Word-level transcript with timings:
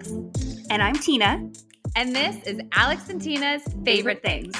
Alex. 0.00 0.12
And 0.70 0.82
I'm 0.82 0.94
Tina. 0.94 1.50
And 1.96 2.14
this 2.14 2.36
is 2.46 2.60
Alex 2.72 3.08
and 3.08 3.20
Tina's 3.20 3.62
Favorite 3.84 4.22
Things. 4.22 4.56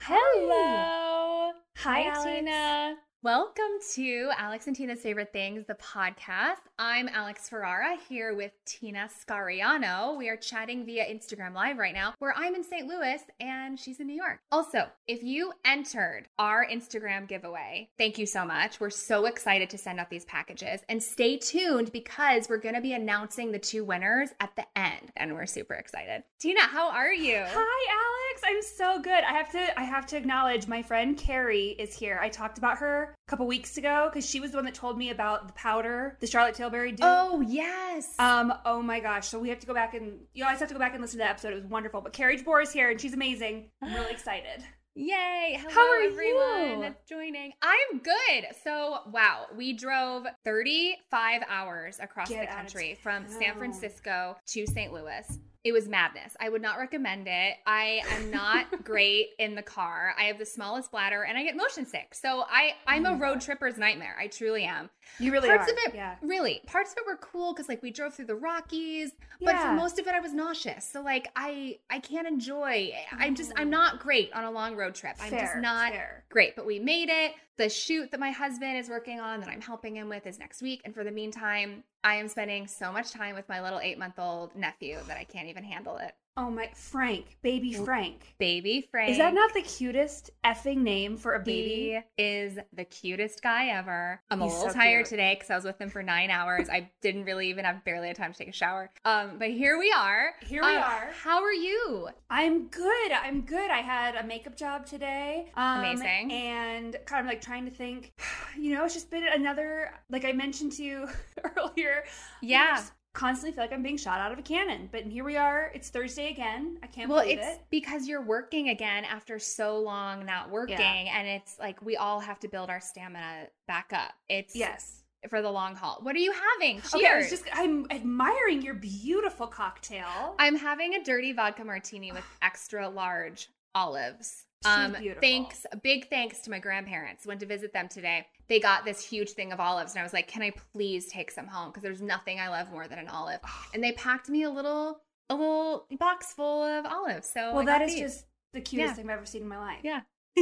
Hello. 0.00 1.52
Hi, 1.78 2.02
Hi, 2.02 2.24
Tina. 2.24 2.96
Welcome 3.26 3.80
to 3.94 4.30
Alex 4.38 4.68
and 4.68 4.76
Tina's 4.76 5.00
Favorite 5.00 5.32
Things, 5.32 5.66
the 5.66 5.74
podcast. 5.74 6.60
I'm 6.78 7.08
Alex 7.08 7.48
Ferrara 7.48 7.96
here 8.08 8.36
with 8.36 8.52
Tina 8.66 9.08
Scariano. 9.08 10.16
We 10.16 10.28
are 10.28 10.36
chatting 10.36 10.86
via 10.86 11.04
Instagram 11.04 11.52
Live 11.52 11.76
right 11.76 11.92
now, 11.92 12.14
where 12.20 12.32
I'm 12.36 12.54
in 12.54 12.62
St. 12.62 12.86
Louis 12.86 13.20
and 13.40 13.80
she's 13.80 13.98
in 13.98 14.06
New 14.06 14.14
York. 14.14 14.38
Also, 14.52 14.86
if 15.08 15.24
you 15.24 15.52
entered 15.64 16.28
our 16.38 16.64
Instagram 16.64 17.26
giveaway, 17.26 17.88
thank 17.98 18.16
you 18.16 18.26
so 18.26 18.44
much. 18.44 18.78
We're 18.78 18.90
so 18.90 19.26
excited 19.26 19.70
to 19.70 19.78
send 19.78 19.98
out 19.98 20.08
these 20.08 20.24
packages. 20.26 20.82
And 20.88 21.02
stay 21.02 21.36
tuned 21.36 21.90
because 21.90 22.48
we're 22.48 22.58
going 22.58 22.76
to 22.76 22.80
be 22.80 22.92
announcing 22.92 23.50
the 23.50 23.58
two 23.58 23.84
winners 23.84 24.28
at 24.38 24.54
the 24.54 24.66
end, 24.78 25.10
and 25.16 25.34
we're 25.34 25.46
super 25.46 25.74
excited. 25.74 26.22
Tina, 26.38 26.60
how 26.60 26.92
are 26.92 27.12
you? 27.12 27.42
Hi, 27.44 27.86
Alex. 27.90 28.42
I'm 28.44 28.62
so 28.62 29.00
good. 29.00 29.24
I 29.24 29.32
have 29.32 29.50
to 29.50 29.80
I 29.80 29.82
have 29.82 30.06
to 30.06 30.16
acknowledge 30.16 30.68
my 30.68 30.82
friend 30.82 31.16
Carrie 31.16 31.74
is 31.78 31.96
here. 31.96 32.20
I 32.22 32.28
talked 32.28 32.58
about 32.58 32.78
her 32.78 33.15
a 33.26 33.30
couple 33.30 33.46
weeks 33.46 33.76
ago 33.76 34.08
because 34.12 34.28
she 34.28 34.38
was 34.40 34.52
the 34.52 34.56
one 34.58 34.64
that 34.66 34.74
told 34.74 34.96
me 34.96 35.10
about 35.10 35.46
the 35.48 35.52
powder, 35.54 36.16
the 36.20 36.26
Charlotte 36.26 36.54
Tilbury 36.54 36.92
dupe. 36.92 37.00
Oh, 37.02 37.40
yes. 37.40 38.14
Um, 38.18 38.52
oh 38.64 38.80
my 38.82 39.00
gosh. 39.00 39.26
So 39.28 39.38
we 39.38 39.48
have 39.48 39.58
to 39.60 39.66
go 39.66 39.74
back 39.74 39.94
and 39.94 40.20
you 40.32 40.44
always 40.44 40.60
have 40.60 40.68
to 40.68 40.74
go 40.74 40.78
back 40.80 40.92
and 40.92 41.00
listen 41.02 41.18
to 41.18 41.24
that 41.24 41.30
episode. 41.30 41.52
It 41.52 41.56
was 41.56 41.64
wonderful. 41.64 42.00
But 42.00 42.12
Carrie 42.12 42.36
Jabor 42.36 42.60
is 42.60 42.72
here 42.72 42.90
and 42.90 43.00
she's 43.00 43.14
amazing. 43.14 43.70
I'm 43.82 43.94
really 43.94 44.10
excited. 44.12 44.62
Yay! 44.98 45.58
Hello, 45.60 45.74
How 45.74 45.92
are 45.92 46.02
everyone 46.06 46.70
you? 46.70 46.80
that's 46.80 47.04
joining. 47.06 47.52
I'm 47.60 47.98
good. 47.98 48.46
So, 48.64 49.00
wow, 49.12 49.44
we 49.54 49.74
drove 49.74 50.24
35 50.46 51.42
hours 51.50 51.98
across 52.00 52.30
Get 52.30 52.48
the 52.48 52.54
country 52.54 52.98
from 53.02 53.26
San. 53.28 53.56
Francisco 53.58 54.36
to 54.46 54.66
St. 54.66 54.94
Louis. 54.94 55.38
It 55.66 55.72
was 55.72 55.88
madness. 55.88 56.36
I 56.38 56.48
would 56.48 56.62
not 56.62 56.78
recommend 56.78 57.26
it. 57.26 57.56
I 57.66 58.02
am 58.12 58.30
not 58.30 58.66
great 58.84 59.30
in 59.40 59.56
the 59.56 59.62
car. 59.62 60.14
I 60.16 60.24
have 60.26 60.38
the 60.38 60.46
smallest 60.46 60.92
bladder 60.92 61.24
and 61.24 61.36
I 61.36 61.42
get 61.42 61.56
motion 61.56 61.84
sick. 61.84 62.14
So 62.14 62.44
I 62.48 62.70
oh 62.70 62.82
I'm 62.86 63.04
Oh 63.04 63.14
a 63.14 63.16
road 63.16 63.40
tripper's 63.40 63.76
nightmare. 63.76 64.14
I 64.16 64.28
truly 64.28 64.62
am. 64.62 64.90
You 65.18 65.32
really 65.32 65.48
parts 65.48 65.68
are. 65.68 65.72
of 65.72 65.78
it 65.86 65.94
Yeah. 65.96 66.14
really 66.22 66.62
parts 66.66 66.92
of 66.92 66.98
it 66.98 67.06
were 67.06 67.16
cool 67.16 67.52
because 67.52 67.68
like 67.68 67.82
we 67.82 67.90
drove 67.90 68.14
through 68.14 68.26
the 68.26 68.36
rockies 68.36 69.10
but 69.40 69.56
for 69.56 69.72
most 69.72 69.98
of 69.98 70.06
it 70.06 70.14
i 70.14 70.20
was 70.20 70.32
nauseous 70.32 70.88
so 70.88 71.00
like 71.00 71.28
i 71.36 71.78
i 71.90 71.98
can't 71.98 72.26
enjoy 72.26 72.92
i'm 73.12 73.34
just 73.34 73.52
i'm 73.56 73.68
mm. 73.68 73.72
not 73.72 74.00
great 74.00 74.32
on 74.32 74.44
a 74.44 74.50
long 74.50 74.76
road 74.76 74.94
trip 74.94 75.16
i'm 75.20 75.30
just 75.30 75.56
not 75.56 75.92
fair. 75.92 76.24
great 76.28 76.56
but 76.56 76.66
we 76.66 76.78
made 76.78 77.08
it 77.08 77.32
the 77.58 77.68
shoot 77.68 78.10
that 78.10 78.20
my 78.20 78.30
husband 78.30 78.76
is 78.76 78.88
working 78.88 79.20
on 79.20 79.40
that 79.40 79.48
i'm 79.48 79.60
helping 79.60 79.96
him 79.96 80.08
with 80.08 80.26
is 80.26 80.38
next 80.38 80.62
week. 80.62 80.82
And 80.84 80.94
for 80.94 81.04
the 81.04 81.10
meantime 81.10 81.84
i 82.04 82.14
am 82.14 82.28
spending 82.28 82.66
so 82.66 82.92
much 82.92 83.10
time 83.10 83.34
with 83.34 83.48
my 83.48 83.62
little 83.62 83.80
eight 83.80 83.98
month 83.98 84.18
old 84.18 84.54
nephew 84.54 84.98
that 85.08 85.16
i 85.16 85.24
can't 85.24 85.48
even 85.48 85.64
handle 85.64 85.96
it 85.96 86.14
Oh 86.38 86.50
my 86.50 86.68
Frank, 86.74 87.38
baby 87.42 87.72
Frank. 87.72 88.34
baby 88.38 88.86
frank 88.90 89.10
Is 89.10 89.16
that 89.16 89.32
not 89.32 89.54
the 89.54 89.62
cutest 89.62 90.30
effing 90.44 90.78
name 90.78 91.16
for 91.16 91.32
a 91.34 91.38
baby? 91.40 91.98
He 92.18 92.22
is 92.22 92.58
the 92.74 92.84
cutest 92.84 93.42
guy 93.42 93.68
ever. 93.68 94.20
I'm 94.30 94.40
He's 94.42 94.52
a 94.52 94.54
little 94.56 94.68
so 94.70 94.74
tired 94.78 95.06
cute. 95.06 95.08
today 95.18 95.34
because 95.34 95.48
I 95.50 95.54
was 95.54 95.64
with 95.64 95.80
him 95.80 95.88
for 95.88 96.02
nine 96.02 96.30
hours. 96.30 96.68
I 96.68 96.90
didn't 97.00 97.24
really 97.24 97.48
even 97.48 97.64
have 97.64 97.82
barely 97.84 98.08
had 98.08 98.16
time 98.16 98.32
to 98.34 98.38
take 98.38 98.48
a 98.48 98.52
shower. 98.52 98.90
Um, 99.06 99.38
but 99.38 99.48
here 99.50 99.78
we 99.78 99.90
are. 99.96 100.34
Here 100.46 100.62
we 100.62 100.76
Uh, 100.76 100.80
are. 100.80 101.08
How 101.22 101.42
are 101.42 101.52
you? 101.54 102.08
I'm 102.28 102.66
good. 102.66 103.12
I'm 103.12 103.40
good. 103.40 103.70
I 103.70 103.78
had 103.80 104.16
a 104.16 104.22
makeup 104.22 104.56
job 104.56 104.84
today. 104.84 105.50
Um, 105.54 105.78
Amazing. 105.78 106.32
And 106.32 106.96
kind 107.06 107.26
of 107.26 107.30
like 107.32 107.40
trying 107.40 107.64
to 107.64 107.70
think, 107.70 108.12
you 108.58 108.74
know, 108.74 108.84
it's 108.84 108.92
just 108.92 109.10
been 109.10 109.24
another, 109.26 109.90
like 110.10 110.26
I 110.26 110.32
mentioned 110.32 110.72
to 110.72 110.82
you 110.84 111.08
earlier. 111.56 112.04
Yeah. 112.42 112.82
Constantly 113.16 113.52
feel 113.54 113.64
like 113.64 113.72
I'm 113.72 113.82
being 113.82 113.96
shot 113.96 114.20
out 114.20 114.30
of 114.30 114.38
a 114.38 114.42
cannon. 114.42 114.88
But 114.92 115.04
here 115.04 115.24
we 115.24 115.36
are. 115.36 115.72
It's 115.74 115.88
Thursday 115.88 116.30
again. 116.30 116.78
I 116.82 116.86
can't 116.86 117.08
Well, 117.08 117.22
believe 117.22 117.38
it. 117.38 117.42
Well, 117.42 117.52
it's 117.54 117.62
because 117.70 118.06
you're 118.06 118.22
working 118.22 118.68
again 118.68 119.04
after 119.04 119.38
so 119.38 119.78
long 119.80 120.24
not 120.26 120.50
working, 120.50 120.76
and 121.08 121.26
it's 121.26 121.58
like 121.58 121.80
we 121.82 121.96
all 121.96 122.20
have 122.20 122.38
to 122.40 122.48
build 122.48 122.70
our 122.70 122.80
stamina 122.80 123.48
back 123.66 123.92
up. 123.92 124.12
It's 124.28 124.54
Yes. 124.54 125.02
for 125.28 125.42
the 125.42 125.50
long 125.50 125.74
haul. 125.74 125.98
What 126.02 126.14
are 126.14 126.20
you 126.20 126.32
having? 126.32 126.76
Cheers. 126.82 126.94
Okay, 126.94 127.06
I 127.06 127.16
was 127.16 127.30
just, 127.30 127.44
I'm 127.52 127.86
admiring 127.90 128.62
your 128.62 128.74
beautiful 128.74 129.46
cocktail. 129.46 130.36
I'm 130.38 130.54
having 130.56 130.94
a 130.94 131.02
dirty 131.02 131.32
vodka 131.32 131.64
martini 131.64 132.12
with 132.12 132.24
extra 132.42 132.88
large 132.88 133.48
olives. 133.74 134.45
Um, 134.64 134.96
thanks, 135.20 135.66
big 135.82 136.08
thanks 136.08 136.40
to 136.40 136.50
my 136.50 136.58
grandparents. 136.58 137.26
Went 137.26 137.40
to 137.40 137.46
visit 137.46 137.72
them 137.72 137.88
today. 137.88 138.26
They 138.48 138.58
got 138.58 138.84
this 138.84 139.04
huge 139.04 139.30
thing 139.30 139.52
of 139.52 139.60
olives, 139.60 139.92
and 139.92 140.00
I 140.00 140.02
was 140.02 140.12
like, 140.12 140.28
"Can 140.28 140.42
I 140.42 140.52
please 140.72 141.06
take 141.08 141.30
some 141.30 141.46
home?" 141.46 141.68
Because 141.70 141.82
there's 141.82 142.02
nothing 142.02 142.40
I 142.40 142.48
love 142.48 142.70
more 142.70 142.88
than 142.88 142.98
an 142.98 143.08
olive. 143.08 143.40
And 143.74 143.82
they 143.84 143.92
packed 143.92 144.28
me 144.28 144.42
a 144.44 144.50
little, 144.50 145.00
a 145.30 145.34
little 145.34 145.86
box 145.98 146.32
full 146.32 146.64
of 146.64 146.84
olives. 146.86 147.28
So 147.32 147.52
well, 147.52 147.60
I 147.60 147.64
that 147.78 147.86
these. 147.88 147.98
just 148.00 148.24
the 148.52 148.60
cutest 148.60 148.90
Yeah. 148.90 148.94
thing 148.94 149.10
I've 149.10 149.18
ever 149.18 149.26
seen 149.26 149.42
in 149.42 149.48
my 149.48 149.58
life. 149.58 149.80
yeah. 149.82 150.00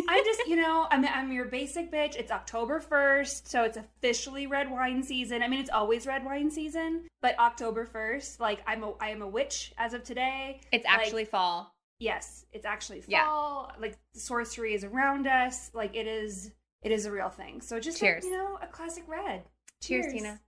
I'm 0.09 0.25
just, 0.25 0.45
you 0.49 0.57
know, 0.57 0.87
I'm, 0.91 1.05
I'm 1.05 1.31
your 1.33 1.45
basic 1.45 1.91
bitch. 1.93 2.17
It's 2.17 2.33
October 2.33 2.81
1st, 2.81 3.47
so 3.49 3.63
it's 3.63 3.77
officially 3.77 4.47
red 4.49 4.69
wine 4.71 5.03
season. 5.03 5.41
I 5.43 5.47
mean, 5.49 5.61
it's 5.61 5.71
always 5.71 6.05
red 6.07 6.25
wine 6.25 6.51
season, 6.51 7.03
but 7.23 7.39
October 7.39 7.87
1st, 7.87 8.41
like 8.41 8.61
I'm 8.67 8.83
a 8.85 8.93
I 9.01 9.11
am 9.11 9.23
a 9.23 9.29
witch 9.29 9.73
as 9.79 9.95
of 9.95 10.03
today. 10.03 10.61
It's 10.73 10.85
Like, 10.85 10.95
actually 10.99 11.25
fall. 11.27 11.74
Yes, 11.99 12.47
it's 12.53 12.65
actually 12.65 13.03
Yeah. 13.07 13.25
fall. 13.25 13.73
Like 13.79 13.97
sorcery 14.15 14.75
is 14.75 14.85
around 14.85 15.27
us. 15.27 15.71
Like 15.75 15.95
it 15.95 16.07
is 16.07 16.53
it 16.83 16.93
is 16.93 17.07
a 17.07 17.13
real 17.13 17.31
thing. 17.31 17.61
So 17.61 17.81
just 17.81 18.01
like, 18.03 18.11
Cheers. 18.13 18.25
you 18.25 18.33
know, 18.33 18.59
a 18.61 18.67
classic 18.67 19.05
red. 19.09 19.43
Cheers, 19.83 20.13
Tina. 20.13 20.41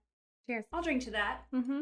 Cheers. 0.47 0.65
I'll 0.71 0.83
drink 0.83 1.03
to 1.03 1.11
that. 1.11 1.45
Mm-hmm. 1.53 1.81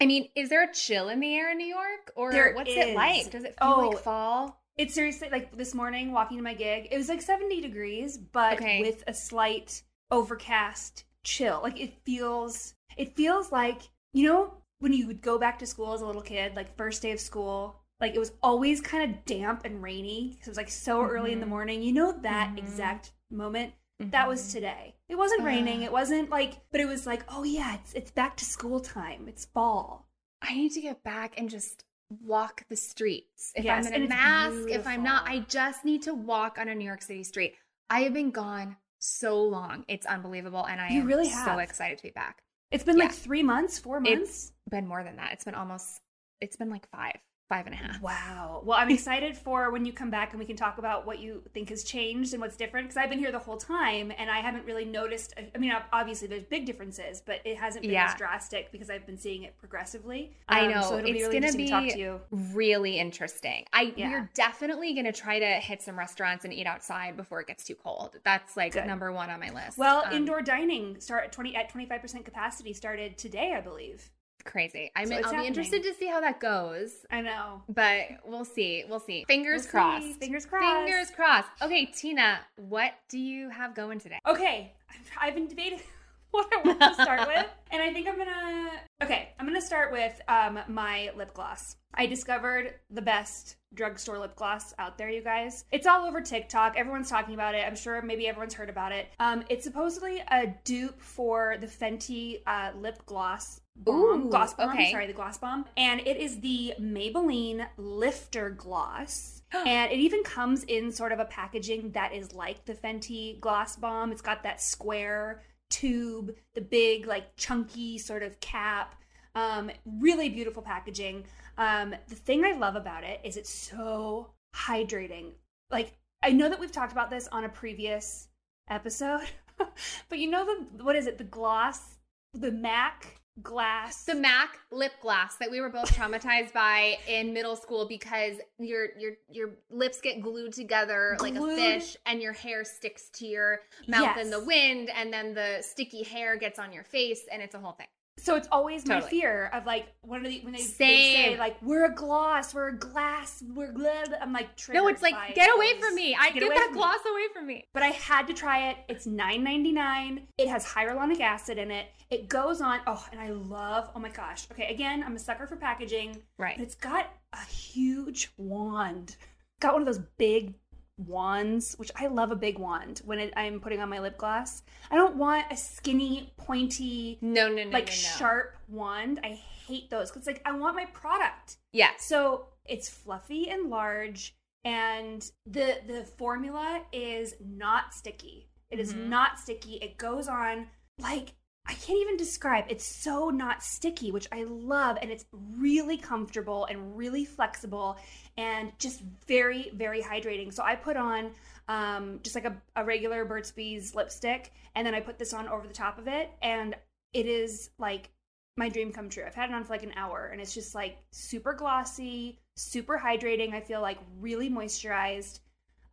I 0.00 0.06
mean, 0.06 0.28
is 0.34 0.48
there 0.48 0.62
a 0.62 0.72
chill 0.72 1.08
in 1.08 1.20
the 1.20 1.34
air 1.34 1.50
in 1.52 1.58
New 1.58 1.66
York, 1.66 2.12
or 2.16 2.32
There 2.32 2.52
what's 2.54 2.70
is. 2.70 2.76
it 2.76 2.94
like? 2.94 3.30
Does 3.30 3.44
it 3.44 3.56
feel 3.58 3.68
Oh, 3.70 3.88
like 3.90 3.98
fall? 4.02 4.60
It's 4.76 4.92
seriously 4.92 5.28
like 5.30 5.56
this 5.56 5.72
morning 5.74 6.12
walking 6.12 6.36
to 6.36 6.42
my 6.42 6.52
gig, 6.54 6.88
it 6.90 6.98
was 6.98 7.08
like 7.08 7.22
70 7.22 7.60
degrees, 7.60 8.18
but 8.18 8.54
Okay. 8.54 8.80
with 8.80 9.04
a 9.06 9.14
slight 9.14 9.82
overcast 10.10 11.04
chill. 11.22 11.60
Like 11.62 11.80
it 11.80 11.94
feels 12.04 12.74
it 12.96 13.16
feels 13.16 13.52
like, 13.52 13.82
you 14.12 14.26
know, 14.26 14.54
when 14.80 14.92
you 14.92 15.06
would 15.06 15.22
go 15.22 15.38
back 15.38 15.58
to 15.60 15.66
school 15.66 15.92
as 15.94 16.00
a 16.02 16.06
little 16.06 16.22
kid, 16.22 16.56
like 16.56 16.76
first 16.76 17.02
day 17.02 17.12
of 17.12 17.20
school, 17.20 17.80
like 18.00 18.14
it 18.14 18.18
was 18.18 18.32
always 18.42 18.80
kind 18.80 19.10
of 19.10 19.24
damp 19.24 19.64
and 19.64 19.82
rainy 19.82 20.30
because 20.30 20.48
it 20.48 20.50
was 20.50 20.56
like 20.58 20.68
so 20.70 21.02
early 21.04 21.32
in 21.32 21.40
the 21.40 21.46
Mhm. 21.46 21.50
morning. 21.50 21.82
You 21.82 21.92
know 21.92 22.12
that 22.12 22.54
Mhm. 22.54 22.58
exact 22.58 23.12
moment? 23.30 23.74
That 24.00 24.28
was 24.28 24.42
Mhm. 24.48 24.52
today. 24.52 24.96
It 25.08 25.14
wasn't 25.16 25.42
raining. 25.44 25.82
Ah. 25.82 25.86
It 25.86 25.92
wasn't 25.92 26.28
like 26.28 26.68
but 26.70 26.80
it 26.80 26.86
was 26.86 27.06
like, 27.06 27.24
"Oh 27.28 27.44
yeah, 27.44 27.74
it's 27.76 27.94
it's 27.94 28.10
back 28.10 28.36
to 28.38 28.44
school 28.44 28.80
time. 28.80 29.28
It's 29.28 29.44
fall." 29.44 30.08
I 30.42 30.54
need 30.54 30.72
to 30.72 30.80
get 30.80 31.02
back 31.04 31.38
and 31.38 31.48
just 31.48 31.84
walk 32.10 32.66
the 32.68 32.76
streets. 32.76 33.52
If 33.54 33.64
Yes, 33.64 33.86
I'm 33.86 33.92
in 33.94 34.04
a 34.04 34.08
mask, 34.08 34.68
if 34.68 34.86
I'm 34.86 35.02
not, 35.02 35.26
I 35.28 35.40
just 35.40 35.84
need 35.84 36.02
to 36.02 36.12
walk 36.14 36.58
on 36.58 36.68
a 36.68 36.74
New 36.74 36.84
York 36.84 37.02
City 37.02 37.22
street. 37.24 37.56
I 37.88 38.02
have 38.02 38.12
been 38.12 38.30
gone 38.30 38.76
so 38.98 39.42
long. 39.42 39.84
It's 39.88 40.06
unbelievable. 40.06 40.66
And 40.66 40.80
I 40.80 40.90
You 40.90 41.00
am 41.02 41.06
really 41.06 41.30
so 41.30 41.58
excited 41.58 41.98
to 41.98 42.02
be 42.04 42.10
back. 42.10 42.42
It's 42.70 42.84
been 42.84 42.98
like 42.98 43.12
3 43.12 43.42
months, 43.42 43.78
4 43.78 44.00
months. 44.00 44.50
It's 44.66 44.70
been 44.70 44.86
more 44.88 45.02
than 45.04 45.16
that. 45.16 45.32
It's 45.32 45.44
been 45.44 45.54
almost, 45.54 46.02
it's 46.40 46.56
been 46.56 46.70
like 46.70 46.88
five, 46.90 47.20
five 47.48 47.66
and 47.66 47.74
a 47.74 47.78
half. 47.78 48.00
Wow. 48.00 48.62
Well, 48.64 48.78
I'm 48.78 48.90
excited 48.90 49.36
for 49.36 49.70
when 49.70 49.84
you 49.84 49.92
come 49.92 50.10
back 50.10 50.30
and 50.32 50.40
we 50.40 50.46
can 50.46 50.56
talk 50.56 50.78
about 50.78 51.06
what 51.06 51.18
you 51.18 51.42
think 51.52 51.68
has 51.68 51.84
changed 51.84 52.32
and 52.32 52.40
what's 52.40 52.56
different 52.56 52.86
because 52.88 52.96
I've 52.96 53.10
been 53.10 53.18
here 53.18 53.30
the 53.32 53.38
whole 53.38 53.58
time 53.58 54.12
and 54.16 54.30
I 54.30 54.38
haven't 54.40 54.64
really 54.64 54.84
noticed. 54.86 55.34
I 55.54 55.58
mean, 55.58 55.72
obviously 55.92 56.26
there's 56.26 56.44
big 56.44 56.64
differences, 56.64 57.22
but 57.24 57.40
it 57.44 57.56
hasn't 57.58 57.82
been 57.82 57.92
Yeah. 57.92 58.06
as 58.10 58.14
drastic 58.14 58.72
because 58.72 58.88
I've 58.88 59.04
been 59.06 59.18
seeing 59.18 59.42
it 59.42 59.58
progressively. 59.58 60.32
I 60.48 60.60
Um, 60.66 60.70
know. 60.72 60.82
So 60.82 60.96
it'll 60.98 61.04
be 61.04 61.10
it's 61.12 61.20
really 61.22 61.34
gonna 61.40 61.46
interesting 61.46 61.58
be 61.58 61.66
to 61.66 61.70
talk 61.70 61.88
to 61.94 61.98
you. 61.98 62.20
really 62.56 62.98
interesting. 62.98 63.66
I 63.72 63.92
Yeah. 63.94 64.10
we're 64.10 64.30
definitely 64.34 64.94
gonna 64.94 65.12
try 65.12 65.38
to 65.38 65.46
hit 65.46 65.82
some 65.82 65.98
restaurants 65.98 66.44
and 66.44 66.52
eat 66.54 66.66
outside 66.66 67.16
before 67.16 67.40
it 67.40 67.46
gets 67.46 67.64
too 67.64 67.74
cold. 67.74 68.16
That's 68.24 68.56
like 68.56 68.72
Good. 68.72 68.86
number 68.86 69.12
one 69.12 69.28
on 69.28 69.38
my 69.40 69.50
list. 69.50 69.76
Well, 69.76 70.04
Um, 70.06 70.12
indoor 70.14 70.40
dining 70.40 70.98
start 71.00 71.24
at 71.24 71.32
20 71.32 71.54
at 71.54 71.68
25% 71.68 72.24
capacity 72.24 72.72
started 72.72 73.18
today, 73.18 73.52
I 73.54 73.60
believe. 73.60 74.10
Crazy. 74.44 74.90
I 74.94 75.04
So 75.04 75.10
mean, 75.10 75.18
it's 75.20 75.28
I'll 75.28 75.40
be 75.40 75.46
interested 75.46 75.82
to 75.82 75.94
see 75.94 76.06
how 76.06 76.20
that 76.20 76.40
goes. 76.40 76.92
I 77.10 77.20
know. 77.20 77.62
But 77.68 78.08
we'll 78.24 78.44
see. 78.44 78.84
We'll 78.88 79.00
see. 79.00 79.24
Fingers 79.26 79.52
We'll 79.52 79.62
see. 79.62 79.68
crossed. 79.70 80.18
Fingers 80.20 80.46
crossed. 80.46 80.86
Fingers 80.86 81.10
crossed. 81.10 81.48
Okay, 81.62 81.86
Tina, 81.86 82.40
what 82.56 82.92
do 83.08 83.18
you 83.18 83.48
have 83.50 83.74
going 83.74 83.98
today? 83.98 84.18
Okay, 84.26 84.72
I've 85.20 85.34
been 85.34 85.46
debating 85.48 85.80
what 86.34 86.52
I 86.52 86.66
want 86.66 86.80
to 86.80 86.94
start 87.02 87.28
with, 87.28 87.46
and 87.70 87.80
I 87.80 87.92
think 87.92 88.08
I'm 88.08 88.18
gonna. 88.18 88.70
Okay, 89.02 89.28
I'm 89.38 89.46
gonna 89.46 89.60
start 89.60 89.92
with 89.92 90.20
um, 90.28 90.58
my 90.68 91.10
lip 91.16 91.32
gloss. 91.32 91.76
I 91.94 92.06
discovered 92.06 92.74
the 92.90 93.02
best 93.02 93.56
drugstore 93.72 94.18
lip 94.18 94.34
gloss 94.34 94.74
out 94.78 94.98
there, 94.98 95.08
you 95.08 95.22
guys. 95.22 95.64
It's 95.70 95.86
all 95.86 96.04
over 96.04 96.20
TikTok. 96.20 96.76
Everyone's 96.76 97.08
talking 97.08 97.34
about 97.34 97.54
it. 97.54 97.64
I'm 97.66 97.76
sure 97.76 98.02
maybe 98.02 98.26
everyone's 98.26 98.54
heard 98.54 98.68
about 98.68 98.90
it. 98.90 99.08
Um, 99.20 99.44
it's 99.48 99.64
supposedly 99.64 100.22
a 100.28 100.48
dupe 100.64 101.00
for 101.00 101.56
the 101.60 101.66
Fenty 101.68 102.40
uh, 102.46 102.70
lip 102.76 103.04
gloss. 103.06 103.60
Bomb, 103.76 104.26
Ooh, 104.26 104.30
gloss 104.30 104.54
bomb. 104.54 104.70
okay. 104.70 104.90
Sorry, 104.90 105.06
the 105.06 105.12
gloss 105.12 105.38
bomb, 105.38 105.66
and 105.76 106.00
it 106.00 106.16
is 106.16 106.40
the 106.40 106.74
Maybelline 106.80 107.66
Lifter 107.76 108.50
Gloss. 108.50 109.42
and 109.66 109.92
it 109.92 109.98
even 109.98 110.22
comes 110.22 110.64
in 110.64 110.90
sort 110.90 111.12
of 111.12 111.18
a 111.20 111.24
packaging 111.24 111.90
that 111.92 112.12
is 112.12 112.32
like 112.34 112.64
the 112.64 112.74
Fenty 112.74 113.38
Gloss 113.40 113.76
Bomb. 113.76 114.10
It's 114.12 114.20
got 114.20 114.42
that 114.44 114.60
square 114.62 115.42
tube, 115.70 116.34
the 116.54 116.60
big, 116.60 117.06
like 117.06 117.36
chunky 117.36 117.98
sort 117.98 118.22
of 118.22 118.38
cap. 118.40 118.94
Um, 119.34 119.70
really 119.84 120.28
beautiful 120.28 120.62
packaging. 120.62 121.24
Um, 121.58 121.94
the 122.08 122.14
thing 122.14 122.44
I 122.44 122.52
love 122.52 122.76
about 122.76 123.04
it 123.04 123.20
is 123.24 123.36
it's 123.36 123.50
so 123.50 124.30
hydrating. 124.54 125.32
Like 125.70 125.96
I 126.22 126.30
know 126.30 126.48
that 126.48 126.60
we've 126.60 126.72
talked 126.72 126.92
about 126.92 127.10
this 127.10 127.28
on 127.28 127.44
a 127.44 127.48
previous 127.48 128.28
episode, 128.70 129.26
but 130.08 130.18
you 130.18 130.30
know 130.30 130.44
the 130.44 130.84
what 130.84 130.96
is 130.96 131.06
it? 131.06 131.18
The 131.18 131.24
gloss, 131.24 131.98
the 132.32 132.52
MAC 132.52 133.20
glass. 133.42 134.04
The 134.04 134.14
MAC 134.14 134.58
lip 134.70 134.92
gloss 135.02 135.36
that 135.36 135.50
we 135.50 135.60
were 135.60 135.68
both 135.68 135.92
traumatized 135.94 136.52
by 136.52 136.98
in 137.08 137.32
middle 137.32 137.56
school 137.56 137.86
because 137.86 138.36
your 138.58 138.88
your 138.98 139.12
your 139.30 139.50
lips 139.70 140.00
get 140.00 140.20
glued 140.20 140.52
together 140.52 141.16
like 141.20 141.34
a 141.34 141.56
fish 141.56 141.96
and 142.06 142.22
your 142.22 142.32
hair 142.32 142.64
sticks 142.64 143.10
to 143.14 143.26
your 143.26 143.60
mouth 143.88 144.16
in 144.18 144.30
the 144.30 144.44
wind 144.44 144.90
and 144.94 145.12
then 145.12 145.34
the 145.34 145.58
sticky 145.62 146.02
hair 146.02 146.36
gets 146.36 146.58
on 146.58 146.72
your 146.72 146.84
face 146.84 147.22
and 147.32 147.42
it's 147.42 147.54
a 147.54 147.58
whole 147.58 147.72
thing. 147.72 147.88
So 148.16 148.36
it's 148.36 148.48
always 148.52 148.86
my 148.86 149.00
fear 149.00 149.50
of 149.52 149.66
like 149.66 149.88
when 150.02 150.22
they 150.22 150.38
when 150.38 150.52
they, 150.52 150.60
they 150.60 150.64
say 150.64 151.38
like 151.38 151.60
we're 151.60 151.86
a 151.86 151.94
gloss, 151.94 152.54
we're 152.54 152.68
a 152.68 152.78
glass, 152.78 153.42
we're 153.54 153.72
glad. 153.72 154.16
I'm 154.20 154.32
like 154.32 154.48
No, 154.72 154.86
it's 154.88 155.02
like 155.02 155.34
get 155.34 155.54
away 155.54 155.78
from 155.80 155.94
me. 155.94 156.16
I 156.18 156.30
get, 156.30 156.42
away 156.42 156.54
that 156.54 156.64
from 156.66 156.74
me. 156.74 156.78
gloss 156.78 157.00
away 157.10 157.22
from 157.34 157.46
me. 157.46 157.64
But 157.74 157.82
I 157.82 157.88
had 157.88 158.26
to 158.28 158.34
try 158.34 158.70
it. 158.70 158.78
It's 158.88 159.06
$9.99. 159.06 160.22
It 160.38 160.48
has 160.48 160.64
hyaluronic 160.64 161.20
acid 161.20 161.58
in 161.58 161.70
it. 161.70 161.88
It 162.10 162.28
goes 162.28 162.60
on. 162.60 162.80
Oh, 162.86 163.04
and 163.10 163.20
I 163.20 163.30
love. 163.30 163.90
Oh 163.96 163.98
my 163.98 164.10
gosh. 164.10 164.46
Okay, 164.52 164.72
again, 164.72 165.02
I'm 165.04 165.16
a 165.16 165.18
sucker 165.18 165.46
for 165.46 165.56
packaging. 165.56 166.22
Right. 166.38 166.56
But 166.56 166.62
it's 166.62 166.76
got 166.76 167.10
a 167.32 167.44
huge 167.44 168.32
wand. 168.36 169.16
Got 169.60 169.72
one 169.72 169.82
of 169.82 169.86
those 169.86 170.04
big 170.18 170.54
wands, 170.98 171.74
which 171.78 171.90
I 171.96 172.06
love 172.06 172.30
a 172.30 172.36
big 172.36 172.58
wand 172.58 173.02
when 173.04 173.18
it, 173.18 173.32
I'm 173.36 173.60
putting 173.60 173.80
on 173.80 173.88
my 173.88 173.98
lip 174.00 174.16
gloss. 174.18 174.62
I 174.90 174.96
don't 174.96 175.16
want 175.16 175.46
a 175.50 175.56
skinny, 175.56 176.32
pointy, 176.36 177.18
No, 177.20 177.48
no, 177.48 177.64
no, 177.64 177.70
like 177.70 177.86
no, 177.86 177.90
no. 177.92 177.96
sharp 177.96 178.56
wand. 178.68 179.20
I 179.24 179.38
hate 179.66 179.90
those 179.90 180.10
because 180.10 180.26
like 180.26 180.42
I 180.44 180.52
want 180.52 180.76
my 180.76 180.86
product. 180.86 181.56
Yeah. 181.72 181.90
So 181.98 182.46
it's 182.66 182.88
fluffy 182.88 183.48
and 183.50 183.70
large, 183.70 184.34
and 184.64 185.28
the 185.46 185.78
the 185.86 186.04
formula 186.16 186.82
is 186.92 187.34
not 187.44 187.92
sticky. 187.94 188.48
It 188.70 188.78
is 188.78 188.94
Mhm. 188.94 189.08
not 189.08 189.38
sticky. 189.38 189.74
It 189.76 189.98
goes 189.98 190.28
on 190.28 190.68
like 190.98 191.34
I 191.66 191.72
can't 191.74 191.98
even 191.98 192.16
describe. 192.16 192.66
It's 192.68 192.84
so 192.84 193.30
not 193.30 193.62
sticky, 193.62 194.10
which 194.10 194.28
I 194.30 194.44
love, 194.44 194.98
and 195.00 195.10
it's 195.10 195.24
really 195.56 195.96
comfortable 195.96 196.66
and 196.66 196.96
really 196.96 197.24
flexible, 197.24 197.96
and 198.36 198.72
just 198.78 199.02
very 199.26 199.70
very 199.74 200.02
hydrating. 200.02 200.52
So 200.52 200.62
I 200.62 200.76
put 200.76 200.96
on 200.96 201.30
um, 201.68 202.20
just 202.22 202.34
like 202.34 202.44
a, 202.44 202.54
a 202.76 202.84
regular 202.84 203.24
Burt's 203.24 203.50
Bees 203.50 203.94
lipstick, 203.94 204.52
and 204.74 204.86
then 204.86 204.94
I 204.94 205.00
put 205.00 205.18
this 205.18 205.32
on 205.32 205.48
over 205.48 205.66
the 205.66 205.74
top 205.74 205.98
of 205.98 206.06
it, 206.06 206.30
and 206.42 206.76
it 207.14 207.26
is 207.26 207.70
like 207.78 208.10
my 208.56 208.68
dream 208.68 208.92
come 208.92 209.08
true. 209.08 209.24
I've 209.26 209.34
had 209.34 209.50
it 209.50 209.54
on 209.54 209.64
for 209.64 209.72
like 209.72 209.82
an 209.82 209.92
hour 209.96 210.28
and 210.30 210.40
it's 210.40 210.54
just 210.54 210.74
like 210.74 210.98
super 211.10 211.54
glossy, 211.54 212.38
super 212.56 213.00
hydrating. 213.02 213.52
I 213.52 213.60
feel 213.60 213.80
like 213.80 213.98
really 214.20 214.48
moisturized. 214.48 215.40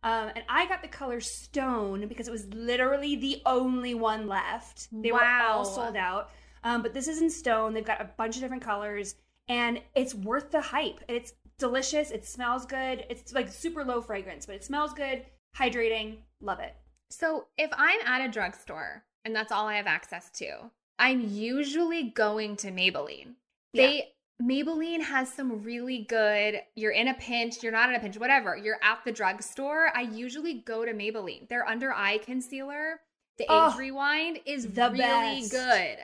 Um, 0.04 0.30
and 0.34 0.44
I 0.48 0.66
got 0.66 0.82
the 0.82 0.88
color 0.88 1.20
Stone 1.20 2.08
because 2.08 2.26
it 2.26 2.32
was 2.32 2.46
literally 2.54 3.16
the 3.16 3.40
only 3.46 3.94
one 3.94 4.26
left. 4.26 4.88
They 4.90 5.12
were 5.12 5.24
all 5.24 5.64
sold 5.64 5.96
out. 5.96 6.30
Um, 6.64 6.82
but 6.82 6.94
this 6.94 7.08
is 7.08 7.20
in 7.20 7.30
Stone. 7.30 7.74
They've 7.74 7.84
got 7.84 8.00
a 8.00 8.10
bunch 8.16 8.36
of 8.36 8.42
different 8.42 8.62
colors 8.62 9.14
and 9.48 9.80
it's 9.94 10.14
worth 10.14 10.50
the 10.50 10.60
hype. 10.60 11.00
It's 11.08 11.34
delicious. 11.58 12.10
It 12.10 12.26
smells 12.26 12.66
good. 12.66 13.04
It's 13.08 13.32
like 13.32 13.48
super 13.48 13.84
low 13.84 14.00
fragrance, 14.00 14.46
but 14.46 14.56
it 14.56 14.64
smells 14.64 14.92
good, 14.92 15.24
hydrating. 15.56 16.18
Love 16.40 16.60
it. 16.60 16.74
So 17.10 17.46
if 17.58 17.70
I'm 17.76 18.00
at 18.06 18.26
a 18.26 18.30
drugstore 18.30 19.04
and 19.24 19.34
that's 19.34 19.52
all 19.52 19.66
I 19.66 19.74
have 19.74 19.86
access 19.86 20.30
to, 20.30 20.70
I'm 20.98 21.28
usually 21.28 22.10
going 22.10 22.56
to 22.56 22.70
Maybelline. 22.70 23.34
They 23.74 24.12
Maybelline 24.40 25.02
has 25.02 25.32
some 25.32 25.62
really 25.62 26.06
good, 26.08 26.60
you're 26.74 26.92
in 26.92 27.08
a 27.08 27.14
pinch, 27.14 27.62
you're 27.62 27.72
not 27.72 27.88
in 27.88 27.94
a 27.94 28.00
pinch, 28.00 28.16
whatever. 28.18 28.56
You're 28.56 28.78
at 28.82 29.00
the 29.04 29.12
drugstore. 29.12 29.90
I 29.94 30.02
usually 30.02 30.54
go 30.60 30.84
to 30.84 30.92
Maybelline. 30.92 31.48
Their 31.48 31.66
under 31.68 31.92
eye 31.92 32.18
concealer, 32.18 33.00
the 33.38 33.46
Oh, 33.48 33.70
Age 33.72 33.78
Rewind, 33.78 34.40
is 34.44 34.64
the 34.68 34.90
really 34.90 35.40
best. 35.40 35.50
good. 35.52 35.98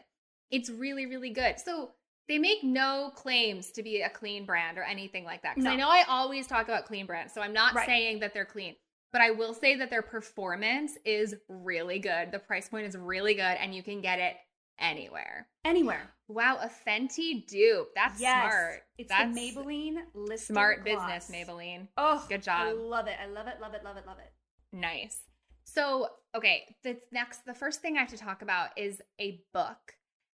It's 0.51 0.71
really, 0.71 1.07
really 1.07 1.31
good. 1.31 1.59
So 1.59 1.91
they 2.29 2.39
make 2.39 2.63
no 2.63 3.11
claims 3.17 3.71
to 3.73 3.83
be 3.83 4.03
a 4.03 4.11
clean 4.11 4.45
brand 4.45 4.79
or 4.79 4.83
anything 4.83 5.25
like 5.25 5.43
that. 5.43 5.57
Because 5.57 5.71
I 5.71 5.77
know 5.77 5.89
I 5.89 6.05
always 6.09 6.47
talk 6.47 6.65
about 6.69 6.85
clean 6.85 7.07
brands. 7.07 7.33
So 7.33 7.41
I'm 7.41 7.53
not 7.53 7.75
Right. 7.75 7.87
saying 7.87 8.21
that 8.21 8.35
they're 8.35 8.45
clean. 8.45 8.77
But 9.13 9.23
I 9.23 9.31
will 9.31 9.55
say 9.55 9.75
that 9.77 9.89
their 9.89 10.03
performance 10.03 10.99
is 11.05 11.35
really 11.49 11.99
good. 11.99 12.31
The 12.31 12.39
price 12.39 12.69
point 12.69 12.87
is 12.87 12.97
really 12.97 13.33
good, 13.35 13.43
and 13.43 13.75
you 13.75 13.83
can 13.83 14.03
get 14.03 14.19
it 14.19 14.37
anywhere. 14.79 15.49
Anywhere. 15.65 16.11
Wow, 16.29 16.59
a 16.61 16.69
Fenty 16.69 17.47
dupe. 17.47 17.89
That's 17.95 18.21
yes. 18.21 18.51
smart. 18.53 18.83
It's 18.99 19.09
That's 19.09 19.35
the 19.35 19.41
Maybelline 19.41 19.97
Lifter 20.15 20.45
smart 20.53 20.85
Gloss. 20.85 21.23
business, 21.23 21.31
Maybelline. 21.49 21.89
Oh, 21.97 22.25
Good 22.29 22.43
job. 22.43 22.67
I 22.69 22.73
love 22.73 23.07
it. 23.07 23.17
I 23.23 23.27
love 23.27 23.47
it. 23.47 23.61
Love 23.61 23.75
it. 23.75 23.83
Love 23.85 23.97
it. 23.97 24.07
Love 24.07 24.19
it. 24.19 24.33
Nice. 24.73 25.21
So, 25.65 26.09
okay, 26.37 26.75
the 26.85 26.99
next, 27.13 27.45
the 27.45 27.55
first 27.55 27.81
thing 27.81 27.97
I 27.97 28.01
have 28.01 28.11
to 28.11 28.17
talk 28.19 28.43
about 28.43 28.71
is 28.77 29.01
a 29.21 29.43
book 29.53 29.95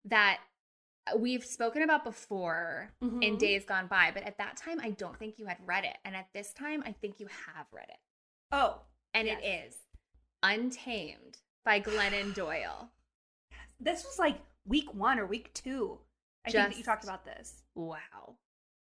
that 0.05 0.39
we've 1.17 1.43
spoken 1.45 1.81
about 1.81 2.03
before 2.03 2.91
in 3.01 3.09
Mhm. 3.35 3.39
days 3.39 3.65
gone 3.65 3.87
by, 3.87 4.11
but 4.11 4.23
at 4.23 4.37
that 4.37 4.57
time, 4.57 4.79
I 4.79 4.91
don't 4.91 5.17
think 5.17 5.39
you 5.39 5.45
had 5.47 5.57
read 5.65 5.85
it. 5.85 5.97
And 6.05 6.15
at 6.15 6.31
this 6.33 6.53
time, 6.53 6.83
I 6.85 6.91
think 6.91 7.19
you 7.19 7.27
have 7.47 7.65
read 7.71 7.89
it. 7.89 7.99
Oh, 8.51 8.81
And 9.13 9.27
it 9.27 9.39
Yes. 9.41 9.73
is 9.73 9.77
Untamed 10.43 11.39
by 11.65 11.81
Glennon 11.81 12.33
Doyle. 12.33 12.91
This 13.79 14.03
was 14.03 14.19
like 14.19 14.39
week 14.65 14.93
one 14.93 15.19
or 15.19 15.25
week 15.25 15.53
two. 15.53 15.99
I 16.45 16.51
think 16.51 16.69
that 16.69 16.77
you 16.77 16.83
talked 16.83 17.03
about 17.03 17.25
this. 17.25 17.63
Wow. 17.75 18.35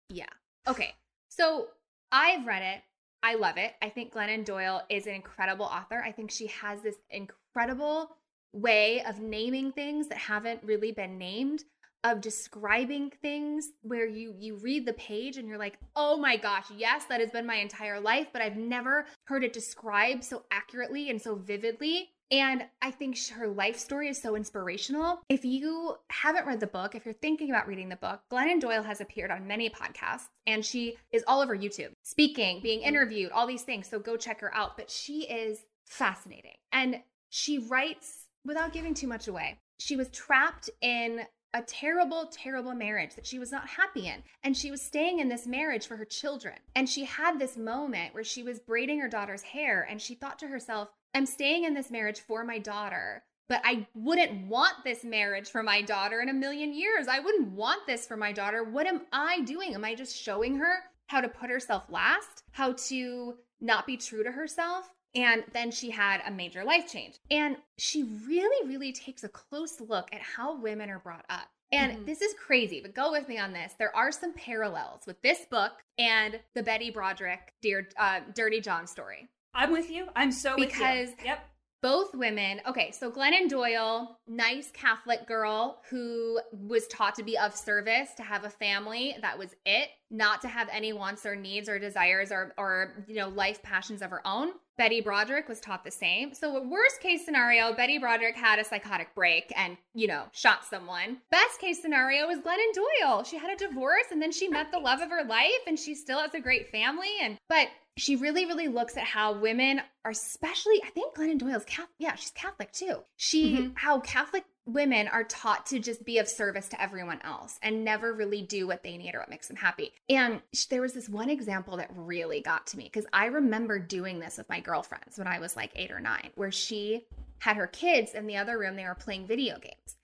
Yeah. 0.09 0.25
Okay. 0.67 0.93
So 1.29 1.67
I've 2.11 2.45
read 2.45 2.63
it. 2.63 2.81
I 3.21 3.35
love 3.35 3.57
it. 3.57 3.73
I 3.81 3.89
think 3.89 4.13
Glennon 4.13 4.45
Doyle 4.45 4.81
is 4.89 5.05
an 5.07 5.13
incredible 5.13 5.65
author. 5.65 6.01
I 6.03 6.11
think 6.11 6.31
she 6.31 6.47
has 6.47 6.81
this 6.81 6.95
incredible 7.09 8.15
way 8.53 9.03
of 9.03 9.19
naming 9.19 9.71
things 9.71 10.07
that 10.07 10.17
haven't 10.17 10.63
really 10.63 10.91
been 10.91 11.17
named, 11.17 11.63
of 12.03 12.21
describing 12.21 13.11
things 13.21 13.71
where 13.81 14.07
you 14.07 14.33
you 14.37 14.55
read 14.55 14.85
the 14.85 14.93
page 14.93 15.37
and 15.37 15.47
you're 15.47 15.57
like, 15.57 15.77
"Oh 15.95 16.17
my 16.17 16.37
gosh, 16.37 16.65
yes, 16.75 17.05
that 17.05 17.19
has 17.19 17.29
been 17.31 17.45
my 17.45 17.57
entire 17.57 17.99
life, 17.99 18.27
but 18.31 18.41
I've 18.41 18.55
never 18.55 19.05
heard 19.25 19.43
it 19.43 19.53
described 19.53 20.23
so 20.23 20.45
accurately 20.49 21.09
and 21.09 21.21
so 21.21 21.35
vividly." 21.35 22.11
And 22.31 22.63
I 22.81 22.91
think 22.91 23.17
her 23.29 23.47
life 23.47 23.77
story 23.77 24.07
is 24.07 24.21
so 24.21 24.35
inspirational. 24.35 25.21
If 25.29 25.45
you 25.45 25.95
haven't 26.09 26.45
read 26.45 26.59
the 26.59 26.67
book, 26.67 26.93
if 26.93 27.05
you're 27.05 27.13
thinking 27.13 27.49
about 27.49 27.67
reading 27.67 27.89
the 27.89 27.95
book, 27.95 28.21
Glennon 28.31 28.59
Doyle 28.59 28.83
has 28.83 29.01
appeared 29.01 29.31
on 29.31 29.47
many 29.47 29.69
podcasts 29.69 30.27
and 30.45 30.63
she 30.63 30.97
is 31.11 31.23
all 31.27 31.41
over 31.41 31.57
YouTube, 31.57 31.91
speaking, 32.03 32.61
being 32.61 32.81
mm. 32.81 32.85
interviewed, 32.87 33.31
all 33.31 33.47
these 33.47 33.63
things. 33.63 33.89
So 33.89 33.99
go 33.99 34.15
check 34.15 34.41
her 34.41 34.53
out. 34.53 34.77
But 34.77 34.91
she 34.91 35.23
is 35.23 35.59
fascinating. 35.85 36.57
And 36.71 37.01
she 37.29 37.57
writes 37.57 38.27
without 38.45 38.73
giving 38.73 38.93
too 38.93 39.07
much 39.07 39.27
away. 39.27 39.59
She 39.79 39.95
was 39.95 40.09
trapped 40.09 40.69
in 40.81 41.21
a 41.53 41.61
terrible, 41.63 42.29
terrible 42.31 42.75
marriage 42.75 43.15
that 43.15 43.25
she 43.25 43.39
was 43.39 43.51
not 43.51 43.67
happy 43.67 44.07
in. 44.07 44.21
And 44.43 44.55
she 44.55 44.69
was 44.69 44.81
staying 44.81 45.19
in 45.19 45.29
this 45.29 45.47
marriage 45.47 45.87
for 45.87 45.97
her 45.97 46.05
children. 46.05 46.55
And 46.75 46.87
she 46.87 47.05
had 47.05 47.39
this 47.39 47.57
moment 47.57 48.13
where 48.13 48.23
she 48.23 48.43
was 48.43 48.59
braiding 48.59 48.99
her 48.99 49.09
daughter's 49.09 49.41
hair 49.41 49.87
and 49.89 49.99
she 49.99 50.13
thought 50.13 50.37
to 50.39 50.47
herself, 50.47 50.89
I'm 51.13 51.25
staying 51.25 51.63
in 51.65 51.73
this 51.73 51.91
marriage 51.91 52.19
for 52.19 52.43
my 52.43 52.59
daughter, 52.59 53.23
but 53.47 53.61
I 53.63 53.87
wouldn't 53.95 54.47
want 54.47 54.73
this 54.83 55.03
marriage 55.03 55.49
for 55.49 55.63
my 55.63 55.81
daughter 55.81 56.21
in 56.21 56.29
a 56.29 56.33
million 56.33 56.73
years. 56.73 57.07
I 57.07 57.19
wouldn't 57.19 57.51
want 57.51 57.87
this 57.87 58.05
for 58.05 58.15
my 58.15 58.31
daughter. 58.31 58.63
What 58.63 58.85
am 58.87 59.01
I 59.11 59.41
doing? 59.41 59.73
Am 59.73 59.83
I 59.83 59.95
just 59.95 60.15
showing 60.15 60.57
her 60.57 60.75
how 61.07 61.21
to 61.21 61.27
put 61.27 61.49
herself 61.49 61.83
last, 61.89 62.43
how 62.51 62.73
to 62.73 63.35
not 63.59 63.87
be 63.87 63.97
true 63.97 64.23
to 64.23 64.31
herself? 64.31 64.85
And 65.15 65.43
then 65.53 65.71
she 65.71 65.89
had 65.89 66.21
a 66.27 66.31
major 66.31 66.63
life 66.63 66.87
change. 66.91 67.15
And 67.31 67.57
she 67.79 68.03
really, 68.27 68.67
really 68.67 68.93
takes 68.93 69.23
a 69.23 69.29
close 69.29 69.81
look 69.81 70.13
at 70.13 70.21
how 70.21 70.55
women 70.61 70.91
are 70.91 70.99
brought 70.99 71.25
up. 71.29 71.47
And 71.71 71.97
Mhm. 71.97 72.05
this 72.05 72.21
is 72.21 72.33
crazy, 72.35 72.81
but 72.81 72.93
go 72.93 73.11
with 73.11 73.27
me 73.27 73.39
on 73.39 73.51
this. 73.53 73.73
There 73.73 73.95
are 73.95 74.11
some 74.11 74.33
parallels 74.33 75.07
with 75.07 75.19
this 75.23 75.45
book 75.45 75.83
and 75.97 76.39
the 76.53 76.61
Betty 76.63 76.91
Broderick 76.91 77.53
Dear 77.61 77.89
uh, 77.97 78.21
Dirty 78.35 78.61
John 78.61 78.85
story. 78.85 79.29
I'm 79.59 79.71
with 79.73 79.91
you. 79.91 80.07
I'm 80.15 80.31
so 80.31 80.55
with 80.57 80.69
Because- 80.69 81.09
you. 81.09 81.25
Yep. 81.25 81.45
both 81.81 82.13
women 82.13 82.59
okay 82.67 82.91
so 82.91 83.09
glennon 83.09 83.47
doyle 83.47 84.19
nice 84.27 84.69
catholic 84.71 85.25
girl 85.25 85.81
who 85.89 86.37
was 86.51 86.85
taught 86.87 87.15
to 87.15 87.23
be 87.23 87.37
of 87.37 87.55
service 87.55 88.09
to 88.17 88.21
have 88.23 88.43
a 88.43 88.49
family 88.49 89.15
that 89.21 89.37
was 89.39 89.55
it 89.65 89.87
not 90.11 90.41
to 90.41 90.47
have 90.47 90.67
any 90.71 90.93
wants 90.93 91.25
or 91.25 91.35
needs 91.35 91.69
or 91.69 91.79
desires 91.79 92.31
or 92.31 92.53
or 92.57 93.03
you 93.07 93.15
know 93.15 93.29
life 93.29 93.61
passions 93.61 94.01
of 94.01 94.09
her 94.09 94.25
own 94.25 94.49
betty 94.77 95.01
broderick 95.01 95.47
was 95.47 95.59
taught 95.59 95.83
the 95.83 95.91
same 95.91 96.33
so 96.33 96.61
worst 96.63 96.99
case 97.01 97.25
scenario 97.25 97.73
betty 97.73 97.97
broderick 97.97 98.35
had 98.35 98.59
a 98.59 98.63
psychotic 98.63 99.13
break 99.13 99.51
and 99.55 99.77
you 99.93 100.07
know 100.07 100.23
shot 100.31 100.63
someone 100.65 101.17
best 101.31 101.59
case 101.59 101.81
scenario 101.81 102.27
was 102.27 102.39
glennon 102.39 102.73
doyle 102.73 103.23
she 103.23 103.37
had 103.37 103.51
a 103.51 103.67
divorce 103.67 104.05
and 104.11 104.21
then 104.21 104.31
she 104.31 104.47
met 104.47 104.71
the 104.71 104.79
love 104.79 104.99
of 105.01 105.09
her 105.09 105.23
life 105.23 105.49
and 105.67 105.77
she 105.77 105.93
still 105.93 106.19
has 106.19 106.33
a 106.33 106.39
great 106.39 106.69
family 106.69 107.09
and 107.21 107.37
but 107.47 107.67
she 107.97 108.15
really, 108.15 108.45
really 108.45 108.69
looks 108.69 108.95
at 108.95 109.03
how 109.03 109.33
women 109.33 109.81
are, 110.05 110.11
especially, 110.11 110.81
I 110.85 110.89
think 110.91 111.15
Glennon 111.17 111.37
Doyle's 111.37 111.65
Catholic. 111.65 111.89
Yeah, 111.97 112.15
she's 112.15 112.31
Catholic 112.31 112.71
too. 112.71 113.03
She, 113.17 113.57
Mhm. 113.57 113.73
how 113.75 113.99
Catholic 113.99 114.45
women 114.73 115.07
are 115.07 115.23
taught 115.23 115.65
to 115.67 115.79
just 115.79 116.05
be 116.05 116.17
of 116.17 116.27
service 116.27 116.67
to 116.69 116.81
everyone 116.81 117.19
else 117.23 117.59
and 117.61 117.83
never 117.83 118.13
really 118.13 118.41
do 118.41 118.67
what 118.67 118.83
they 118.83 118.97
need 118.97 119.15
or 119.15 119.19
what 119.19 119.29
makes 119.29 119.47
them 119.47 119.57
happy. 119.57 119.91
And 120.09 120.41
there 120.69 120.81
was 120.81 120.93
this 120.93 121.09
one 121.09 121.29
example 121.29 121.77
that 121.77 121.91
really 121.95 122.41
got 122.41 122.67
to 122.67 122.77
me 122.77 122.85
because 122.85 123.05
I 123.13 123.25
remember 123.25 123.79
doing 123.79 124.19
this 124.19 124.37
with 124.37 124.49
my 124.49 124.59
girlfriends 124.59 125.17
when 125.17 125.27
I 125.27 125.39
was 125.39 125.55
like 125.55 125.71
eight 125.75 125.91
or 125.91 125.99
nine, 125.99 126.29
where 126.35 126.51
she 126.51 127.05
had 127.39 127.57
her 127.57 127.67
kids 127.67 128.13
in 128.13 128.27
the 128.27 128.37
other 128.37 128.57
room, 128.57 128.75
they 128.75 128.83
were 128.83 128.95
playing 128.95 129.27
video 129.27 129.57
games. 129.59 129.97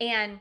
And 0.00 0.40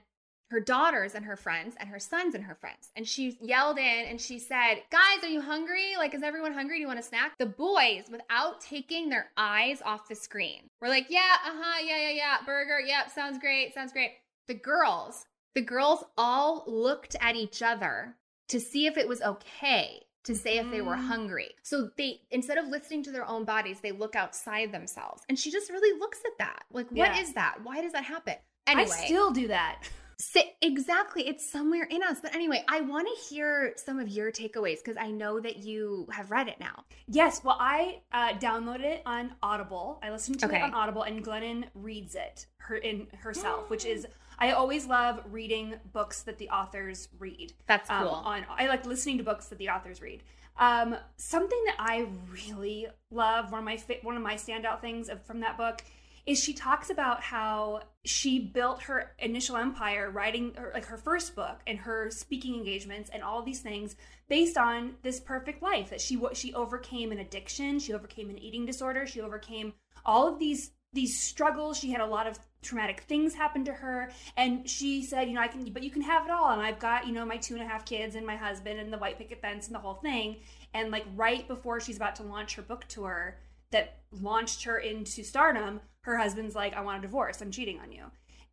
her 0.51 0.59
daughters 0.59 1.15
and 1.15 1.25
her 1.25 1.35
friends 1.35 1.75
and 1.79 1.89
her 1.89 1.97
sons 1.99 2.35
and 2.35 2.43
her 2.43 2.55
friends. 2.55 2.91
And 2.95 3.07
she 3.07 3.37
yelled 3.41 3.77
in 3.77 4.05
and 4.07 4.19
she 4.21 4.37
said, 4.37 4.83
Guys, 4.91 5.23
are 5.23 5.29
you 5.29 5.41
hungry? 5.41 5.95
Like, 5.97 6.13
is 6.13 6.23
everyone 6.23 6.53
hungry? 6.53 6.77
Do 6.77 6.81
you 6.81 6.87
want 6.87 6.99
a 6.99 7.03
snack? 7.03 7.33
The 7.39 7.45
boys, 7.45 8.03
without 8.11 8.61
taking 8.61 9.09
their 9.09 9.31
eyes 9.37 9.81
off 9.83 10.07
the 10.07 10.15
screen, 10.15 10.69
were 10.81 10.89
like, 10.89 11.07
Yeah, 11.09 11.19
uh 11.45 11.51
huh, 11.55 11.79
yeah, 11.83 11.97
yeah, 11.97 12.09
yeah, 12.11 12.37
burger, 12.45 12.79
yep, 12.79 13.09
sounds 13.09 13.39
great, 13.39 13.73
sounds 13.73 13.91
great. 13.93 14.11
The 14.47 14.53
girls, 14.53 15.25
the 15.55 15.61
girls 15.61 16.03
all 16.17 16.63
looked 16.67 17.15
at 17.21 17.35
each 17.35 17.61
other 17.61 18.15
to 18.49 18.59
see 18.59 18.85
if 18.85 18.97
it 18.97 19.07
was 19.07 19.21
okay 19.21 20.03
to 20.23 20.35
say 20.35 20.57
if 20.59 20.69
they 20.69 20.81
were 20.81 20.95
Mm. 20.97 21.07
hungry. 21.07 21.49
So 21.63 21.89
they 21.97 22.21
instead 22.29 22.59
of 22.59 22.67
listening 22.67 23.01
to 23.03 23.11
their 23.11 23.25
own 23.25 23.43
bodies, 23.43 23.79
they 23.81 23.91
look 23.91 24.15
outside 24.15 24.71
themselves. 24.71 25.23
And 25.29 25.39
she 25.39 25.49
just 25.49 25.71
really 25.71 25.97
looks 25.99 26.19
at 26.25 26.37
that. 26.37 26.63
Like, 26.71 26.87
what 26.91 27.17
is 27.17 27.29
Yeah. 27.29 27.33
that? 27.35 27.63
Why 27.63 27.81
does 27.81 27.93
that 27.93 28.03
happen? 28.03 28.35
Anyway, 28.67 28.91
I 28.91 29.05
still 29.05 29.31
do 29.31 29.47
that. 29.47 29.81
Si- 30.21 30.53
exactly. 30.61 31.27
It's 31.27 31.49
somewhere 31.49 31.85
in 31.89 32.03
us. 32.03 32.19
But 32.21 32.35
anyway, 32.35 32.63
I 32.69 32.81
want 32.81 33.07
to 33.07 33.23
hear 33.33 33.73
some 33.75 33.99
of 33.99 34.07
your 34.07 34.31
takeaways 34.31 34.77
because 34.77 34.95
I 34.97 35.09
know 35.09 35.39
that 35.39 35.57
you 35.57 36.07
have 36.11 36.29
read 36.29 36.47
it 36.47 36.59
now. 36.59 36.83
Yes, 37.07 37.43
well, 37.43 37.57
I 37.59 38.01
uh, 38.13 38.33
downloaded 38.33 38.81
it 38.85 39.01
on 39.05 39.33
Audible. 39.41 39.99
I 40.03 40.11
listened 40.11 40.39
to 40.41 40.45
Okay. 40.45 40.57
it 40.57 40.61
on 40.61 40.73
Audible, 40.75 41.03
and 41.03 41.25
Glennon 41.25 41.65
reads 41.73 42.13
it 42.15 42.45
her 42.57 42.75
in 42.75 43.07
herself, 43.17 43.69
which 43.71 43.85
is 43.85 44.05
I 44.37 44.51
always 44.51 44.85
love 44.85 45.21
reading 45.31 45.75
books 45.91 46.21
that 46.23 46.37
the 46.37 46.49
authors 46.49 47.09
read. 47.19 47.53
That's 47.65 47.89
Um, 47.89 48.03
cool. 48.03 48.09
on 48.15 48.45
I 48.49 48.67
like 48.67 48.85
listening 48.85 49.17
to 49.17 49.23
books 49.23 49.47
that 49.47 49.57
the 49.57 49.69
authors 49.69 50.01
read. 50.01 50.21
Um, 50.57 50.95
something 51.17 51.63
that 51.65 51.75
I 51.79 52.07
really 52.31 52.87
love, 53.09 53.51
one 53.51 53.59
of 53.59 53.65
my 53.65 53.79
one 54.03 54.15
of 54.17 54.21
my 54.21 54.35
standout 54.35 54.81
things 54.81 55.09
of, 55.09 55.23
from 55.25 55.39
that 55.39 55.57
book, 55.57 55.81
is 56.25 56.41
she 56.41 56.53
talks 56.53 56.89
about 56.89 57.21
how 57.21 57.81
she 58.05 58.39
built 58.39 58.83
her 58.83 59.11
initial 59.19 59.57
empire 59.57 60.09
writing 60.09 60.53
her, 60.55 60.71
like 60.73 60.85
her 60.85 60.97
first 60.97 61.35
book 61.35 61.59
and 61.67 61.79
her 61.79 62.09
speaking 62.11 62.55
engagements 62.55 63.09
and 63.13 63.23
all 63.23 63.41
these 63.41 63.61
things 63.61 63.95
based 64.29 64.57
on 64.57 64.95
this 65.01 65.19
perfect 65.19 65.61
life 65.61 65.89
that 65.89 66.01
she 66.01 66.19
she 66.33 66.53
overcame 66.53 67.11
an 67.11 67.19
addiction, 67.19 67.79
she 67.79 67.93
overcame 67.93 68.29
an 68.29 68.37
eating 68.37 68.65
disorder, 68.65 69.05
she 69.05 69.21
overcame 69.21 69.73
all 70.05 70.27
of 70.27 70.39
these 70.39 70.71
these 70.93 71.21
struggles. 71.21 71.77
She 71.77 71.91
had 71.91 72.01
a 72.01 72.05
lot 72.05 72.27
of 72.27 72.37
traumatic 72.61 73.01
things 73.01 73.33
happen 73.33 73.65
to 73.65 73.73
her, 73.73 74.11
and 74.37 74.69
she 74.69 75.03
said, 75.03 75.27
you 75.27 75.33
know, 75.33 75.41
I 75.41 75.47
can, 75.47 75.63
but 75.71 75.83
you 75.83 75.89
can 75.89 76.01
have 76.01 76.25
it 76.25 76.31
all, 76.31 76.51
and 76.51 76.61
I've 76.61 76.79
got 76.79 77.07
you 77.07 77.13
know 77.13 77.25
my 77.25 77.37
two 77.37 77.53
and 77.55 77.63
a 77.63 77.67
half 77.67 77.85
kids 77.85 78.15
and 78.15 78.25
my 78.25 78.35
husband 78.35 78.79
and 78.79 78.91
the 78.91 78.97
white 78.97 79.17
picket 79.17 79.41
fence 79.41 79.67
and 79.67 79.75
the 79.75 79.79
whole 79.79 79.95
thing. 79.95 80.37
And 80.73 80.91
like 80.91 81.05
right 81.15 81.47
before 81.47 81.79
she's 81.79 81.97
about 81.97 82.15
to 82.17 82.23
launch 82.23 82.55
her 82.55 82.61
book 82.61 82.85
tour 82.87 83.37
that 83.71 83.99
launched 84.11 84.63
her 84.63 84.77
into 84.79 85.23
stardom, 85.23 85.81
her 86.03 86.17
husband's 86.17 86.55
like, 86.55 86.73
I 86.73 86.81
want 86.81 86.99
a 86.99 87.01
divorce. 87.01 87.41
I'm 87.41 87.51
cheating 87.51 87.79
on 87.79 87.91
you, 87.91 88.05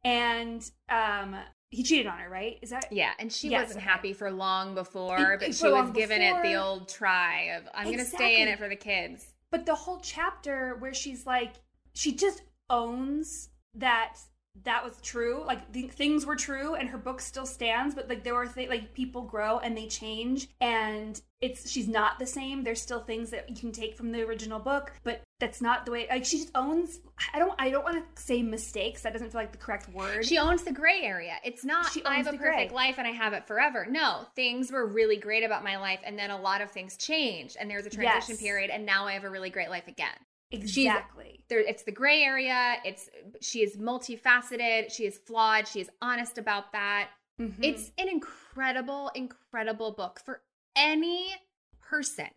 and 0.05 0.69
um, 0.89 1.37
he 1.71 1.83
cheated 1.83 2.07
on 2.07 2.19
her, 2.19 2.29
right? 2.31 2.59
Is 2.63 2.71
that 2.71 2.87
yeah, 2.93 3.13
and 3.19 3.33
she 3.33 3.49
Yes, 3.49 3.65
wasn't 3.69 3.79
okay. 3.85 3.91
happy 3.91 4.13
for 4.13 4.31
long 4.31 4.75
before, 4.75 5.35
It- 5.35 5.41
but 5.41 5.55
she 5.55 5.71
was 5.71 5.91
giving 5.91 6.23
it 6.23 6.43
the 6.43 6.55
old 6.57 6.89
try 6.89 7.55
of 7.57 7.65
I'm 7.75 7.87
going 7.87 7.99
to 7.99 8.05
stay 8.05 8.41
in 8.43 8.49
it 8.49 8.59
for 8.59 8.69
the 8.69 8.77
kids. 8.77 9.27
but 9.51 9.67
the 9.67 9.75
whole 9.75 9.99
chapter 10.03 10.77
where 10.79 10.95
she's 10.95 11.27
like 11.27 11.55
she 11.95 12.13
just 12.15 12.43
owns 12.71 13.49
that 13.75 14.19
that 14.65 14.85
was 14.85 15.01
true 15.03 15.43
like 15.47 15.73
th- 15.73 15.91
things 15.93 16.27
were 16.27 16.37
true 16.37 16.75
and 16.75 16.89
her 16.89 16.99
book 16.99 17.21
still 17.21 17.47
stands 17.47 17.95
but 17.95 18.09
like 18.09 18.25
there 18.25 18.35
were 18.35 18.47
th- 18.47 18.69
like 18.69 18.93
people 18.93 19.23
grow 19.23 19.59
and 19.61 19.77
they 19.77 19.87
change 19.87 20.49
and 20.61 21.23
it's 21.41 21.71
she's 21.71 21.87
not 21.89 22.19
the 22.19 22.27
same 22.27 22.63
there's 22.63 22.83
still 22.83 23.01
things 23.01 23.31
that 23.31 23.49
you 23.49 23.55
can 23.57 23.71
take 23.73 23.97
from 23.97 24.11
the 24.13 24.21
original 24.23 24.59
book 24.59 24.93
but 25.05 25.23
that's 25.41 25.61
not 25.61 25.87
the 25.87 25.93
way 25.93 26.07
like 26.11 26.25
she 26.25 26.39
just 26.39 26.51
owns 26.55 26.99
i 27.33 27.39
don't 27.39 27.55
i 27.61 27.71
don't 27.71 27.85
want 27.85 27.97
to 27.97 28.23
say 28.23 28.43
mistakes 28.43 29.03
that 29.03 29.13
doesn't 29.13 29.31
feel 29.31 29.41
like 29.41 29.53
the 29.53 29.59
correct 29.59 29.89
word 29.91 30.25
She 30.25 30.37
owns 30.39 30.65
the 30.65 30.73
gray 30.73 31.03
area. 31.03 31.35
It's 31.45 31.65
not 31.65 31.87
I 32.05 32.15
have 32.17 32.27
a 32.27 32.33
perfect 32.33 32.41
gray. 32.41 32.69
life 32.75 32.97
and 32.99 33.07
I 33.07 33.13
have 33.13 33.33
it 33.33 33.47
forever. 33.47 33.87
No, 33.89 34.27
things 34.35 34.73
were 34.73 34.87
really 34.87 35.17
great 35.17 35.45
about 35.45 35.63
my 35.63 35.77
life 35.79 36.01
and 36.05 36.19
then 36.19 36.31
a 36.31 36.41
lot 36.41 36.61
of 36.61 36.71
things 36.71 36.97
changed 36.97 37.57
and 37.61 37.71
there's 37.71 37.87
a 37.87 37.91
transition 37.91 38.35
Yes. 38.35 38.41
period 38.43 38.71
and 38.71 38.85
now 38.85 39.07
I 39.07 39.13
have 39.13 39.25
a 39.25 39.31
really 39.31 39.51
great 39.51 39.71
life 39.71 39.87
again. 39.89 40.17
exactly 40.51 41.45
there 41.49 41.61
it's 41.61 41.83
the 41.85 41.93
gray 41.93 42.23
area 42.23 42.77
it's 42.85 43.09
she 43.41 43.61
is 43.63 43.77
multifaceted 43.77 44.91
she 44.93 45.05
is 45.07 45.19
flawed 45.19 45.69
she 45.69 45.81
is 45.81 45.91
honest 46.03 46.39
about 46.39 46.73
that 46.73 47.11
Mhm. 47.41 47.55
it's 47.63 47.93
an 47.99 48.09
incredible 48.09 49.11
incredible 49.15 49.93
book 49.93 50.21
for 50.25 50.43
any 50.75 51.35
person 51.81 52.29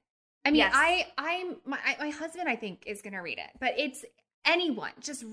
i 0.46 0.52
mean 0.52 0.60
Yes. 0.60 0.74
i 0.76 1.08
i'm 1.18 1.56
my, 1.66 1.78
I- 1.86 1.98
my 2.00 2.10
husband 2.10 2.48
i 2.50 2.56
think 2.56 2.84
is 2.88 3.02
gonna 3.02 3.22
read 3.22 3.38
it 3.38 3.50
but 3.60 3.74
it's 3.78 4.04
anyone 4.46 4.92
just 5.00 5.24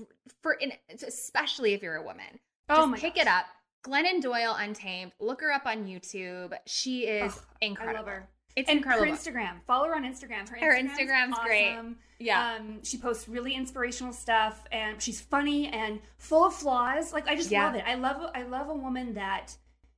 for 0.41 0.53
in, 0.53 0.71
especially 1.05 1.73
if 1.73 1.81
you're 1.81 1.95
a 1.95 2.03
woman 2.03 2.39
oh 2.69 2.75
just 2.77 2.89
my 2.89 2.97
pick 2.97 3.15
gosh. 3.15 3.23
it 3.23 3.27
up 3.27 3.45
glennon 3.85 4.21
doyle 4.21 4.55
untamed 4.57 5.11
look 5.19 5.41
her 5.41 5.51
up 5.51 5.65
on 5.65 5.85
youtube 5.85 6.53
she 6.65 7.01
is 7.07 7.33
Ugh, 7.33 7.41
incredible 7.61 7.95
i 7.95 7.99
love 7.99 8.07
her 8.07 8.29
it's 8.55 8.69
and 8.69 8.77
incredible 8.77 9.05
her 9.05 9.11
instagram 9.11 9.61
follow 9.65 9.87
her 9.87 9.95
on 9.95 10.03
instagram 10.03 10.47
her, 10.49 10.57
Her 10.57 10.75
Instagram's 10.77 11.37
Instagram's 11.37 11.39
great. 11.45 11.77
yeah 12.19 12.55
Um, 12.59 12.83
she 12.83 12.97
posts 12.97 13.29
really 13.29 13.53
inspirational 13.53 14.11
stuff, 14.11 14.65
and 14.71 15.01
she's 15.01 15.21
funny 15.21 15.67
and 15.69 16.01
full 16.17 16.43
of 16.45 16.53
flaws. 16.55 17.13
Like 17.13 17.27
I 17.29 17.35
just 17.35 17.51
Yeah. 17.51 17.65
love 17.67 17.75
it. 17.75 17.83
I 17.87 17.93
love 17.95 18.31
I 18.35 18.41
love 18.43 18.67
a 18.67 18.73
woman 18.73 19.13
that 19.13 19.55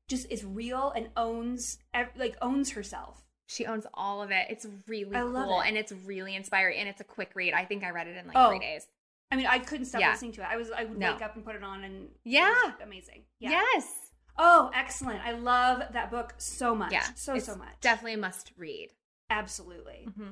just 0.10 0.30
is 0.30 0.44
real 0.46 0.91
and 0.96 1.10
owns 1.18 1.80
like 2.18 2.36
owns 2.41 2.72
herself. 2.72 3.21
She 3.51 3.65
owns 3.65 3.86
all 3.93 4.22
of 4.22 4.31
it. 4.31 4.48
It's 4.50 4.65
really 4.88 5.12
cool 5.12 5.60
it. 5.62 5.67
and 5.67 5.77
it's 5.77 5.91
really 5.91 6.36
inspiring 6.36 6.77
and 6.79 6.88
it's 6.88 7.01
a 7.01 7.03
quick 7.03 7.31
read. 7.36 7.53
I 7.53 7.65
think 7.65 7.84
I 7.84 7.89
read 7.89 8.08
it 8.08 8.15
in 8.15 8.25
like 8.27 8.50
three 8.50 8.60
days. 8.60 8.88
I 9.29 9.36
mean, 9.36 9.46
I 9.48 9.60
couldn't 9.60 9.86
stop 9.88 10.00
Yeah. 10.01 10.12
listening 10.12 10.31
to 10.34 10.41
it. 10.41 10.48
I 10.50 10.55
was 10.58 10.72
I 10.72 10.86
would 10.86 10.98
No. 10.98 11.12
wake 11.13 11.22
up 11.22 11.36
and 11.36 11.43
put 11.43 11.55
it 11.55 11.63
on, 11.63 11.84
and 11.84 12.10
Yeah. 12.24 12.53
amazing. 12.81 13.24
Yeah. 13.39 13.50
Yes. 13.51 13.93
Oh, 14.38 14.72
excellent! 14.74 15.22
I 15.25 15.31
love 15.31 15.84
that 15.91 16.10
book 16.10 16.34
so 16.38 16.74
much. 16.74 16.91
Yeah. 16.93 17.03
so 17.15 17.38
so 17.39 17.55
much. 17.55 17.79
Definitely 17.81 18.13
a 18.13 18.17
must 18.17 18.51
read. 18.58 18.89
Absolutely. 19.29 20.08
Mm-hmm. 20.10 20.31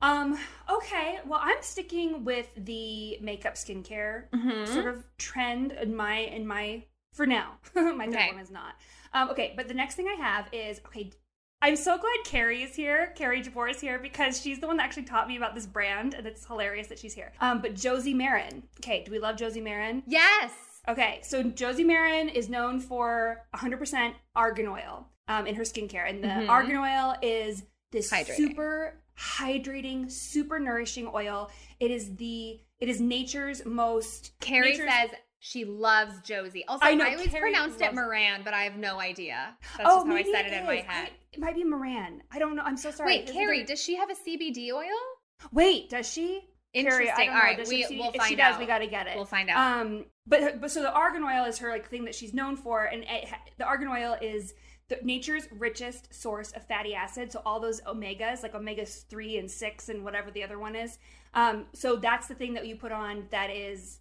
Um. 0.00 0.38
Okay. 0.70 1.20
Well, 1.26 1.40
I'm 1.42 1.62
sticking 1.62 2.24
with 2.24 2.48
the 2.56 3.18
makeup 3.20 3.54
skincare 3.54 4.28
Mm-hmm. 4.30 4.72
sort 4.72 4.86
of 4.86 5.04
trend 5.16 5.72
in 5.72 5.94
my 5.96 6.18
in 6.18 6.46
my 6.46 6.84
for 7.12 7.26
now. 7.26 7.58
my 7.74 8.06
third 8.06 8.14
Okay. 8.14 8.30
one 8.32 8.38
is 8.40 8.50
not. 8.50 8.74
Um, 9.12 9.30
okay, 9.30 9.54
but 9.56 9.68
the 9.68 9.74
next 9.74 9.94
thing 9.96 10.06
I 10.08 10.14
have 10.22 10.48
is 10.52 10.80
okay. 10.86 11.10
I'm 11.60 11.74
so 11.76 11.98
glad 11.98 12.16
Carrie 12.24 12.62
is 12.62 12.74
here. 12.76 13.12
Carrie 13.16 13.42
Jabor 13.42 13.68
is 13.68 13.80
here 13.80 13.98
because 13.98 14.40
she's 14.40 14.60
the 14.60 14.66
one 14.68 14.76
that 14.76 14.84
actually 14.84 15.02
taught 15.04 15.26
me 15.26 15.36
about 15.36 15.54
this 15.56 15.66
brand, 15.66 16.14
and 16.14 16.26
it's 16.26 16.46
hilarious 16.46 16.86
that 16.86 16.98
she's 17.00 17.14
here. 17.14 17.32
Um, 17.40 17.60
but 17.60 17.74
Josie 17.74 18.14
Marin. 18.14 18.62
Okay, 18.80 19.02
do 19.04 19.10
we 19.10 19.18
love 19.18 19.36
Josie 19.36 19.60
Marin? 19.60 20.02
Yes. 20.06 20.52
Okay, 20.86 21.18
so 21.22 21.42
Josie 21.42 21.84
Marin 21.84 22.28
is 22.28 22.48
known 22.48 22.78
for 22.80 23.44
100% 23.56 24.12
argan 24.36 24.68
oil 24.68 25.08
um, 25.26 25.46
in 25.46 25.56
her 25.56 25.64
skincare, 25.64 26.08
and 26.08 26.22
the 26.22 26.28
Mhm. 26.28 26.48
argan 26.48 26.76
oil 26.76 27.16
is 27.22 27.64
this 27.90 28.10
Hydrating. 28.12 28.36
super 28.36 28.94
hydrating, 29.18 30.10
super 30.10 30.60
nourishing 30.60 31.10
oil. 31.12 31.50
It 31.80 31.90
is 31.90 32.14
the 32.16 32.60
it 32.78 32.88
is 32.88 33.00
nature's 33.00 33.64
most 33.66 34.32
Carrie 34.40 34.70
nature's- 34.70 34.88
says 34.88 35.10
she 35.40 35.64
loves 35.64 36.20
Josie. 36.20 36.64
Also, 36.66 36.84
I 36.84 36.94
know, 36.94 37.04
I, 37.04 37.12
always 37.12 37.28
Carrie 37.28 37.52
pronounced 37.52 37.80
it 37.80 37.86
it. 37.86 37.94
Moran, 37.94 38.42
but 38.44 38.54
I 38.54 38.62
have 38.62 38.76
no 38.76 38.98
idea. 39.00 39.56
That's 39.76 39.88
oh, 39.90 39.98
just 39.98 40.06
how 40.08 40.14
I 40.16 40.22
said 40.24 40.46
it, 40.46 40.52
in 40.52 40.66
my 40.66 40.76
head. 40.76 41.08
I- 41.08 41.10
it 41.32 41.40
might 41.40 41.54
be 41.54 41.62
Moran. 41.62 42.22
I 42.32 42.38
don't 42.38 42.56
know. 42.56 42.62
I'm 42.64 42.76
so 42.76 42.90
sorry. 42.90 43.12
Wait, 43.12 43.26
This 43.26 43.30
is 43.30 43.36
Carrie, 43.36 43.60
a- 43.62 43.66
does 43.66 43.80
she 43.82 43.96
have 43.96 44.10
a 44.10 44.14
CBD 44.14 44.72
oil? 44.72 44.86
wait, 45.52 45.88
does 45.90 46.10
she? 46.10 46.48
Interesting. 46.74 47.26
don't 47.26 47.28
All 47.34 47.40
right, 47.40 47.56
Does 47.56 47.68
we, 47.68 47.84
she- 47.84 47.98
we'll 47.98 48.10
if 48.10 48.16
find 48.16 48.28
she 48.28 48.36
does, 48.36 48.54
out. 48.54 48.60
we 48.60 48.66
got 48.66 48.78
to 48.78 48.86
get 48.86 49.06
it. 49.06 49.16
We'll 49.16 49.24
find 49.24 49.48
out. 49.50 49.80
Um, 49.80 50.04
but 50.26 50.60
but 50.60 50.70
so 50.70 50.82
the 50.82 50.92
argan 50.92 51.22
oil 51.24 51.44
is 51.44 51.58
her 51.58 51.70
like 51.70 51.88
thing 51.88 52.04
that 52.04 52.14
she's 52.14 52.34
known 52.34 52.56
for, 52.56 52.84
and 52.84 53.04
it, 53.08 53.28
the 53.56 53.64
argan 53.64 53.88
oil 53.88 54.16
is 54.20 54.54
the 54.88 54.98
nature's 55.02 55.48
richest 55.52 56.12
source 56.14 56.50
of 56.52 56.66
fatty 56.66 56.94
acids. 56.94 57.32
So 57.34 57.42
all 57.46 57.60
those 57.60 57.80
omegas, 57.82 58.42
like 58.42 58.52
omegas 58.54 59.06
three 59.08 59.38
and 59.38 59.50
six, 59.50 59.88
and 59.88 60.04
whatever 60.04 60.30
the 60.30 60.42
other 60.44 60.58
one 60.58 60.74
is. 60.76 60.98
Um, 61.34 61.66
so 61.74 61.96
that's 61.96 62.26
the 62.26 62.34
thing 62.34 62.54
that 62.54 62.66
you 62.66 62.76
put 62.76 62.92
on 62.92 63.26
that 63.30 63.50
is, 63.50 64.00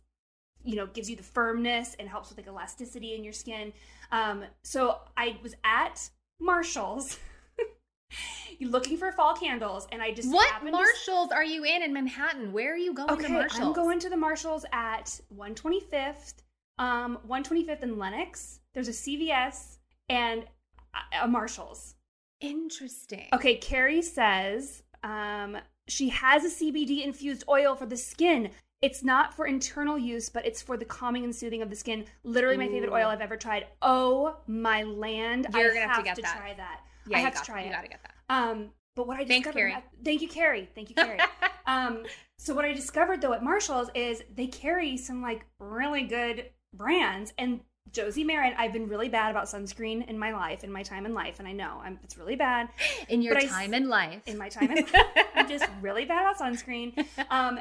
you 0.67 0.75
know, 0.75 0.86
gives 0.88 1.09
you 1.09 1.15
the 1.15 1.24
firmness 1.24 1.95
and 1.97 2.09
helps 2.09 2.27
with 2.29 2.38
like 2.38 2.47
elasticity 2.47 3.15
in 3.15 3.24
your 3.24 3.31
skin. 3.31 3.71
Um, 4.12 4.43
so 4.63 5.00
I 5.15 5.38
was 5.41 5.55
at 5.63 6.09
Marshalls. 6.41 7.17
Looking 8.59 8.97
for 8.97 9.12
fall 9.12 9.36
candles, 9.36 9.88
and 9.91 10.01
I 10.01 10.12
just 10.12 10.31
what 10.31 10.50
happened 10.50 10.71
to 10.71 10.77
Marshalls 10.77 11.31
are 11.31 11.43
you 11.43 11.63
in 11.63 11.83
in 11.83 11.93
Manhattan? 11.93 12.51
Where 12.51 12.74
are 12.74 12.77
you 12.77 12.93
going 12.93 13.07
to 13.07 13.13
Okay, 13.13 13.31
Marshalls? 13.31 13.62
I'm 13.62 13.74
going 13.74 14.00
to 14.00 14.09
the 14.09 14.17
Marshalls 14.17 14.65
at 14.74 15.19
125th, 15.36 16.33
um, 16.79 17.19
125th 17.29 17.83
and 17.83 18.00
Lenox. 18.00 18.59
There's 18.74 18.88
a 18.88 18.93
CVS 18.93 19.77
and 20.09 20.45
a- 20.93 21.25
a 21.25 21.27
Marshalls. 21.27 21.95
Interesting. 22.41 23.27
Okay, 23.33 23.55
Carrie 23.57 24.01
says 24.01 24.83
um, 25.03 25.57
she 25.88 26.09
has 26.09 26.43
a 26.43 26.50
CBD 26.50 27.03
infused 27.03 27.43
oil 27.47 27.75
for 27.75 27.86
the 27.86 27.97
skin. 27.97 28.50
It's 28.81 29.03
not 29.03 29.34
for 29.34 29.48
internal 29.48 29.98
use, 29.98 30.29
but 30.29 30.46
it's 30.46 30.62
for 30.62 30.77
the 30.77 30.86
calming 30.86 31.24
and 31.24 31.36
soothing 31.36 31.62
of 31.62 31.69
the 31.69 31.75
skin. 31.75 32.05
Literally, 32.24 32.57
my 32.57 32.67
favorite 32.67 32.89
Ooh. 32.91 32.96
oil 32.96 33.07
I've 33.07 33.22
ever 33.22 33.36
tried. 33.38 33.65
Oh 33.81 34.38
my 34.48 34.84
land! 34.84 35.48
You're 35.53 35.72
I 35.72 35.74
gonna 35.74 35.88
have 35.88 35.98
to 35.98 36.03
get 36.03 36.15
that. 36.22 36.38
try 36.38 36.53
that. 36.55 36.81
Yeah, 37.07 37.17
I 37.17 37.19
have 37.22 37.36
to 37.36 37.43
try 37.43 37.62
You 37.63 37.69
it. 37.69 37.74
gotta 37.74 37.88
get 37.88 38.01
that. 38.03 38.13
Um, 38.29 38.69
but 38.96 39.07
what 39.07 39.15
I 39.17 39.25
Thanks, 39.25 39.48
discovered, 39.48 39.69
Carrie. 39.72 39.84
thank 40.03 40.22
you, 40.22 40.27
Carrie. 40.27 40.69
Thank 40.75 40.89
you, 40.89 40.96
Carrie. 40.98 41.19
um, 41.65 42.03
so 42.38 42.53
what 42.53 42.65
I 42.65 42.74
discovered 42.74 43.22
though 43.22 43.34
at 43.34 43.43
Marshalls 43.43 43.89
is 43.96 44.22
they 44.36 44.48
carry 44.48 44.96
some 44.98 45.22
like 45.22 45.46
really 45.60 46.03
good 46.03 46.46
brands 46.74 47.34
and 47.39 47.62
Josie 47.93 48.24
Marin. 48.25 48.53
I've 48.57 48.74
been 48.74 48.88
really 48.89 49.07
bad 49.10 49.31
about 49.31 49.46
sunscreen 49.46 50.07
in 50.07 50.19
my 50.19 50.34
life, 50.34 50.63
in 50.63 50.72
my 50.72 50.84
time 50.84 51.05
in 51.05 51.13
life, 51.13 51.39
and 51.39 51.48
I 51.48 51.53
know 51.53 51.79
I'm, 51.84 52.00
it's 52.03 52.17
really 52.17 52.36
bad 52.36 52.67
In 53.10 53.22
your 53.22 53.34
But 53.34 53.43
I 53.43 53.48
time 53.48 53.74
in 53.74 53.88
life. 53.89 54.22
in 54.27 54.38
my 54.38 54.50
time 54.50 54.69
in 54.72 54.75
life. 54.93 54.93
I'm 55.36 55.48
just 55.50 55.65
really 55.81 56.05
bad 56.05 56.22
about 56.22 56.38
sunscreen. 56.38 57.05
Um, 57.31 57.60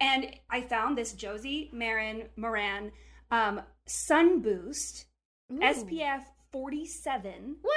and 0.00 0.30
I 0.50 0.60
found 0.60 0.96
this 0.96 1.12
Josie 1.12 1.70
Marin 1.72 2.24
Moran 2.36 2.92
um, 3.30 3.62
Sun 3.86 4.40
Boost 4.40 5.06
Ooh. 5.52 5.58
SPF 5.58 6.22
47. 6.52 7.56
What? 7.62 7.74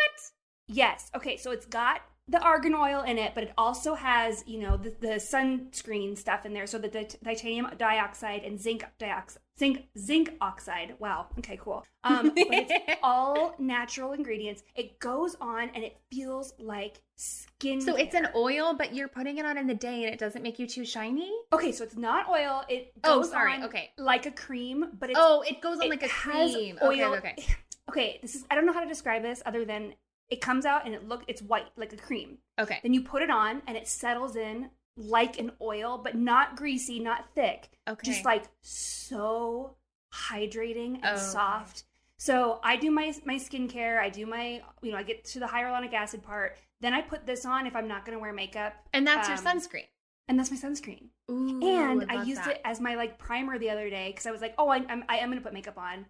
Yes. 0.67 1.09
Okay. 1.15 1.37
So 1.37 1.51
it's 1.51 1.65
got 1.65 2.01
the 2.27 2.39
argan 2.41 2.75
oil 2.75 3.01
in 3.01 3.17
it, 3.17 3.33
but 3.33 3.43
it 3.43 3.53
also 3.57 3.95
has, 3.95 4.43
you 4.45 4.59
know, 4.59 4.77
the, 4.77 4.95
the 4.99 5.15
sunscreen 5.15 6.17
stuff 6.17 6.45
in 6.45 6.53
there. 6.53 6.67
So 6.67 6.77
the 6.77 6.87
ti- 6.87 7.17
titanium 7.23 7.69
dioxide 7.77 8.43
and 8.43 8.59
zinc 8.59 8.85
dioxide, 8.99 9.41
zinc 9.59 9.83
zinc 9.97 10.33
oxide. 10.41 10.95
Wow. 10.99 11.27
Okay. 11.39 11.57
Cool. 11.61 11.85
Um, 12.03 12.31
but 12.33 12.47
it's 12.51 12.99
all 13.03 13.53
natural 13.59 14.13
ingredients. 14.13 14.63
It 14.75 14.99
goes 14.99 15.35
on 15.41 15.69
and 15.75 15.83
it 15.83 15.97
feels 16.09 16.53
like 16.57 17.01
skin. 17.17 17.81
So 17.81 17.95
it's 17.95 18.15
an 18.15 18.29
oil, 18.35 18.73
but 18.73 18.95
you're 18.95 19.09
putting 19.09 19.37
it 19.37 19.45
on 19.45 19.57
in 19.57 19.67
the 19.67 19.73
day 19.75 20.05
and 20.05 20.13
it 20.13 20.19
doesn't 20.19 20.41
make 20.41 20.57
you 20.57 20.65
too 20.65 20.85
shiny? 20.85 21.31
Okay. 21.53 21.71
So 21.73 21.83
it's 21.83 21.97
not 21.97 22.29
oil. 22.29 22.63
It 22.69 22.99
goes 23.01 23.11
Oh, 23.13 23.19
goes 23.21 23.31
sorry. 23.31 23.53
on 23.55 23.63
Okay. 23.65 23.91
like 23.97 24.25
a 24.25 24.31
cream, 24.31 24.85
but 24.97 25.09
it's 25.09 25.19
Oh, 25.21 25.41
it 25.47 25.61
goes 25.61 25.79
on 25.79 25.85
it 25.87 25.89
like 25.89 26.03
a 26.03 26.07
cream. 26.09 26.79
oil- 26.81 27.15
Okay, 27.15 27.17
okay. 27.17 27.35
okay. 27.89 28.19
This 28.21 28.35
is 28.35 28.45
I 28.49 28.55
don't 28.55 28.65
know 28.65 28.73
how 28.73 28.81
to 28.81 28.87
describe 28.87 29.21
this 29.21 29.43
other 29.45 29.65
than 29.65 29.93
it 30.29 30.41
comes 30.41 30.63
out 30.65 30.85
and 30.85 30.93
it 30.93 31.07
look 31.07 31.23
it's 31.27 31.41
white 31.41 31.65
like 31.75 31.91
a 31.91 31.97
cream. 31.97 32.37
Okay. 32.59 32.79
Then 32.83 32.93
you 32.93 33.01
put 33.01 33.21
it 33.23 33.29
on 33.29 33.61
and 33.67 33.75
it 33.75 33.87
settles 33.87 34.35
in 34.35 34.69
like 34.99 35.39
an 35.39 35.51
oil, 35.61 35.97
but 35.97 36.13
not 36.15 36.55
greasy, 36.57 36.99
not 36.99 37.33
thick. 37.33 37.69
Okay. 37.87 38.11
Just 38.11 38.25
like 38.25 38.43
so 38.61 39.75
hydrating 40.13 40.95
and 40.95 41.05
Oh, 41.05 41.11
okay. 41.13 41.17
soft. 41.21 41.83
So 42.17 42.59
I 42.63 42.75
do 42.75 42.91
my 42.91 43.13
my 43.25 43.35
skincare. 43.35 43.97
I 43.99 44.09
do 44.09 44.25
my 44.25 44.61
you 44.81 44.91
know 44.91 44.97
I 44.97 45.03
get 45.03 45.23
to 45.25 45.39
the 45.39 45.45
hyaluronic 45.45 45.93
acid 45.93 46.21
part. 46.21 46.57
Then 46.81 46.93
I 46.93 47.01
put 47.01 47.25
this 47.25 47.45
on 47.45 47.65
if 47.65 47.75
I'm 47.75 47.87
not 47.87 48.05
going 48.05 48.17
to 48.17 48.21
wear 48.21 48.33
makeup, 48.33 48.73
and 48.93 49.07
that's 49.07 49.27
your 49.29 49.37
um, 49.37 49.43
sunscreen. 49.45 49.85
and 50.27 50.37
that's 50.37 50.51
my 50.51 50.57
sunscreen. 50.57 51.07
Ooh, 51.31 51.59
and 51.65 52.05
I 52.09 52.15
love 52.15 52.27
used 52.27 52.41
that. 52.43 52.55
it 52.57 52.61
as 52.65 52.79
my 52.81 52.95
like 52.95 53.17
primer 53.19 53.57
the 53.57 53.69
other 53.69 53.89
day 53.89 54.09
because 54.09 54.25
I 54.25 54.31
was 54.31 54.41
like, 54.41 54.53
oh, 54.57 54.67
I, 54.69 54.77
I'm 54.89 55.03
I 55.07 55.17
am 55.19 55.29
going 55.29 55.39
to 55.39 55.43
put 55.43 55.53
makeup 55.53 55.77
on. 55.77 56.05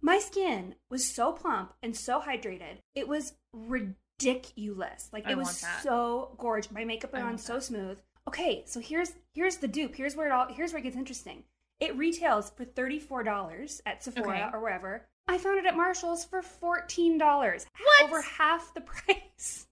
My 0.00 0.18
skin 0.18 0.74
was 0.90 1.04
so 1.04 1.32
plump 1.32 1.74
and 1.82 1.96
so 1.96 2.20
hydrated. 2.20 2.78
It 2.96 3.06
was 3.06 3.34
ridiculous. 3.52 5.08
Like 5.12 5.26
I 5.26 5.32
it 5.32 5.36
was 5.36 5.64
so 5.82 6.34
gorgeous. 6.38 6.72
My 6.72 6.84
makeup 6.84 7.12
went 7.12 7.24
on 7.24 7.38
so 7.38 7.54
that. 7.54 7.62
smooth. 7.64 7.98
Okay, 8.28 8.62
so 8.66 8.80
here's 8.80 9.12
here's 9.34 9.56
the 9.56 9.68
dupe. 9.68 9.94
Here's 9.96 10.14
where 10.16 10.26
it 10.26 10.32
all 10.32 10.46
here's 10.52 10.72
where 10.72 10.80
it 10.80 10.84
gets 10.84 10.96
interesting. 10.96 11.44
It 11.80 11.96
retails 11.96 12.50
for 12.50 12.64
thirty 12.64 12.98
four 12.98 13.22
dollars 13.22 13.82
at 13.84 14.02
Sephora 14.04 14.28
Okay. 14.28 14.50
or 14.52 14.60
wherever. 14.60 15.06
I 15.28 15.38
found 15.38 15.58
it 15.58 15.66
at 15.66 15.76
Marshalls 15.76 16.24
for 16.24 16.42
fourteen 16.42 17.18
dollars. 17.18 17.66
What? 17.78 18.08
Over 18.10 18.22
half 18.22 18.74
the 18.74 18.80
price. 18.82 19.66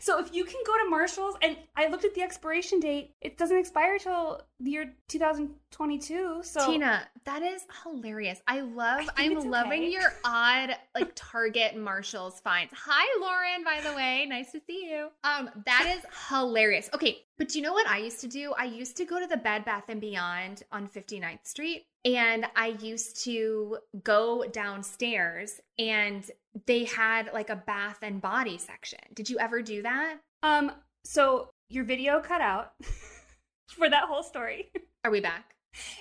so 0.00 0.18
if 0.18 0.34
you 0.34 0.44
can 0.44 0.60
go 0.66 0.72
to 0.84 0.90
Marshalls 0.90 1.36
and 1.42 1.56
I 1.76 1.88
looked 1.88 2.04
at 2.04 2.14
the 2.14 2.22
expiration 2.22 2.80
date, 2.80 3.14
it 3.20 3.36
doesn't 3.36 3.56
expire 3.58 3.98
till 3.98 4.42
the 4.60 4.70
year 4.70 4.94
2022. 5.08 6.40
So 6.42 6.66
Tina, 6.66 7.06
that 7.24 7.42
is 7.42 7.62
hilarious. 7.82 8.40
I 8.46 8.60
love. 8.60 9.00
think 9.00 9.12
I'm 9.18 9.50
loving 9.50 9.82
okay. 9.82 9.90
your 9.90 10.12
odd 10.24 10.70
like 10.94 11.12
Target 11.14 11.76
Marshalls 11.76 12.40
finds. 12.40 12.72
Hi, 12.74 13.20
Lauren. 13.20 13.64
By 13.64 13.88
the 13.88 13.94
way, 13.94 14.26
nice 14.28 14.52
to 14.52 14.60
see 14.66 14.88
you. 14.90 15.08
Um, 15.24 15.50
that 15.66 15.94
is 15.96 16.04
hilarious. 16.30 16.88
Okay, 16.94 17.18
but 17.38 17.48
do 17.48 17.58
you 17.58 17.64
know 17.64 17.72
what 17.72 17.86
I 17.86 17.98
used 17.98 18.20
to 18.22 18.28
do? 18.28 18.54
I 18.58 18.64
used 18.64 18.96
to 18.96 19.04
go 19.04 19.20
to 19.20 19.26
the 19.26 19.36
Bed 19.36 19.64
Bath 19.64 19.84
and 19.88 20.00
Beyond 20.00 20.62
on 20.72 20.88
59th 20.88 21.46
Street, 21.46 21.86
and 22.06 22.46
I 22.56 22.68
used 22.80 23.22
to 23.24 23.78
go 24.04 24.44
downstairs, 24.50 25.60
and 25.78 26.24
they 26.66 26.84
had 26.84 27.30
like 27.34 27.50
a 27.50 27.56
bath 27.56 27.98
and 28.00 28.22
body 28.22 28.56
section. 28.56 29.00
Did 29.12 29.28
you 29.28 29.38
ever 29.38 29.60
do 29.60 29.82
that? 29.82 30.18
Um, 30.42 30.72
so 31.04 31.50
your 31.68 31.84
video 31.84 32.20
cut 32.20 32.40
out 32.40 32.72
for 33.68 33.90
that 33.90 34.04
whole 34.04 34.22
story, 34.22 34.70
Are 35.04 35.10
we 35.10 35.20
back? 35.20 35.52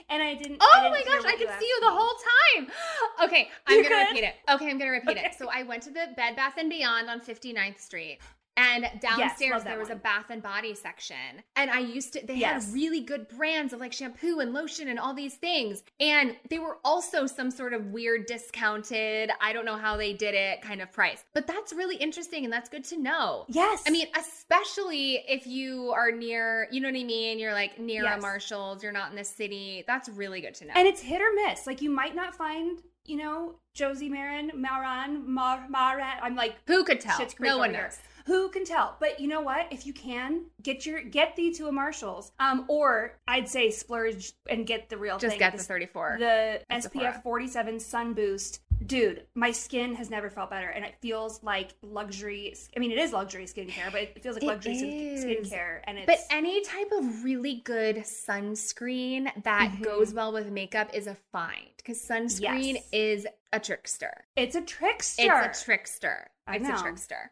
and 0.09 0.23
I 0.23 0.35
didn't. 0.35 0.59
Oh 0.61 0.71
I 0.73 0.89
my 0.89 0.97
didn't 0.99 1.11
hear 1.11 1.21
gosh, 1.21 1.31
I 1.33 1.35
could 1.37 1.49
see 1.59 1.67
you 1.67 1.79
the 1.81 1.91
whole 1.91 2.13
time. 2.55 2.71
Okay, 3.25 3.49
I'm 3.67 3.77
You 3.77 3.83
gonna 3.83 3.95
could? 4.05 4.07
repeat 4.15 4.23
it. 4.27 4.35
Okay, 4.49 4.69
I'm 4.69 4.77
gonna 4.77 4.91
repeat 4.91 5.17
Okay. 5.17 5.25
it. 5.27 5.35
So 5.37 5.49
I 5.51 5.63
went 5.63 5.83
to 5.83 5.89
the 5.89 6.07
Bed 6.15 6.35
Bath 6.35 6.53
and 6.57 6.69
Beyond 6.69 7.09
on 7.09 7.19
59th 7.21 7.79
Street. 7.79 8.19
And 8.57 8.89
downstairs 9.01 9.63
that 9.63 9.65
there 9.65 9.79
was 9.79 9.89
a 9.89 9.95
bath 9.95 10.25
and 10.29 10.41
body 10.41 10.73
section. 10.75 11.15
And 11.57 11.69
I 11.69 11.79
used 11.79 12.13
to 12.13 12.25
they 12.25 12.35
Yes. 12.35 12.65
had 12.65 12.73
really 12.73 13.01
good 13.01 13.27
brands 13.27 13.73
of 13.73 13.79
like 13.81 13.91
shampoo 13.91 14.39
and 14.39 14.53
lotion 14.53 14.87
and 14.87 14.97
all 14.97 15.13
these 15.13 15.35
things. 15.35 15.83
And 15.99 16.37
they 16.49 16.59
were 16.59 16.77
also 16.85 17.25
some 17.27 17.51
sort 17.51 17.73
of 17.73 17.87
weird 17.87 18.27
discounted, 18.27 19.29
I 19.41 19.51
don't 19.53 19.65
know 19.65 19.75
how 19.77 19.97
they 19.97 20.13
did 20.13 20.33
it 20.35 20.61
kind 20.61 20.81
of 20.81 20.91
price. 20.91 21.23
But 21.33 21.47
that's 21.47 21.73
really 21.73 21.97
interesting 21.97 22.45
and 22.45 22.53
that's 22.53 22.69
good 22.69 22.85
to 22.85 22.97
know. 22.97 23.45
Yes, 23.49 23.83
I 23.85 23.89
mean, 23.91 24.07
especially 24.17 25.23
if 25.27 25.45
you 25.47 25.91
are 25.91 26.11
near, 26.11 26.67
you 26.71 26.79
know 26.81 26.87
what 26.89 26.97
I 26.99 27.03
mean? 27.03 27.39
You're 27.39 27.53
like 27.53 27.79
near 27.79 28.05
a 28.05 28.19
Marshalls, 28.21 28.83
you're 28.83 28.91
not 28.91 29.09
in 29.09 29.15
the 29.17 29.23
city. 29.23 29.83
That's 29.87 30.07
really 30.09 30.41
good 30.41 30.55
to 30.55 30.65
know. 30.65 30.73
and 30.75 30.87
it's 30.87 31.01
hit 31.01 31.21
or 31.21 31.31
miss. 31.47 31.67
Like 31.67 31.81
you 31.81 31.89
might 31.89 32.15
not 32.15 32.35
find, 32.35 32.79
you 33.05 33.17
know, 33.17 33.55
Josie 33.73 34.09
Marin, 34.09 34.51
Maran, 34.55 35.29
Mar, 35.29 35.65
Maran. 35.69 36.17
I'm 36.21 36.35
like 36.35 36.55
Who 36.67 36.83
could 36.83 37.01
tell? 37.01 37.19
No 37.39 37.57
one 37.57 37.71
over 37.71 37.77
here. 37.79 37.91
Who 38.25 38.49
can 38.49 38.65
tell? 38.65 38.97
But 38.99 39.19
you 39.19 39.27
know 39.27 39.41
what? 39.41 39.67
If 39.71 39.85
you 39.85 39.93
can, 39.93 40.45
get 40.63 40.85
your 40.85 41.03
get 41.03 41.35
thee 41.35 41.53
to 41.53 41.67
a 41.67 41.71
Marshalls. 41.71 42.31
Um, 42.39 42.65
or 42.67 43.19
I'd 43.27 43.47
say 43.47 43.69
splurge 43.71 44.33
and 44.49 44.65
get 44.65 44.89
the 44.89 44.97
real 44.97 45.17
Just 45.19 45.31
thing. 45.33 45.39
get 45.39 45.51
the 45.51 45.57
This- 45.59 45.67
34. 45.67 46.17
the. 46.19 46.61
SPF 46.71 47.21
47 47.23 47.79
Sun 47.79 48.13
Boost. 48.13 48.61
Dude, 48.85 49.25
my 49.35 49.51
skin 49.51 49.95
has 49.95 50.09
never 50.09 50.29
felt 50.29 50.49
better, 50.49 50.67
and 50.67 50.83
it 50.83 50.95
feels 51.01 51.41
like 51.43 51.69
luxury. 51.81 52.53
I 52.75 52.79
mean, 52.79 52.91
it 52.91 52.97
is 52.97 53.13
luxury 53.13 53.45
skincare, 53.45 53.89
but 53.91 54.01
it 54.01 54.21
feels 54.21 54.35
like 54.35 54.43
It 54.43 54.47
luxury 54.47 54.73
is. 54.73 55.23
skincare. 55.23 55.79
And 55.85 55.97
it's 55.97 56.05
but 56.07 56.19
any 56.29 56.61
type 56.61 56.91
of 56.91 57.23
really 57.23 57.61
good 57.63 57.97
sunscreen 57.97 59.31
that 59.43 59.71
Mhm. 59.77 59.83
goes 59.83 60.13
well 60.13 60.33
with 60.33 60.51
makeup 60.51 60.89
is 60.93 61.07
a 61.07 61.15
find 61.31 61.69
because 61.77 62.01
sunscreen 62.01 62.73
Yes. 62.75 62.89
is 62.91 63.27
a 63.53 63.59
trickster. 63.59 64.25
it's 64.35 64.55
a 64.55 64.61
trickster. 64.61 65.23
It's 65.45 65.61
a 65.61 65.63
trickster. 65.63 66.27
I 66.45 66.57
it's 66.57 66.67
know. 66.67 66.75
a 66.75 66.79
trickster. 66.79 67.29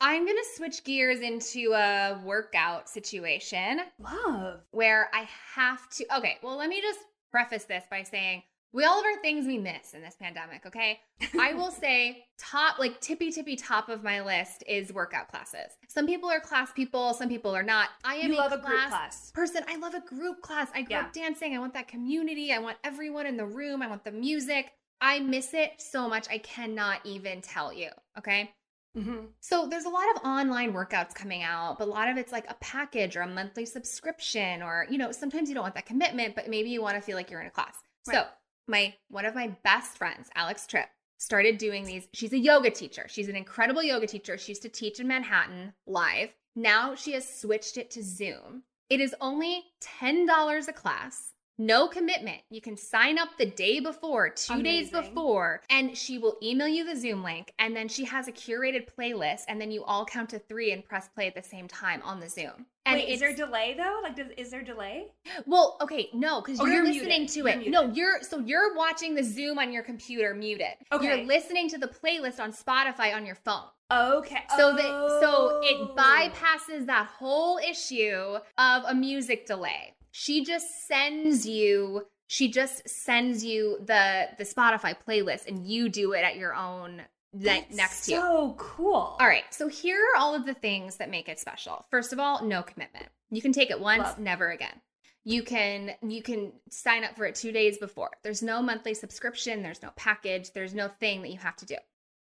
I'm 0.00 0.24
going 0.26 0.36
to 0.36 0.44
switch 0.56 0.84
gears 0.84 1.20
into 1.20 1.72
a 1.72 2.20
workout 2.22 2.86
situation. 2.86 3.80
Love. 3.98 4.60
where 4.72 5.08
I 5.14 5.26
have 5.54 5.88
to. 5.90 6.04
Okay, 6.18 6.36
well, 6.42 6.58
let 6.58 6.68
me 6.68 6.82
just 6.82 7.00
preface 7.30 7.64
this 7.64 7.84
by 7.90 8.02
saying 8.02 8.42
we 8.74 8.84
all 8.84 8.96
have 9.02 9.06
our 9.16 9.22
things 9.22 9.46
we 9.46 9.56
miss 9.56 9.94
in 9.94 10.02
this 10.02 10.16
pandemic, 10.20 10.66
okay? 10.66 11.00
I 11.40 11.54
will 11.54 11.70
say 11.70 12.26
top, 12.38 12.78
like 12.78 13.00
tippy 13.00 13.30
tippy 13.32 13.56
top 13.56 13.88
of 13.88 14.02
my 14.04 14.20
list 14.20 14.62
is 14.68 14.92
workout 14.92 15.28
classes. 15.28 15.72
Some 15.88 16.06
people 16.06 16.28
are 16.28 16.40
class 16.40 16.72
people, 16.72 17.14
some 17.14 17.30
people 17.30 17.56
are 17.56 17.62
not. 17.62 17.88
I 18.04 18.16
am 18.16 18.32
You 18.32 18.36
a 18.36 18.40
love 18.40 18.52
a 18.52 18.58
class 18.58 18.68
group 18.70 18.88
class. 18.90 19.30
person. 19.30 19.62
I 19.66 19.76
love 19.78 19.94
a 19.94 20.00
group 20.00 20.42
class. 20.42 20.68
I 20.74 20.82
grew 20.82 20.96
Yeah. 20.96 21.04
up 21.06 21.14
dancing. 21.14 21.56
I 21.56 21.58
want 21.58 21.72
that 21.72 21.88
community. 21.88 22.52
I 22.52 22.58
want 22.58 22.76
everyone 22.84 23.24
in 23.26 23.38
the 23.38 23.46
room. 23.46 23.80
I 23.80 23.86
want 23.86 24.04
the 24.04 24.12
music. 24.12 24.72
I 25.00 25.20
miss 25.20 25.54
it 25.54 25.72
so 25.78 26.08
much. 26.08 26.26
I 26.30 26.38
cannot 26.38 27.00
even 27.04 27.40
tell 27.40 27.72
you, 27.72 27.90
okay? 28.18 28.52
Mm-hmm. 28.96 29.26
So 29.40 29.66
there's 29.68 29.84
a 29.84 29.90
lot 29.90 30.04
of 30.16 30.22
online 30.24 30.72
workouts 30.72 31.14
coming 31.14 31.42
out, 31.42 31.78
but 31.78 31.86
a 31.86 31.90
lot 31.90 32.08
of 32.08 32.16
it's 32.16 32.32
like 32.32 32.46
a 32.50 32.56
package 32.60 33.16
or 33.16 33.20
a 33.20 33.28
monthly 33.28 33.64
subscription 33.64 34.62
or 34.62 34.86
you 34.90 34.98
know, 34.98 35.12
sometimes 35.12 35.48
you 35.48 35.54
don't 35.54 35.62
want 35.62 35.74
that 35.74 35.86
commitment, 35.86 36.34
but 36.34 36.48
maybe 36.48 36.70
you 36.70 36.82
want 36.82 36.96
to 36.96 37.00
feel 37.00 37.16
like 37.16 37.30
you're 37.30 37.40
in 37.40 37.46
a 37.46 37.50
class. 37.50 37.76
So, 38.02 38.24
my 38.66 38.94
one 39.08 39.24
of 39.24 39.34
my 39.34 39.48
best 39.62 39.96
friends, 39.98 40.30
Alex 40.34 40.66
Tripp, 40.66 40.88
started 41.18 41.58
doing 41.58 41.84
these. 41.84 42.08
She's 42.12 42.32
a 42.32 42.38
yoga 42.38 42.70
teacher. 42.70 43.06
She's 43.08 43.28
an 43.28 43.36
incredible 43.36 43.82
yoga 43.82 44.06
teacher. 44.06 44.38
She 44.38 44.52
used 44.52 44.62
to 44.62 44.68
teach 44.68 45.00
in 45.00 45.06
Manhattan 45.06 45.74
live. 45.86 46.34
Now 46.56 46.94
she 46.94 47.12
has 47.12 47.28
switched 47.28 47.76
it 47.76 47.90
to 47.92 48.02
Zoom. 48.02 48.62
It 48.90 49.00
is 49.00 49.14
only 49.20 49.64
$10 50.00 50.68
a 50.68 50.72
class. 50.72 51.34
No 51.60 51.88
commitment. 51.88 52.40
You 52.50 52.60
can 52.60 52.76
sign 52.76 53.18
up 53.18 53.30
the 53.36 53.46
day 53.46 53.80
before, 53.80 54.30
two 54.30 54.62
days 54.62 54.90
before, 54.90 55.60
and 55.68 55.96
she 55.96 56.16
will 56.16 56.36
email 56.40 56.68
you 56.68 56.84
the 56.84 56.94
Zoom 56.94 57.24
link. 57.24 57.52
And 57.58 57.74
then 57.74 57.88
she 57.88 58.04
has 58.04 58.28
a 58.28 58.32
curated 58.32 58.86
playlist, 58.96 59.42
and 59.48 59.60
then 59.60 59.72
you 59.72 59.82
all 59.82 60.04
count 60.04 60.30
to 60.30 60.38
three 60.38 60.70
and 60.70 60.84
press 60.84 61.08
play 61.08 61.26
at 61.26 61.34
the 61.34 61.42
same 61.42 61.66
time 61.66 62.00
on 62.04 62.20
the 62.20 62.28
Zoom. 62.28 62.66
And 62.86 62.94
Wait, 62.96 63.08
is 63.08 63.18
there 63.20 63.34
delay 63.34 63.74
though? 63.76 63.98
Like, 64.04 64.14
does, 64.16 64.28
is 64.36 64.50
there 64.50 64.62
delay? 64.62 65.08
well, 65.46 65.76
okay, 65.80 66.08
no, 66.14 66.40
because 66.40 66.60
Oh, 66.60 66.64
you're, 66.64 66.76
you're 66.76 66.84
listening 66.84 67.22
muted. 67.22 67.28
to 67.30 67.38
You're 67.40 67.48
it. 67.48 67.70
No, 67.70 67.92
you're 67.92 68.22
so 68.22 68.38
you're 68.38 68.74
watching 68.76 69.14
the 69.16 69.24
Zoom 69.24 69.58
on 69.58 69.72
your 69.72 69.82
computer 69.82 70.34
muted. 70.34 70.74
Okay. 70.92 71.04
You're 71.04 71.26
listening 71.26 71.68
to 71.70 71.78
the 71.78 71.88
playlist 71.88 72.38
on 72.40 72.52
Spotify 72.52 73.14
on 73.14 73.26
your 73.26 73.34
phone. 73.34 73.64
Okay. 73.92 74.42
So 74.56 74.74
that 74.76 75.18
so 75.20 75.60
it 75.62 75.76
Oh. 75.80 75.94
bypasses 75.96 76.86
that 76.86 77.06
whole 77.18 77.58
issue 77.58 78.36
of 78.58 78.84
a 78.86 78.94
music 78.94 79.44
delay. 79.46 79.94
She 80.10 80.44
just 80.44 80.86
sends 80.86 81.46
you 81.46 82.06
she 82.28 82.50
just 82.50 82.88
sends 82.88 83.44
you 83.44 83.78
the 83.80 84.28
the 84.36 84.44
Spotify 84.44 84.94
playlist 85.06 85.48
and 85.48 85.66
you 85.66 85.88
do 85.88 86.12
it 86.12 86.20
at 86.20 86.36
your 86.36 86.54
own 86.54 87.02
That's 87.32 87.74
next 87.74 88.04
to 88.06 88.12
you. 88.12 88.20
So 88.20 88.54
cool. 88.58 89.16
All 89.18 89.26
right. 89.26 89.44
So 89.50 89.68
here 89.68 89.98
are 89.98 90.20
all 90.20 90.34
of 90.34 90.44
the 90.44 90.54
things 90.54 90.96
that 90.96 91.10
make 91.10 91.28
it 91.28 91.38
special. 91.38 91.86
First 91.90 92.12
of 92.12 92.18
all, 92.18 92.44
no 92.44 92.62
commitment. 92.62 93.06
You 93.30 93.42
can 93.42 93.52
take 93.52 93.70
it 93.70 93.80
once, 93.80 94.02
Love. 94.02 94.18
never 94.18 94.50
again. 94.50 94.80
You 95.24 95.42
can 95.42 95.92
you 96.06 96.22
can 96.22 96.52
sign 96.70 97.04
up 97.04 97.16
for 97.16 97.24
it 97.24 97.34
2 97.34 97.50
days 97.50 97.78
before. 97.78 98.10
There's 98.22 98.42
no 98.42 98.62
monthly 98.62 98.94
subscription, 98.94 99.62
there's 99.62 99.82
no 99.82 99.90
package, 99.96 100.52
there's 100.52 100.74
no 100.74 100.88
thing 101.00 101.22
that 101.22 101.30
you 101.30 101.38
have 101.38 101.56
to 101.56 101.66
do. 101.66 101.76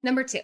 Number 0.03 0.23
2. 0.23 0.39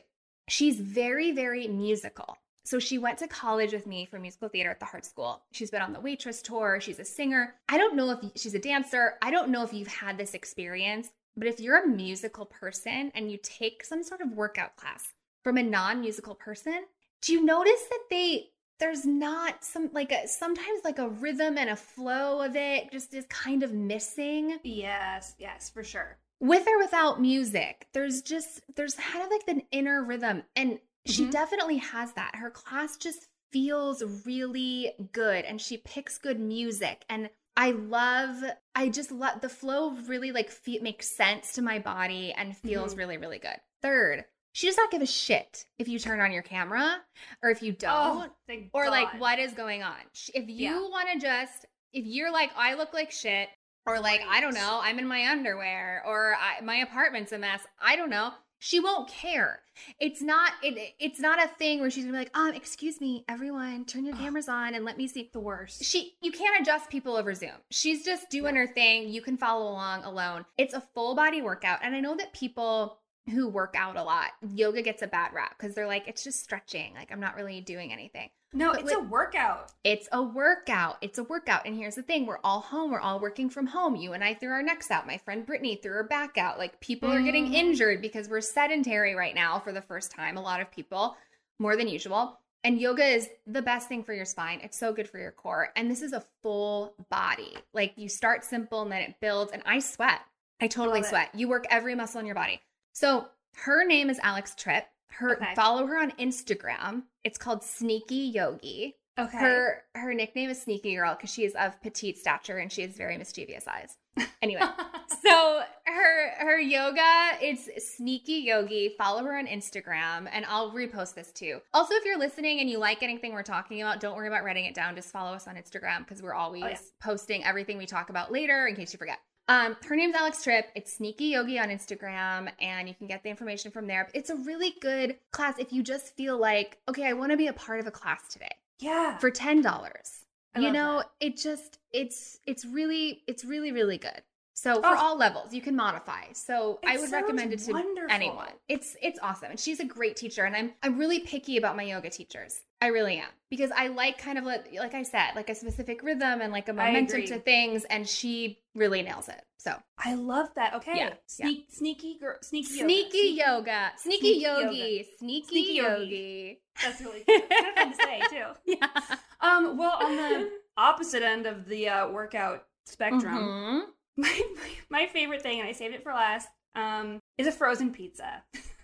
She's 0.48 0.80
very 0.80 1.32
very 1.32 1.68
musical. 1.68 2.38
So 2.68 2.80
she 2.80 2.98
went 2.98 3.18
to 3.20 3.28
college 3.30 3.72
with 3.72 3.88
me 3.88 4.06
for 4.06 4.20
musical 4.20 4.50
theater 4.50 4.70
at 4.70 4.82
the 4.82 4.86
Hart 4.86 5.06
School. 5.06 5.42
She's 5.54 5.72
been 5.72 5.82
on 5.82 5.94
the 5.94 6.02
waitress 6.02 6.42
tour, 6.42 6.82
she's 6.82 7.00
a 7.00 7.06
singer. 7.06 7.56
I 7.70 7.78
don't 7.78 7.96
know 7.96 8.10
if 8.12 8.20
she's 8.36 8.56
a 8.56 8.60
dancer. 8.60 9.14
I 9.22 9.32
don't 9.32 9.52
know 9.52 9.64
if 9.64 9.72
you've 9.72 9.88
had 9.88 10.18
this 10.18 10.34
experience, 10.34 11.08
but 11.38 11.48
if 11.48 11.62
you're 11.62 11.82
a 11.82 11.88
musical 11.88 12.46
person 12.46 13.10
and 13.16 13.32
you 13.32 13.38
take 13.42 13.86
some 13.86 14.04
sort 14.04 14.20
of 14.20 14.34
workout 14.34 14.76
class 14.76 15.14
from 15.46 15.58
a 15.58 15.64
non-musical 15.64 16.36
person 16.36 16.84
do 17.22 17.32
you 17.32 17.46
notice 17.46 17.84
that 17.90 18.04
they 18.10 18.50
there's 18.80 19.06
not 19.06 19.64
some 19.64 19.90
like 19.94 20.12
a 20.12 20.28
sometimes 20.28 20.82
like 20.84 21.00
a 21.00 21.08
rhythm 21.08 21.58
and 21.58 21.70
a 21.70 21.76
flow 21.76 22.42
of 22.42 22.56
it 22.58 22.92
just 22.92 23.14
is 23.14 23.26
kind 23.30 23.64
of 23.64 23.72
missing 23.72 24.58
Yes, 24.64 25.36
yes, 25.40 25.70
for 25.70 25.84
sure. 25.84 26.18
with 26.42 26.68
or 26.68 26.78
without 26.80 27.22
music 27.22 27.88
there's 27.94 28.22
just 28.22 28.62
there's 28.76 28.96
kind 28.96 29.24
of 29.24 29.32
like 29.32 29.48
an 29.48 29.62
inner 29.72 30.04
rhythm 30.04 30.44
and 30.56 30.80
she 31.10 31.26
Mhm. 31.26 31.32
definitely 31.32 31.78
has 31.78 32.14
that 32.14 32.36
her 32.36 32.50
class 32.52 32.98
just 32.98 33.28
feels 33.52 34.04
really 34.26 34.94
good 35.14 35.46
and 35.46 35.62
she 35.62 35.78
picks 35.78 36.18
good 36.18 36.40
music 36.40 37.06
and 37.10 37.30
I 37.56 37.72
love 37.72 38.44
I 38.76 38.90
just 38.90 39.12
love 39.12 39.42
the 39.42 39.50
flow 39.50 39.92
really 39.92 40.32
like 40.32 40.50
fe- 40.52 40.80
makes 40.80 41.08
sense 41.10 41.54
to 41.54 41.62
my 41.62 41.80
body 41.80 42.34
and 42.34 42.56
feels 42.58 42.94
Mhm. 42.94 42.98
really 42.98 43.18
really 43.18 43.40
good. 43.40 43.60
Third, 43.82 44.26
she 44.54 44.68
does 44.68 44.78
not 44.78 44.92
give 44.92 45.02
a 45.02 45.08
shit 45.08 45.66
if 45.80 45.88
you 45.88 45.98
turn 45.98 46.20
on 46.20 46.32
your 46.32 46.44
camera 46.44 47.04
or 47.42 47.50
if 47.50 47.62
you 47.64 47.72
don't 47.72 48.32
Oh, 48.50 48.68
or 48.74 48.90
like 48.90 49.20
what 49.20 49.40
is 49.40 49.54
going 49.54 49.82
on. 49.84 50.00
If 50.34 50.48
you 50.50 50.54
Yeah. 50.56 50.80
want 50.90 51.10
to 51.14 51.20
just 51.20 51.66
if 51.94 52.06
you're 52.06 52.32
like 52.32 52.52
I 52.56 52.74
look 52.76 52.94
like 52.94 53.12
shit 53.12 53.50
or 53.86 54.00
like 54.00 54.22
I 54.28 54.42
don't 54.42 54.54
know, 54.54 54.80
I'm 54.84 55.00
in 55.00 55.08
my 55.08 55.28
underwear 55.30 56.04
or 56.06 56.36
I, 56.36 56.60
my 56.62 56.76
apartment's 56.78 57.32
a 57.32 57.38
mess. 57.38 57.66
I 57.80 57.96
don't 57.96 58.10
know. 58.10 58.34
She 58.60 58.80
won't 58.80 59.08
care. 59.08 59.62
It's 60.00 60.22
not 60.22 60.54
it, 60.64 60.96
it's 61.00 61.20
not 61.20 61.44
a 61.44 61.48
thing 61.48 61.80
where 61.80 61.92
she's 61.92 62.06
to 62.06 62.12
be 62.12 62.18
like, 62.18 62.36
"Um, 62.36 62.54
excuse 62.56 63.00
me, 63.00 63.24
everyone, 63.30 63.86
turn 63.86 64.04
your 64.04 64.16
cameras 64.16 64.50
on 64.50 64.74
and 64.74 64.84
let 64.84 64.98
me 64.98 65.08
see." 65.08 65.28
the 65.34 65.40
worst. 65.40 65.84
She 65.84 66.16
you 66.22 66.32
can't 66.32 66.60
adjust 66.62 66.90
people 66.90 67.16
over 67.16 67.34
Zoom. 67.34 67.52
She's 67.70 68.06
just 68.06 68.30
doing 68.30 68.56
her 68.56 68.68
thing. 68.68 69.10
You 69.10 69.22
can 69.22 69.38
follow 69.38 69.70
along 69.72 70.04
alone. 70.04 70.46
It's 70.58 70.74
a 70.74 70.82
full 70.82 71.16
body 71.16 71.42
workout. 71.42 71.80
And 71.84 71.96
I 71.96 72.00
know 72.00 72.16
that 72.16 72.34
people 72.34 73.00
who 73.30 73.48
work 73.48 73.76
out 73.78 73.98
a 73.98 74.04
lot, 74.04 74.32
yoga 74.54 74.82
gets 74.82 75.02
a 75.02 75.08
bad 75.08 75.34
rap 75.34 75.56
because 75.58 75.76
they're 75.76 75.88
like, 75.88 76.08
it's 76.08 76.24
just 76.24 76.42
stretching. 76.44 76.94
Like 76.94 77.12
I'm 77.12 77.20
not 77.20 77.36
really 77.36 77.62
doing 77.62 77.92
anything. 77.92 78.30
no, 78.54 78.72
but 78.72 78.82
it's 78.84 78.94
a 78.94 79.00
workout. 79.00 79.72
It's 79.84 80.08
a 80.12 80.22
workout. 80.24 80.98
It's 81.02 81.18
a 81.18 81.24
workout. 81.24 81.66
And 81.66 81.76
here's 81.76 81.96
the 81.96 82.04
thing 82.04 82.26
we're 82.26 82.40
all 82.44 82.62
home. 82.62 82.92
We're 82.92 83.00
all 83.02 83.20
working 83.20 83.50
from 83.50 83.68
home. 83.68 83.96
You 83.96 84.14
and 84.14 84.24
I 84.24 84.34
threw 84.34 84.50
our 84.52 84.64
necks 84.64 84.90
out. 84.92 85.06
My 85.06 85.18
friend 85.18 85.46
Brittany 85.46 85.76
threw 85.76 85.92
her 85.94 86.04
back 86.04 86.38
out. 86.38 86.58
Like 86.58 86.80
people 86.80 87.12
are 87.12 87.22
getting 87.22 87.48
Mhm. 87.50 87.54
injured 87.56 88.02
because 88.02 88.30
we're 88.30 88.42
sedentary 88.42 89.14
right 89.16 89.36
now 89.36 89.60
for 89.60 89.72
the 89.74 89.82
first 89.82 90.12
time. 90.12 90.38
A 90.38 90.42
lot 90.42 90.62
of 90.62 90.72
people, 90.72 91.18
more 91.60 91.76
than 91.76 91.88
usual. 91.88 92.40
And 92.64 92.80
yoga 92.82 93.06
is 93.06 93.30
the 93.46 93.62
best 93.62 93.88
thing 93.88 94.04
for 94.04 94.14
your 94.14 94.26
spine. 94.26 94.60
It's 94.64 94.78
so 94.78 94.92
good 94.92 95.08
for 95.10 95.20
your 95.20 95.32
core. 95.32 95.70
And 95.76 95.90
this 95.92 96.02
is 96.02 96.12
a 96.14 96.24
full 96.42 96.94
body. 97.10 97.56
Like 97.74 97.94
you 97.98 98.10
start 98.10 98.44
simple 98.44 98.82
and 98.82 98.92
then 98.92 99.02
it 99.02 99.16
builds. 99.22 99.52
And 99.52 99.62
I 99.66 99.80
sweat. 99.80 100.22
I 100.60 100.68
totally 100.68 101.02
it. 101.02 101.06
sweat. 101.06 101.30
You 101.36 101.48
work 101.48 101.66
every 101.70 101.94
muscle 101.96 102.20
in 102.20 102.26
your 102.26 102.34
body. 102.36 102.62
So 102.98 103.28
her 103.58 103.86
name 103.86 104.10
is 104.10 104.18
Alex 104.24 104.56
Tripp. 104.56 104.88
Her 105.10 105.36
Okay. 105.36 105.54
follow 105.54 105.86
her 105.86 106.00
on 106.02 106.10
Instagram. 106.14 107.04
It's 107.24 107.38
called 107.38 107.64
Sneaky 107.64 108.16
Yogi. 108.34 108.96
Okay. 109.20 109.38
Her 109.38 109.84
her 109.94 110.16
nickname 110.16 110.50
is 110.50 110.60
Sneaky 110.60 110.96
Girl 110.96 111.14
because 111.14 111.32
she 111.32 111.46
is 111.46 111.54
of 111.54 111.80
petite 111.82 112.18
stature 112.18 112.58
and 112.58 112.72
she 112.72 112.82
has 112.82 112.96
very 112.98 113.16
mischievous 113.20 113.68
eyes. 113.68 113.98
Anyway, 114.42 114.62
so 115.24 115.62
her 115.86 116.30
her 116.40 116.60
yoga 116.60 117.38
it's 117.40 117.70
Sneaky 117.98 118.34
Yogi. 118.40 118.96
Follow 118.98 119.24
her 119.26 119.38
on 119.38 119.46
Instagram 119.46 120.28
and 120.32 120.44
I'll 120.48 120.72
repost 120.72 121.14
this 121.14 121.32
too. 121.32 121.60
Also, 121.76 121.94
if 121.94 122.04
you're 122.04 122.18
listening 122.18 122.62
and 122.62 122.70
you 122.70 122.80
like 122.80 123.04
anything 123.04 123.32
we're 123.34 123.44
talking 123.44 123.80
about, 123.80 124.00
don't 124.00 124.16
worry 124.16 124.28
about 124.28 124.44
writing 124.44 124.66
it 124.66 124.74
down. 124.74 124.96
Just 124.96 125.12
follow 125.12 125.36
us 125.36 125.48
on 125.48 125.56
Instagram 125.56 126.00
because 126.00 126.24
we're 126.24 126.34
always 126.34 126.64
Oh, 126.64 126.68
yeah. 126.70 126.78
posting 127.00 127.44
everything 127.46 127.78
we 127.78 127.86
talk 127.86 128.10
about 128.10 128.32
later 128.32 128.66
in 128.66 128.76
case 128.76 128.92
you 128.92 128.98
forget. 128.98 129.20
Um, 129.50 129.78
her 129.88 129.96
name's 129.96 130.16
Alex 130.16 130.44
Tripp. 130.44 130.66
It's 130.76 130.94
Sneaky 130.94 131.26
Yogi 131.26 131.58
on 131.58 131.70
Instagram, 131.70 132.52
and 132.60 132.88
you 132.88 132.94
can 132.94 133.08
get 133.08 133.24
the 133.24 133.30
information 133.30 133.72
from 133.72 133.88
there. 133.88 134.10
It's 134.14 134.30
a 134.30 134.36
really 134.36 134.74
good 134.82 135.16
class 135.32 135.56
if 135.58 135.72
you 135.72 135.84
just 135.84 136.16
feel 136.18 136.38
like, 136.38 136.78
okay, 136.90 137.06
I 137.06 137.14
want 137.14 137.32
to 137.32 137.38
be 137.38 137.48
a 137.48 137.54
part 137.54 137.80
of 137.80 137.88
a 137.88 137.92
class 137.92 138.28
today 138.28 138.52
yeah. 138.80 139.18
for 139.18 139.32
ten 139.32 139.62
dollars. 139.62 140.26
You 140.58 140.72
know, 140.72 140.98
that. 140.98 141.12
it 141.20 141.38
just 141.38 141.78
it's 141.92 142.40
it's 142.48 142.66
really 142.66 143.22
it's 143.28 143.46
really 143.46 143.72
really 143.72 144.00
good. 144.00 144.24
So 144.56 144.82
for 144.82 144.88
Oh. 144.88 144.98
all 144.98 145.18
levels, 145.18 145.54
you 145.54 145.62
can 145.62 145.76
modify. 145.76 146.24
So 146.34 146.80
I 146.84 146.98
would 146.98 147.12
recommend 147.12 147.54
it 147.54 147.60
to 147.60 147.74
wonderful. 147.74 148.10
anyone. 148.10 148.50
It's 148.68 148.98
it's 149.04 149.20
awesome, 149.22 149.52
and 149.52 149.60
she's 149.60 149.80
a 149.80 149.86
great 149.86 150.16
teacher. 150.16 150.46
And 150.46 150.56
I'm 150.56 150.74
I'm 150.82 150.98
really 150.98 151.20
picky 151.20 151.58
about 151.58 151.78
my 151.78 151.84
yoga 151.84 152.10
teachers. 152.10 152.62
I 152.82 152.88
really 152.88 153.18
am 153.18 153.28
because 153.50 153.72
I 153.76 153.88
like 153.88 154.18
kind 154.20 154.38
of 154.38 154.44
like, 154.44 154.68
like 154.78 154.94
I 154.94 155.02
said, 155.04 155.32
like 155.36 155.50
a 155.50 155.56
specific 155.56 156.04
rhythm 156.04 156.42
and 156.42 156.52
like 156.54 156.70
a 156.70 156.74
momentum 156.74 157.26
to 157.26 157.40
things, 157.40 157.86
and 157.86 158.08
she 158.08 158.60
really 158.76 159.02
nails 159.02 159.30
it. 159.30 159.42
So 159.58 159.74
I 159.98 160.14
love 160.14 160.50
that. 160.56 160.76
Okay. 160.76 160.96
Yeah, 160.96 161.14
Sneak, 161.26 161.66
Sneaky 161.70 162.20
girl. 162.20 162.36
Sneaky. 162.42 162.70
yoga. 162.76 162.84
sneaky 162.88 163.34
yoga, 163.36 163.92
sneaky, 163.98 164.20
Sneaky 164.20 164.40
yogi, 164.40 165.08
sneaky, 165.18 165.48
Sneaky 165.48 165.74
yogi. 165.74 166.04
yogi. 166.06 166.60
That's 166.84 167.02
really 167.02 167.24
good. 167.26 167.50
kind 167.50 167.68
of 167.68 167.74
fun 167.76 167.92
to 167.92 167.98
say 167.98 168.22
too. 168.30 168.46
Yeah. 168.80 169.16
Um. 169.42 169.78
Well, 169.78 169.98
on 170.04 170.16
the 170.16 170.52
opposite 170.78 171.24
end 171.24 171.48
of 171.48 171.66
the 171.68 171.90
uh, 171.90 172.10
workout 172.10 172.66
spectrum, 172.86 173.24
Mhm. 173.24 173.82
my, 174.18 174.42
my 174.56 174.70
my 175.02 175.08
favorite 175.08 175.42
thing, 175.42 175.60
and 175.60 175.68
I 175.68 175.72
saved 175.72 175.96
it 175.96 176.04
for 176.04 176.14
last, 176.14 176.48
um, 176.76 177.20
is 177.40 177.48
a 177.48 177.52
frozen 177.52 177.92
pizza. 177.92 178.44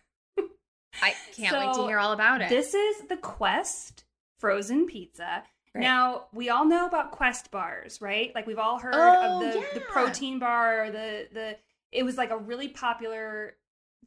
I 1.01 1.13
can't 1.36 1.58
wait 1.58 1.73
to 1.75 1.88
hear 1.88 1.99
all 1.99 2.12
about 2.12 2.41
it. 2.41 2.49
This 2.49 2.73
is 2.73 3.08
the 3.10 3.17
Quest 3.17 4.03
frozen 4.38 4.86
pizza. 4.86 5.43
Right. 5.73 5.82
Now 5.82 6.25
we 6.34 6.49
all 6.49 6.65
know 6.65 6.86
about 6.86 7.12
Quest 7.12 7.49
bars, 7.51 7.99
right? 8.01 8.32
Like 8.36 8.45
we've 8.45 8.60
all 8.60 8.79
heard 8.79 8.93
Oh, 8.95 9.36
of 9.36 9.53
the, 9.53 9.65
the 9.73 9.79
protein 9.79 10.39
bar, 10.39 10.86
or 10.86 10.91
the 10.91 11.27
the. 11.34 11.58
It 11.91 12.03
was 12.03 12.17
like 12.17 12.32
a 12.32 12.38
really 12.38 12.67
popular. 12.67 13.53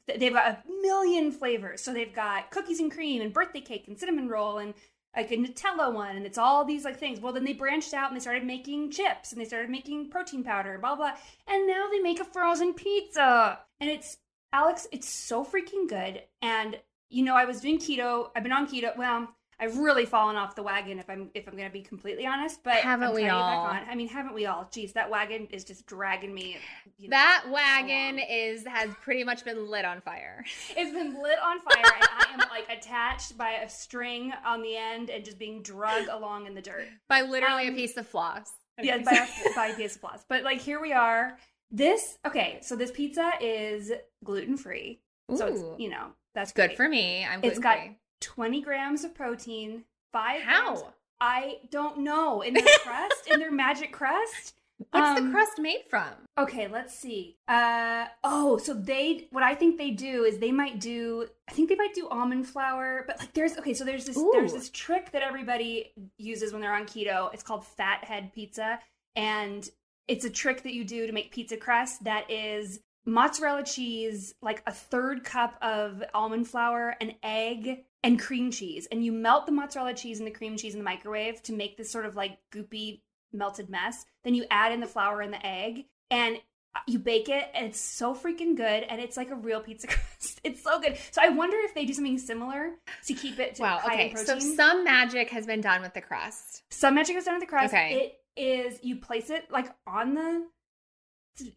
They've 0.06 0.32
got 0.32 0.46
a 0.46 0.58
million 0.82 1.32
flavors, 1.32 1.82
so 1.82 1.92
they've 1.92 2.14
got 2.14 2.50
cookies 2.52 2.78
and 2.78 2.92
cream 2.92 3.20
and 3.22 3.32
birthday 3.32 3.60
cake 3.60 3.88
and 3.88 3.98
cinnamon 3.98 4.28
roll 4.28 4.58
and 4.58 4.74
like 5.16 5.32
a 5.32 5.36
Nutella 5.36 5.92
one, 5.92 6.14
and 6.14 6.26
it's 6.26 6.38
all 6.38 6.64
these 6.64 6.84
like 6.84 6.98
things. 6.98 7.18
Well, 7.20 7.32
then 7.32 7.44
they 7.44 7.54
branched 7.54 7.94
out 7.94 8.10
and 8.10 8.16
they 8.16 8.20
started 8.20 8.44
making 8.44 8.90
chips 8.92 9.32
and 9.32 9.40
they 9.40 9.46
started 9.46 9.70
making 9.70 10.10
protein 10.10 10.44
powder, 10.44 10.78
blah 10.78 10.94
blah, 10.94 11.12
and 11.48 11.66
now 11.66 11.88
they 11.90 11.98
make 11.98 12.20
a 12.20 12.24
frozen 12.24 12.74
pizza, 12.74 13.58
and 13.80 13.90
it's 13.90 14.18
Alex, 14.56 14.86
it's 14.90 15.08
so 15.08 15.44
freaking 15.44 15.86
good. 15.88 16.22
And 16.40 16.78
you 17.10 17.22
know, 17.24 17.34
I 17.36 17.44
was 17.44 17.60
doing 17.60 17.78
keto. 17.78 18.30
I've 18.34 18.42
been 18.42 18.52
on 18.52 18.66
keto. 18.66 18.96
Well, 18.96 19.28
I've 19.60 19.76
really 19.78 20.04
fallen 20.06 20.36
off 20.36 20.54
the 20.54 20.62
wagon 20.62 20.98
if 20.98 21.08
I'm 21.10 21.30
if 21.34 21.46
I'm 21.46 21.56
gonna 21.56 21.70
be 21.70 21.82
completely 21.82 22.26
honest. 22.26 22.62
But 22.64 22.76
Haven't 22.76 23.08
I'm 23.08 23.14
we 23.14 23.22
trying 23.22 23.32
to 23.32 23.36
get 23.36 23.42
all? 23.58 23.66
Back 23.68 23.82
on. 23.82 23.88
I 23.90 23.94
mean, 23.94 24.08
haven't 24.08 24.34
we 24.34 24.46
all? 24.46 24.64
Jeez, 24.72 24.92
that 24.94 25.10
wagon 25.10 25.46
is 25.50 25.62
just 25.64 25.86
dragging 25.86 26.34
me. 26.34 26.56
you 26.98 27.08
know, 27.08 27.16
That 27.16 27.44
wagon 27.50 28.18
is 28.18 28.66
has 28.66 28.90
pretty 29.02 29.24
much 29.24 29.44
been 29.44 29.70
lit 29.70 29.84
on 29.84 30.00
fire. 30.00 30.44
It's 30.76 30.92
been 30.92 31.22
lit 31.22 31.38
on 31.42 31.60
fire, 31.60 31.84
and 31.94 32.08
I 32.18 32.26
am 32.34 32.38
like 32.50 32.66
attached 32.70 33.36
by 33.38 33.50
a 33.62 33.68
string 33.68 34.32
on 34.44 34.62
the 34.62 34.76
end 34.76 35.10
and 35.10 35.22
just 35.24 35.38
being 35.38 35.62
dragged 35.62 36.08
along 36.10 36.46
in 36.46 36.54
the 36.54 36.62
dirt. 36.62 36.86
By 37.08 37.20
literally 37.22 37.68
Um, 37.68 37.74
a 37.74 37.76
piece 37.76 37.96
of 37.98 38.06
floss. 38.06 38.50
Yeah, 38.82 38.98
by 38.98 39.26
by 39.56 39.66
a 39.68 39.74
piece 39.74 39.94
of 39.96 40.00
floss. 40.00 40.24
But 40.28 40.42
like 40.44 40.60
here 40.60 40.80
we 40.80 40.92
are. 40.92 41.36
This 41.70 42.18
okay, 42.26 42.58
so 42.62 42.76
this 42.76 42.90
pizza 42.90 43.32
is 43.40 43.92
gluten 44.24 44.56
free. 44.56 45.00
So 45.34 45.46
it's 45.46 45.62
you 45.78 45.90
know 45.90 46.08
that's 46.34 46.52
good 46.52 46.68
great. 46.68 46.76
for 46.76 46.88
me. 46.88 47.24
I'm 47.24 47.40
It's 47.42 47.58
got 47.58 47.78
20 48.20 48.60
grams 48.62 49.04
of 49.04 49.14
protein, 49.14 49.84
five 50.12 50.44
grams. 50.44 50.80
How? 50.80 50.94
I 51.20 51.58
don't 51.70 51.98
know. 51.98 52.42
In 52.42 52.54
their 52.54 52.64
crust, 52.82 53.26
in 53.30 53.40
their 53.40 53.50
magic 53.50 53.92
crust, 53.92 54.54
What's 54.90 55.18
Um, 55.18 55.26
the 55.26 55.32
crust 55.32 55.58
made 55.58 55.84
from? 55.88 56.08
Okay, 56.36 56.68
let's 56.68 56.94
see. 56.98 57.36
Uh 57.48 58.06
oh, 58.22 58.58
so 58.58 58.74
they 58.74 59.26
what 59.30 59.42
I 59.42 59.54
think 59.54 59.78
they 59.78 59.90
do 59.90 60.24
is 60.24 60.38
they 60.38 60.52
might 60.52 60.80
do 60.80 61.26
I 61.48 61.52
think 61.52 61.70
they 61.70 61.76
might 61.76 61.94
do 61.94 62.08
almond 62.08 62.46
flour, 62.46 63.04
but 63.06 63.18
like 63.18 63.32
there's 63.32 63.56
okay, 63.56 63.72
so 63.72 63.84
there's 63.84 64.04
this 64.04 64.22
there's 64.32 64.52
this 64.52 64.68
trick 64.70 65.12
that 65.12 65.22
everybody 65.22 65.92
uses 66.18 66.52
when 66.52 66.60
they're 66.60 66.74
on 66.74 66.84
keto. 66.84 67.32
It's 67.32 67.42
called 67.42 67.66
fat 67.66 68.04
head 68.04 68.32
pizza 68.34 68.78
and 69.14 69.68
it's 70.08 70.24
a 70.24 70.30
trick 70.30 70.62
that 70.62 70.74
you 70.74 70.84
do 70.84 71.06
to 71.06 71.12
make 71.12 71.32
pizza 71.32 71.56
crust 71.56 72.04
that 72.04 72.30
is 72.30 72.80
mozzarella 73.06 73.62
cheese, 73.62 74.34
like 74.42 74.62
a 74.66 74.72
third 74.72 75.24
cup 75.24 75.56
of 75.62 76.02
almond 76.12 76.48
flour, 76.48 76.96
an 77.00 77.14
egg, 77.22 77.84
and 78.02 78.20
cream 78.20 78.50
cheese. 78.50 78.86
And 78.90 79.04
you 79.04 79.12
melt 79.12 79.46
the 79.46 79.52
mozzarella 79.52 79.94
cheese 79.94 80.18
and 80.18 80.26
the 80.26 80.32
cream 80.32 80.56
cheese 80.56 80.74
in 80.74 80.80
the 80.80 80.84
microwave 80.84 81.42
to 81.44 81.52
make 81.52 81.76
this 81.76 81.90
sort 81.90 82.06
of 82.06 82.16
like 82.16 82.38
goopy 82.52 83.00
melted 83.32 83.70
mess. 83.70 84.04
Then 84.24 84.34
you 84.34 84.44
add 84.50 84.72
in 84.72 84.80
the 84.80 84.86
flour 84.86 85.20
and 85.20 85.32
the 85.32 85.44
egg 85.44 85.86
and 86.10 86.36
uh, 86.74 86.80
you 86.86 86.98
bake 86.98 87.28
it 87.28 87.48
and 87.54 87.66
it's 87.66 87.80
so 87.80 88.14
freaking 88.14 88.56
good 88.56 88.84
and 88.84 89.00
it's 89.00 89.16
like 89.16 89.30
a 89.30 89.34
real 89.34 89.60
pizza 89.60 89.86
crust. 89.88 90.40
It's 90.44 90.62
so 90.62 90.80
good. 90.80 90.96
So 91.10 91.22
I 91.22 91.28
wonder 91.28 91.56
if 91.60 91.74
they 91.74 91.84
do 91.84 91.92
something 91.92 92.18
similar 92.18 92.72
to 93.06 93.14
keep 93.14 93.38
it 93.38 93.56
to 93.56 93.62
Wow. 93.62 93.80
Okay. 93.84 94.14
So 94.14 94.38
some 94.38 94.84
magic 94.84 95.30
has 95.30 95.46
been 95.46 95.60
done 95.60 95.82
with 95.82 95.94
the 95.94 96.00
crust. 96.00 96.62
Some 96.70 96.94
magic 96.94 97.16
is 97.16 97.24
done 97.24 97.34
with 97.34 97.42
the 97.42 97.48
crust. 97.48 97.72
Okay. 97.72 97.94
It 97.94 98.20
is 98.36 98.78
you 98.82 98.96
place 98.96 99.30
it 99.30 99.50
like 99.50 99.68
on 99.86 100.14
the, 100.14 100.46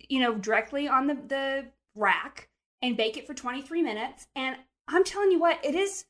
you 0.08 0.20
know, 0.20 0.36
directly 0.36 0.88
on 0.88 1.08
the 1.08 1.16
the 1.16 1.66
rack 1.96 2.50
and 2.82 2.96
bake 2.96 3.18
it 3.18 3.28
for 3.28 3.34
23 3.34 3.82
minutes. 3.82 4.28
And 4.36 4.56
I'm 4.88 5.04
telling 5.04 5.32
you 5.32 5.40
what, 5.40 5.64
it 5.64 5.76
is 5.76 6.06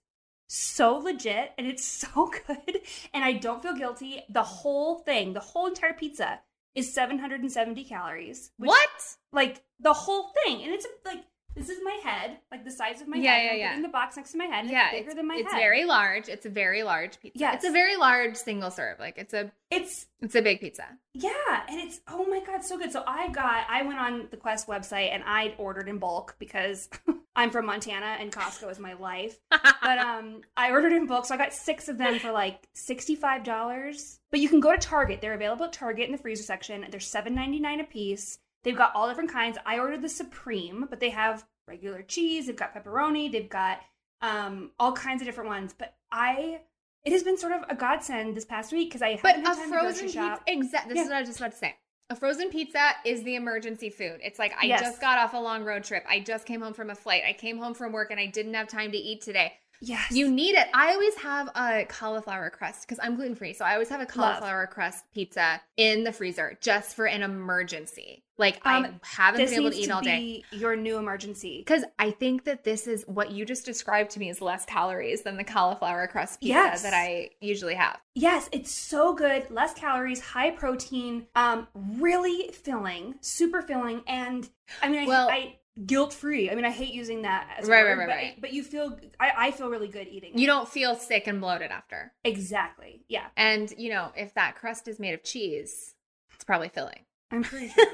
so 0.48 0.98
legit 0.98 1.54
and 1.58 1.68
it's 1.68 1.84
so 2.06 2.32
good. 2.48 2.82
And 3.14 3.24
I 3.24 3.34
don't 3.34 3.62
feel 3.62 3.76
guilty. 3.76 4.24
The 4.30 4.44
whole 4.44 5.00
thing, 5.00 5.34
the 5.34 5.40
whole 5.40 5.68
entire 5.68 5.94
pizza 5.94 6.40
is 6.76 6.94
770 6.94 7.84
calories. 7.86 8.52
which- 8.58 8.68
what? 8.70 8.90
Like 9.32 9.64
the 9.80 9.94
whole 9.94 10.32
thing, 10.44 10.64
and 10.64 10.74
it's 10.74 10.88
like 11.06 11.24
this 11.60 11.70
is 11.70 11.80
my 11.84 12.00
head, 12.04 12.38
like 12.52 12.64
the 12.66 12.72
size 12.72 13.02
of 13.02 13.08
my 13.08 13.18
Yeah, 13.18 13.34
head. 13.36 13.44
yeah, 13.46 13.52
I'm 13.52 13.60
yeah. 13.60 13.68
putting 13.70 13.82
the 13.84 13.90
box 13.90 14.16
next 14.18 14.32
to 14.32 14.38
my 14.38 14.46
head. 14.46 14.70
Yeah. 14.70 14.86
it's 14.88 14.92
bigger 14.98 15.10
it's, 15.10 15.16
than 15.16 15.28
my 15.28 15.36
it's 15.36 15.52
head. 15.52 15.60
very 15.60 15.86
large. 15.86 16.28
It's 16.30 16.46
a 16.46 16.50
very 16.50 16.84
large 16.84 17.20
pizza. 17.20 17.40
Yeah, 17.40 17.54
It's 17.54 17.66
a 17.66 17.72
very 17.72 17.96
large 17.98 18.36
single 18.36 18.72
serve. 18.72 19.00
Like 19.00 19.18
it's 19.18 19.34
a 19.34 19.52
It's 19.70 20.08
it's 20.22 20.36
a 20.36 20.42
big 20.42 20.60
pizza. 20.62 20.86
Yeah, 21.14 21.30
and 21.70 21.80
it's 21.80 22.02
oh 22.08 22.26
my 22.26 22.40
god, 22.46 22.64
so 22.64 22.78
good. 22.78 22.92
So 22.92 23.04
I 23.06 23.30
got 23.30 23.66
I 23.70 23.84
went 23.84 24.00
on 24.00 24.28
the 24.32 24.38
Quest 24.38 24.68
website 24.68 25.14
and 25.14 25.24
I 25.26 25.54
ordered 25.58 25.88
in 25.90 25.98
bulk 26.00 26.36
because 26.40 26.90
I'm 27.36 27.52
from 27.52 27.66
Montana 27.68 28.18
and 28.20 28.32
Costco 28.32 28.70
is 28.72 28.80
my 28.80 28.94
life. 28.94 29.40
But 29.50 30.00
um 30.00 30.42
I 30.58 30.72
ordered 30.72 30.94
in 30.94 31.06
bulk, 31.08 31.26
so 31.26 31.36
I 31.36 31.38
got 31.38 31.54
six 31.54 31.88
of 31.90 31.98
them 31.98 32.20
for 32.20 32.32
like 32.32 32.68
sixty-five 32.74 33.44
dollars. 33.44 34.20
But 34.32 34.40
you 34.40 34.50
can 34.50 34.60
go 34.60 34.72
to 34.72 34.78
Target. 34.78 35.22
They're 35.22 35.34
available 35.34 35.66
at 35.66 35.74
Target 35.74 36.06
in 36.06 36.12
the 36.12 36.18
freezer 36.18 36.44
section. 36.44 36.86
They're 36.92 37.00
$7.99 37.00 37.82
a 37.82 37.84
piece. 37.84 38.38
They've 38.64 38.76
got 38.78 38.94
all 38.96 39.08
different 39.08 39.32
kinds. 39.32 39.58
I 39.66 39.80
ordered 39.80 40.02
the 40.02 40.10
Supreme, 40.10 40.88
but 40.90 41.00
they 41.00 41.10
have 41.12 41.46
regular 41.68 42.02
cheese, 42.02 42.48
they've 42.48 42.56
got 42.56 42.74
pepperoni, 42.74 43.32
they've 43.32 43.50
got 43.50 43.80
um 44.22 44.72
all 44.80 44.92
kinds 44.92 45.22
of 45.22 45.26
different 45.28 45.50
ones. 45.50 45.74
But 45.78 45.94
I 46.12 46.62
it 47.06 47.14
has 47.14 47.24
been 47.24 47.38
sort 47.38 47.54
of 47.54 47.62
a 47.70 47.76
godsend 47.76 48.36
this 48.36 48.44
past 48.46 48.74
week 48.74 48.90
because 48.90 49.02
I 49.02 49.18
But 49.22 49.38
a 49.40 49.56
frozen 49.56 50.06
pizza, 50.06 50.14
shop. 50.20 50.44
exactly. 50.48 50.94
This 50.94 50.98
Yeah. 50.98 51.04
is 51.04 51.10
what 51.10 51.16
I 51.16 51.20
was 51.22 51.30
just 51.30 51.40
about 51.40 51.52
to 51.52 51.58
say. 51.58 51.76
A 52.10 52.16
frozen 52.16 52.50
pizza 52.50 52.92
is 53.06 53.24
the 53.24 53.36
emergency 53.36 53.90
food. 53.90 54.20
It's 54.24 54.40
like 54.40 54.52
I 54.60 54.66
Yes. 54.66 54.82
just 54.82 55.00
got 55.00 55.18
off 55.20 55.34
a 55.34 55.38
long 55.38 55.64
road 55.64 55.84
trip. 55.84 56.04
I 56.10 56.20
just 56.20 56.46
came 56.46 56.60
home 56.60 56.74
from 56.74 56.90
a 56.90 56.96
flight. 56.96 57.22
I 57.26 57.34
came 57.34 57.58
home 57.60 57.74
from 57.76 57.92
work 57.94 58.10
and 58.12 58.20
I 58.20 58.26
didn't 58.26 58.56
have 58.56 58.68
time 58.68 58.92
to 58.92 58.98
eat 58.98 59.22
today. 59.22 59.54
Yes. 59.82 60.12
You 60.12 60.30
need 60.30 60.56
it. 60.56 60.68
I 60.74 60.94
always 60.94 61.16
have 61.16 61.50
a 61.56 61.86
cauliflower 61.88 62.50
crust 62.50 62.82
because 62.82 63.00
I'm 63.02 63.16
gluten 63.16 63.36
free. 63.36 63.54
So 63.54 63.64
I 63.66 63.74
always 63.74 63.90
have 63.90 64.02
a 64.02 64.06
cauliflower 64.06 64.68
crust 64.68 65.06
pizza 65.14 65.62
in 65.78 66.04
the 66.04 66.12
freezer 66.12 66.58
just 66.62 66.96
for 66.96 67.06
an 67.06 67.24
emergency. 67.24 68.24
Like 68.38 68.62
I 68.66 68.78
Um, 68.78 69.02
haven't 69.04 69.46
been 69.50 69.54
able 69.54 69.72
to 69.72 69.78
eat 69.78 69.86
to 69.88 69.96
all 69.96 70.02
day. 70.02 70.44
be 70.52 70.58
your 70.58 70.76
new 70.78 70.98
emergency. 70.98 71.58
Because 71.60 71.84
I 71.98 72.12
think 72.12 72.46
that 72.46 72.64
this 72.64 72.88
is 72.88 73.04
what 73.06 73.32
you 73.32 73.46
just 73.46 73.66
described 73.66 74.12
to 74.12 74.20
me 74.20 74.30
is 74.30 74.42
less 74.42 74.64
calories 74.66 75.24
than 75.24 75.36
the 75.36 75.44
cauliflower 75.44 76.08
crust 76.08 76.40
pizza 76.40 76.54
Yes. 76.54 76.82
that 76.84 76.94
I 76.94 77.32
usually 77.42 77.76
have. 77.76 78.00
Yes, 78.16 78.48
it's 78.54 78.72
so 78.72 79.14
good. 79.14 79.50
Less 79.52 79.74
calories, 79.74 80.22
high 80.22 80.52
protein, 80.52 81.28
um, 81.36 81.68
really 81.74 82.50
filling, 82.54 83.16
super 83.22 83.62
filling, 83.62 84.04
and 84.08 84.50
I 84.82 84.88
mean, 84.90 85.02
I, 85.04 85.06
Well- 85.08 85.30
I 85.30 85.59
guilt 85.86 86.14
free. 86.14 86.50
I 86.50 86.56
mean, 86.56 86.66
I 86.66 86.70
hate 86.72 86.94
using 86.94 87.22
that 87.24 87.48
as 87.60 87.68
a 87.68 87.72
Right, 87.72 87.84
word, 87.84 87.98
right, 87.98 87.98
right, 87.98 88.08
but, 88.08 88.16
right. 88.16 88.42
but 88.42 88.54
you 88.54 88.64
feel, 88.64 88.98
I, 89.20 89.32
I 89.38 89.52
feel 89.52 89.70
really 89.70 89.88
good 89.88 90.08
eating. 90.08 90.34
it. 90.34 90.40
You 90.40 90.48
don't 90.48 90.68
feel 90.68 90.96
sick 90.96 91.28
and 91.28 91.40
bloated 91.42 91.72
after. 91.72 92.12
exactly, 92.24 93.02
yeah. 93.08 93.28
And, 93.38 93.74
you 93.78 93.90
know, 93.90 94.12
if 94.16 94.34
that 94.36 94.56
crust 94.56 94.88
is 94.88 95.00
made 95.00 95.14
of 95.14 95.24
cheese, 95.24 95.96
it's 96.34 96.44
probably 96.44 96.70
filling. 96.70 97.00
I'm 97.32 97.44
pretty 97.44 97.68
sure 97.76 97.86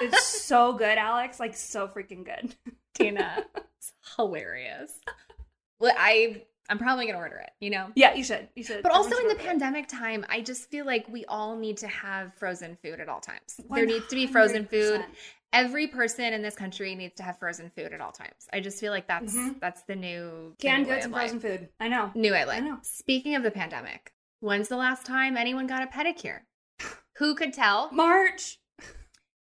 it's 0.00 0.26
so 0.26 0.72
good, 0.72 0.98
Alex. 0.98 1.38
Like 1.38 1.54
so 1.54 1.86
freaking 1.86 2.24
good. 2.24 2.54
Tina, 2.94 3.44
it's 3.78 3.92
hilarious. 4.16 4.92
Well, 5.78 5.94
I 5.96 6.42
I'm 6.68 6.78
probably 6.78 7.06
gonna 7.06 7.18
order 7.18 7.36
it, 7.36 7.50
you 7.60 7.70
know. 7.70 7.88
Yeah, 7.94 8.14
you 8.14 8.24
should. 8.24 8.48
You 8.56 8.64
should. 8.64 8.82
But 8.82 8.90
also 8.92 9.10
in 9.16 9.28
the 9.28 9.34
order 9.34 9.40
it. 9.40 9.46
pandemic 9.46 9.86
time, 9.88 10.24
I 10.28 10.40
just 10.40 10.68
feel 10.70 10.84
like 10.86 11.06
we 11.08 11.24
all 11.26 11.56
need 11.56 11.76
to 11.78 11.86
have 11.88 12.34
frozen 12.34 12.76
food 12.82 12.98
at 12.98 13.08
all 13.08 13.20
times. 13.20 13.60
There 13.70 13.86
needs 13.86 14.06
to 14.08 14.16
be 14.16 14.26
frozen 14.26 14.66
food. 14.66 15.04
Every 15.52 15.86
person 15.86 16.32
in 16.32 16.40
this 16.42 16.54
country 16.54 16.94
needs 16.94 17.14
to 17.16 17.22
have 17.22 17.38
frozen 17.38 17.70
food 17.76 17.92
at 17.92 18.00
all 18.00 18.12
times. 18.12 18.48
I 18.52 18.60
just 18.60 18.80
feel 18.80 18.90
like 18.92 19.06
that's 19.06 19.34
Mhm. 19.34 19.60
that's 19.60 19.82
the 19.82 19.94
new 19.96 20.56
Canned 20.58 20.86
goods 20.86 21.04
and 21.04 21.14
frozen 21.14 21.40
food. 21.40 21.68
I 21.78 21.88
know. 21.88 22.10
New 22.14 22.32
way 22.32 22.42
I 22.42 22.60
know. 22.60 22.78
Speaking 22.82 23.34
of 23.34 23.42
the 23.42 23.50
pandemic, 23.50 24.12
when's 24.40 24.68
the 24.68 24.76
last 24.76 25.04
time 25.04 25.36
anyone 25.36 25.66
got 25.66 25.82
a 25.82 25.86
pedicure? 25.86 26.40
Who 27.18 27.34
could 27.34 27.52
tell? 27.52 27.90
March. 27.92 28.58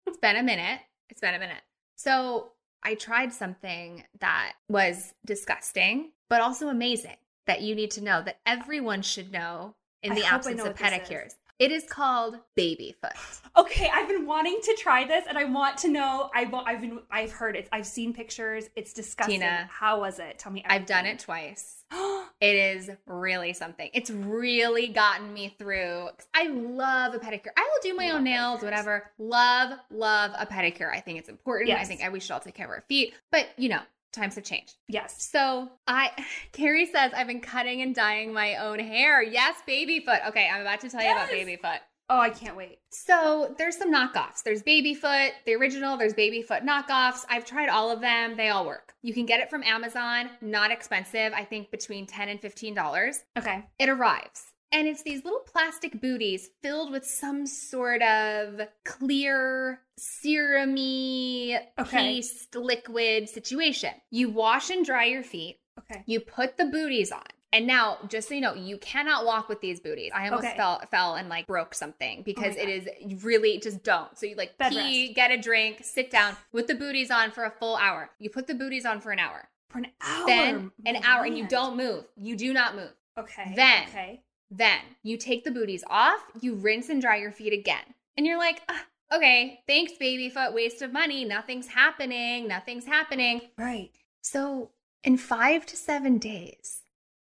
It's 0.07 0.17
been 0.17 0.35
a 0.35 0.43
minute. 0.43 0.81
It's 1.09 1.21
been 1.21 1.35
a 1.35 1.39
minute. 1.39 1.61
So 1.95 2.53
I 2.81 2.95
tried 2.95 3.31
something 3.31 4.03
that 4.19 4.53
was 4.67 5.13
disgusting, 5.25 6.13
but 6.29 6.41
also 6.41 6.69
amazing 6.69 7.17
that 7.45 7.61
you 7.61 7.75
need 7.75 7.91
to 7.91 8.01
know 8.01 8.21
that 8.23 8.39
everyone 8.45 9.01
should 9.03 9.31
know 9.31 9.75
in 10.01 10.15
the 10.15 10.23
absence 10.25 10.59
of 10.61 10.67
what 10.67 10.77
this 10.77 10.87
is. 10.91 10.93
pedicures. 11.09 11.35
It 11.59 11.71
is 11.73 11.83
called 11.83 12.37
baby 12.55 12.95
foot. 13.01 13.11
Okay, 13.57 13.89
I've 13.93 14.07
been 14.07 14.25
wanting 14.25 14.57
to 14.63 14.77
try 14.79 15.05
this, 15.05 15.25
and 15.27 15.37
I 15.37 15.43
want 15.43 15.77
to 15.79 15.89
know. 15.89 16.29
I 16.33 16.49
I've 16.65 16.79
been 16.79 16.99
I've 17.11 17.33
heard 17.33 17.57
it. 17.57 17.67
I've 17.73 17.85
seen 17.85 18.13
pictures. 18.13 18.69
It's 18.77 18.93
disgusting. 18.93 19.41
Tina, 19.41 19.67
how 19.69 19.99
was 19.99 20.19
it? 20.19 20.39
Tell 20.39 20.53
me. 20.53 20.63
I've 20.65 20.85
done 20.85 21.05
it 21.05 21.19
twice. 21.19 21.83
It 22.41 22.55
is 22.55 22.89
really 23.05 23.51
something. 23.51 23.89
It's 23.93 24.09
really 24.09 24.87
gotten 24.87 25.33
me 25.33 25.53
through. 25.59 26.07
I 26.33 26.47
love 26.47 27.13
a 27.13 27.19
pedicure. 27.19 27.49
I 27.57 27.63
will 27.69 27.81
do 27.83 27.93
my 27.97 28.07
Love 28.07 28.15
own 28.15 28.23
nails, 28.23 28.59
pedicures. 28.59 28.63
whatever. 28.63 29.11
Love, 29.17 29.79
love 29.91 30.31
a 30.39 30.45
pedicure. 30.45 30.89
I 30.89 31.01
think 31.01 31.19
it's 31.19 31.27
important. 31.27 31.69
I 31.71 31.83
think 31.83 32.01
we 32.13 32.21
should 32.21 32.31
all 32.31 32.39
take 32.39 32.55
care 32.55 32.65
of 32.67 32.71
our 32.71 32.85
feet. 32.87 33.13
But 33.29 33.49
you 33.57 33.67
know, 33.67 33.81
times 34.11 34.35
have 34.35 34.43
changed. 34.43 34.75
yes. 34.87 35.27
So 35.31 35.69
I, 35.87 36.11
Carrie 36.51 36.85
says 36.85 37.11
I've 37.15 37.27
been 37.27 37.41
cutting 37.41 37.81
and 37.81 37.93
dyeing 37.95 38.33
my 38.33 38.55
own 38.55 38.79
hair. 38.79 39.21
Yes, 39.23 39.55
baby 39.65 39.99
foot. 39.99 40.19
Okay, 40.27 40.49
I'm 40.51 40.61
about 40.61 40.81
to 40.81 40.89
tell 40.89 41.01
you 41.03 41.11
about 41.11 41.27
Yes. 41.31 41.45
baby 41.45 41.55
foot. 41.55 41.79
Oh, 42.11 42.17
I 42.19 42.31
can't 42.31 42.55
wait. 42.57 42.79
So 42.89 43.53
there's 43.59 43.77
some 43.77 43.93
knockoffs. 43.93 44.41
There's 44.43 44.63
baby 44.63 44.95
foot, 44.95 45.31
the 45.45 45.53
original. 45.53 45.95
There's 45.95 46.15
baby 46.15 46.41
foot 46.41 46.63
knockoffs. 46.63 47.23
I've 47.29 47.45
tried 47.45 47.69
all 47.69 47.91
of 47.91 48.01
them. 48.01 48.35
They 48.35 48.49
all 48.49 48.65
work. 48.65 48.93
You 49.03 49.13
can 49.13 49.27
get 49.27 49.41
it 49.41 49.49
from 49.51 49.61
Amazon. 49.61 50.31
Not 50.41 50.71
expensive. 50.71 51.33
I 51.33 51.43
think 51.43 51.69
between 51.69 52.07
ten 52.07 52.29
and 52.29 52.41
fifteen 52.41 52.73
dollars. 52.73 53.19
Okay. 53.37 53.63
It 53.77 53.89
arrives. 53.89 54.45
And 54.71 54.87
it's 54.87 55.01
these 55.01 55.23
little 55.23 55.39
plastic 55.39 55.99
booties 55.99 56.49
filled 56.61 56.91
with 56.91 57.05
some 57.05 57.47
sort 57.47 58.01
of 58.03 58.61
clear, 58.85 59.81
serumy, 59.99 61.59
Okay. 61.79 61.97
paste, 61.97 62.55
liquid 62.55 63.29
situation. 63.29 63.93
You 64.11 64.29
wash 64.29 64.69
and 64.69 64.85
dry 64.85 65.05
your 65.05 65.23
feet. 65.23 65.59
Okay. 65.79 66.03
You 66.05 66.19
put 66.19 66.57
the 66.57 66.65
booties 66.65 67.11
on. 67.11 67.23
And 67.51 67.65
now, 67.65 67.97
just 68.07 68.27
so 68.27 68.35
you 68.35 68.41
know, 68.41 68.53
you 68.53 68.77
cannot 68.77 69.25
walk 69.25 69.49
with 69.49 69.59
these 69.59 69.79
booties. 69.79 70.11
I 70.13 70.25
almost 70.25 70.45
Okay. 70.45 70.55
fell 70.55 70.81
fell 70.91 71.15
and 71.15 71.29
like 71.29 71.47
broke 71.47 71.73
something 71.73 72.21
because 72.21 72.55
my 72.55 72.61
it 72.61 72.69
is 72.69 73.23
really 73.23 73.57
just 73.59 73.81
don't. 73.83 74.15
So 74.19 74.27
you 74.27 74.35
like 74.35 74.55
Bed 74.59 74.71
pee, 74.71 75.13
get 75.13 75.31
a 75.31 75.37
drink, 75.37 75.83
sit 75.83 76.11
down 76.11 76.37
with 76.51 76.67
the 76.67 76.75
booties 76.75 77.09
on 77.09 77.31
for 77.31 77.45
a 77.45 77.49
full 77.49 77.75
hour. 77.75 78.11
You 78.19 78.29
put 78.29 78.45
the 78.45 78.53
booties 78.53 78.85
on 78.85 79.01
for 79.01 79.11
an 79.11 79.17
hour. 79.17 79.49
For 79.69 79.79
an 79.79 79.87
hour. 79.99 80.27
Then 80.27 80.71
an 80.85 80.97
oh 80.97 81.01
hour 81.03 81.23
and 81.25 81.35
you 81.35 81.47
don't 81.47 81.75
move. 81.75 82.05
You 82.15 82.35
do 82.35 82.53
not 82.53 82.75
move. 82.75 82.91
Okay. 83.17 83.53
Then- 83.55 83.87
Okay. 83.87 84.21
Then 84.49 84.81
you 85.03 85.17
take 85.17 85.43
the 85.43 85.51
booties 85.51 85.83
off, 85.87 86.19
you 86.41 86.55
rinse 86.55 86.89
and 86.89 87.01
dry 87.01 87.17
your 87.17 87.31
feet 87.31 87.53
again. 87.53 87.93
And 88.17 88.25
you're 88.25 88.37
like, 88.37 88.61
"Ah, 88.67 88.85
okay, 89.13 89.61
thanks, 89.67 89.93
baby 89.93 90.29
foot. 90.29 90.53
Waste 90.53 90.81
of 90.81 90.91
money. 90.91 91.23
Nothing's 91.23 91.67
happening. 91.67 92.47
Nothing's 92.47 92.85
happening. 92.85 93.41
Right. 93.57 93.91
So, 94.21 94.71
in 95.03 95.17
five 95.17 95.65
to 95.67 95.77
seven 95.77 96.17
days, 96.17 96.81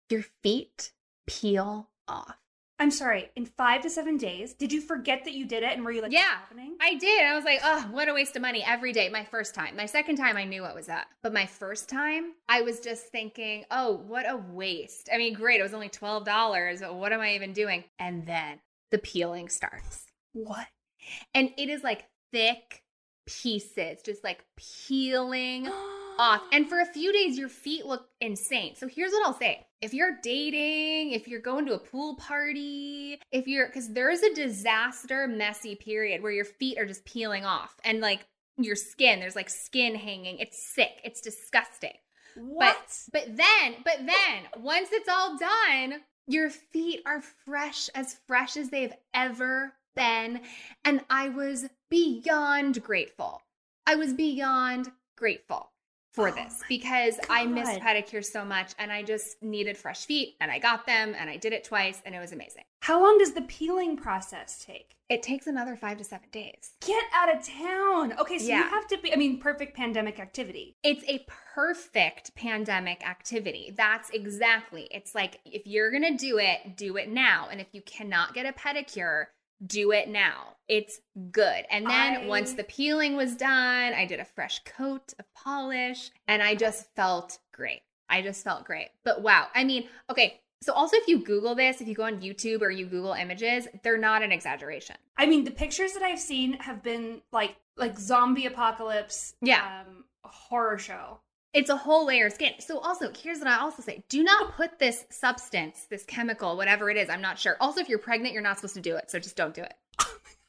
your 0.09 0.23
feet 0.43 0.91
peel 1.27 1.89
off. 2.07 2.37
I'm 2.77 2.91
sorry. 2.91 3.29
In 3.35 3.45
five 3.45 3.81
to 3.83 3.89
seven 3.89 4.17
days, 4.17 4.53
did 4.53 4.73
you 4.73 4.81
forget 4.81 5.23
that 5.23 5.33
you 5.33 5.45
did 5.45 5.63
it, 5.63 5.71
and 5.73 5.85
were 5.85 5.91
you 5.91 6.01
like, 6.01 6.11
Yeah. 6.11 6.35
I 6.81 6.95
did. 6.95 7.25
I 7.25 7.33
was 7.35 7.45
like, 7.45 7.61
oh, 7.63 7.87
what 7.91 8.09
a 8.09 8.13
waste 8.13 8.35
of 8.35 8.41
money 8.41 8.63
every 8.67 8.91
day. 8.91 9.07
My 9.09 9.23
first 9.23 9.55
time. 9.55 9.77
My 9.77 9.85
second 9.85 10.17
time, 10.17 10.35
I 10.35 10.43
knew 10.43 10.61
what 10.61 10.75
was 10.75 10.89
up. 10.89 11.05
But 11.23 11.33
my 11.33 11.45
first 11.45 11.87
time, 11.87 12.33
I 12.49 12.61
was 12.61 12.81
just 12.81 13.05
thinking, 13.07 13.63
oh, 13.71 14.03
what 14.07 14.29
a 14.29 14.35
waste. 14.37 15.09
I 15.13 15.17
mean, 15.17 15.33
great. 15.33 15.59
It 15.59 15.63
was 15.63 15.73
only 15.73 15.89
$12, 15.89 16.81
but 16.81 16.95
what 16.95 17.13
am 17.13 17.21
I 17.21 17.35
even 17.35 17.53
doing? 17.53 17.85
And 17.97 18.25
then 18.25 18.59
the 18.91 18.97
peeling 18.97 19.47
starts. 19.49 20.03
What? 20.33 20.67
and 21.33 21.51
it 21.57 21.69
is 21.69 21.83
like 21.83 22.05
thick 22.31 22.81
pieces, 23.25 24.01
just 24.03 24.23
like 24.23 24.43
peeling 24.57 25.67
off. 26.19 26.41
And 26.51 26.67
for 26.67 26.79
a 26.79 26.85
few 26.85 27.11
days, 27.13 27.37
your 27.37 27.49
feet 27.49 27.85
look 27.85 28.07
insane. 28.21 28.75
So 28.75 28.87
here's 28.87 29.11
what 29.11 29.25
I'll 29.25 29.37
say 29.37 29.65
if 29.81 29.93
you're 29.93 30.17
dating, 30.23 31.11
if 31.11 31.27
you're 31.27 31.41
going 31.41 31.65
to 31.67 31.73
a 31.73 31.79
pool 31.79 32.15
party, 32.15 33.19
if 33.31 33.47
you're, 33.47 33.67
because 33.67 33.89
there's 33.89 34.21
a 34.21 34.33
disaster, 34.33 35.27
messy 35.27 35.75
period 35.75 36.23
where 36.23 36.31
your 36.31 36.45
feet 36.45 36.77
are 36.79 36.85
just 36.85 37.05
peeling 37.05 37.45
off 37.45 37.75
and 37.83 37.99
like 37.99 38.25
your 38.57 38.75
skin, 38.75 39.19
there's 39.19 39.35
like 39.35 39.49
skin 39.49 39.95
hanging. 39.95 40.39
It's 40.39 40.61
sick. 40.61 41.01
It's 41.03 41.21
disgusting. 41.21 41.93
What? 42.35 42.77
But, 43.11 43.25
but 43.27 43.37
then, 43.37 43.75
but 43.83 43.97
then, 43.99 44.63
once 44.63 44.89
it's 44.91 45.09
all 45.09 45.37
done, 45.37 46.01
your 46.27 46.49
feet 46.49 47.01
are 47.05 47.21
fresh, 47.21 47.89
as 47.95 48.17
fresh 48.27 48.57
as 48.57 48.69
they've 48.69 48.93
ever 49.13 49.73
been. 49.95 50.41
And 50.83 51.01
I 51.09 51.29
was 51.29 51.65
beyond 51.89 52.83
grateful. 52.83 53.41
I 53.85 53.95
was 53.95 54.13
beyond 54.13 54.91
grateful 55.15 55.71
for 56.15 56.29
Oh 56.29 56.31
this 56.31 56.63
because 56.69 57.19
I 57.29 57.45
miss 57.45 57.67
God. 57.67 57.81
pedicure 57.81 58.23
so 58.23 58.45
much 58.45 58.73
and 58.79 58.91
I 58.91 59.03
just 59.03 59.41
needed 59.43 59.77
fresh 59.77 60.05
feet 60.05 60.35
and 60.39 60.49
I 60.49 60.59
got 60.59 60.85
them 60.85 61.13
and 61.17 61.29
I 61.29 61.37
did 61.37 61.53
it 61.53 61.63
twice 61.65 62.01
and 62.05 62.15
it 62.15 62.19
was 62.19 62.31
amazing. 62.31 62.63
How 62.79 63.01
long 63.01 63.17
does 63.17 63.33
the 63.33 63.41
peeling 63.41 63.97
process 63.97 64.63
take? 64.63 64.95
It 65.09 65.21
takes 65.21 65.45
another 65.45 65.75
five 65.75 65.97
to 65.99 66.03
seven 66.03 66.29
days. 66.31 66.71
Get 66.81 67.03
out 67.13 67.35
of 67.35 67.45
town. 67.45 68.13
Okay, 68.19 68.39
so 68.39 68.45
you 68.47 68.63
have 68.63 68.87
to 68.87 68.97
be, 68.97 69.13
I 69.13 69.17
mean, 69.17 69.39
perfect 69.39 69.75
pandemic 69.75 70.19
activity. 70.19 70.75
It's 70.83 71.03
a 71.07 71.25
perfect 71.53 72.35
pandemic 72.35 73.07
activity. 73.07 73.73
That's 73.75 74.09
exactly. 74.11 74.87
It's 74.91 75.13
like 75.13 75.39
if 75.45 75.67
you're 75.67 75.91
going 75.91 76.17
to 76.17 76.17
do 76.17 76.39
it, 76.39 76.75
do 76.75 76.97
it 76.97 77.09
now. 77.09 77.49
And 77.51 77.61
if 77.61 77.67
you 77.71 77.81
cannot 77.81 78.33
get 78.33 78.45
a 78.45 78.53
pedicure, 78.53 79.25
do 79.65 79.91
it 79.91 80.09
now. 80.09 80.55
It's 80.67 80.99
good. 81.31 81.65
And 81.69 81.85
then 81.85 82.15
I- 82.23 82.25
once 82.27 82.53
the 82.53 82.63
peeling 82.63 83.15
was 83.15 83.35
done, 83.35 83.93
I 83.93 84.05
did 84.05 84.19
a 84.19 84.25
fresh 84.25 84.63
coat 84.63 85.13
of 85.19 85.31
polish 85.33 86.11
and 86.27 86.41
I 86.41 86.55
just 86.55 86.93
felt 86.95 87.37
great. 87.53 87.81
I 88.09 88.21
just 88.21 88.43
felt 88.43 88.65
great. 88.65 88.89
But 89.03 89.21
wow. 89.21 89.47
I 89.53 89.63
mean, 89.63 89.87
okay. 90.09 90.41
So 90.63 90.73
also 90.73 90.97
if 90.97 91.07
you 91.07 91.19
Google 91.19 91.53
this, 91.53 91.81
if 91.81 91.87
you 91.87 91.93
go 91.93 92.03
on 92.05 92.21
YouTube 92.21 92.61
or 92.61 92.71
you 92.71 92.85
Google 92.87 93.13
images, 93.13 93.67
they're 93.83 93.97
not 93.99 94.23
an 94.23 94.31
exaggeration. 94.31 94.95
I 95.17 95.25
mean, 95.27 95.43
the 95.43 95.51
pictures 95.51 95.93
that 95.93 96.01
I've 96.01 96.19
seen 96.19 96.53
have 96.53 96.81
been 96.81 97.21
like 97.31 97.55
like 97.77 97.99
zombie 97.99 98.45
apocalypse, 98.45 99.35
Yeah. 99.41 99.83
um, 99.85 100.05
horror 100.23 100.77
show. 100.77 101.19
It's 101.55 101.69
a 101.69 101.77
whole 101.77 102.05
layer 102.05 102.25
of 102.25 102.33
skin. 102.33 102.51
So 102.59 102.79
also, 102.79 103.09
here's 103.17 103.39
what 103.39 103.47
I 103.47 103.59
also 103.59 103.81
say. 103.81 104.03
Do 104.09 104.23
not 104.23 104.55
put 104.57 104.77
this 104.77 105.05
substance, 105.09 105.87
this 105.89 106.03
chemical, 106.03 106.57
whatever 106.57 106.89
it 106.89 106.97
is, 106.97 107.09
I'm 107.09 107.21
not 107.21 107.39
sure. 107.39 107.55
Also, 107.61 107.79
if 107.79 107.87
you're 107.87 107.97
pregnant, 107.97 108.33
you're 108.33 108.43
not 108.43 108.57
supposed 108.57 108.73
to 108.75 108.81
do 108.81 108.97
it. 108.97 109.09
So 109.09 109.19
just 109.19 109.37
don't 109.37 109.53
do 109.55 109.63
it. 109.63 109.73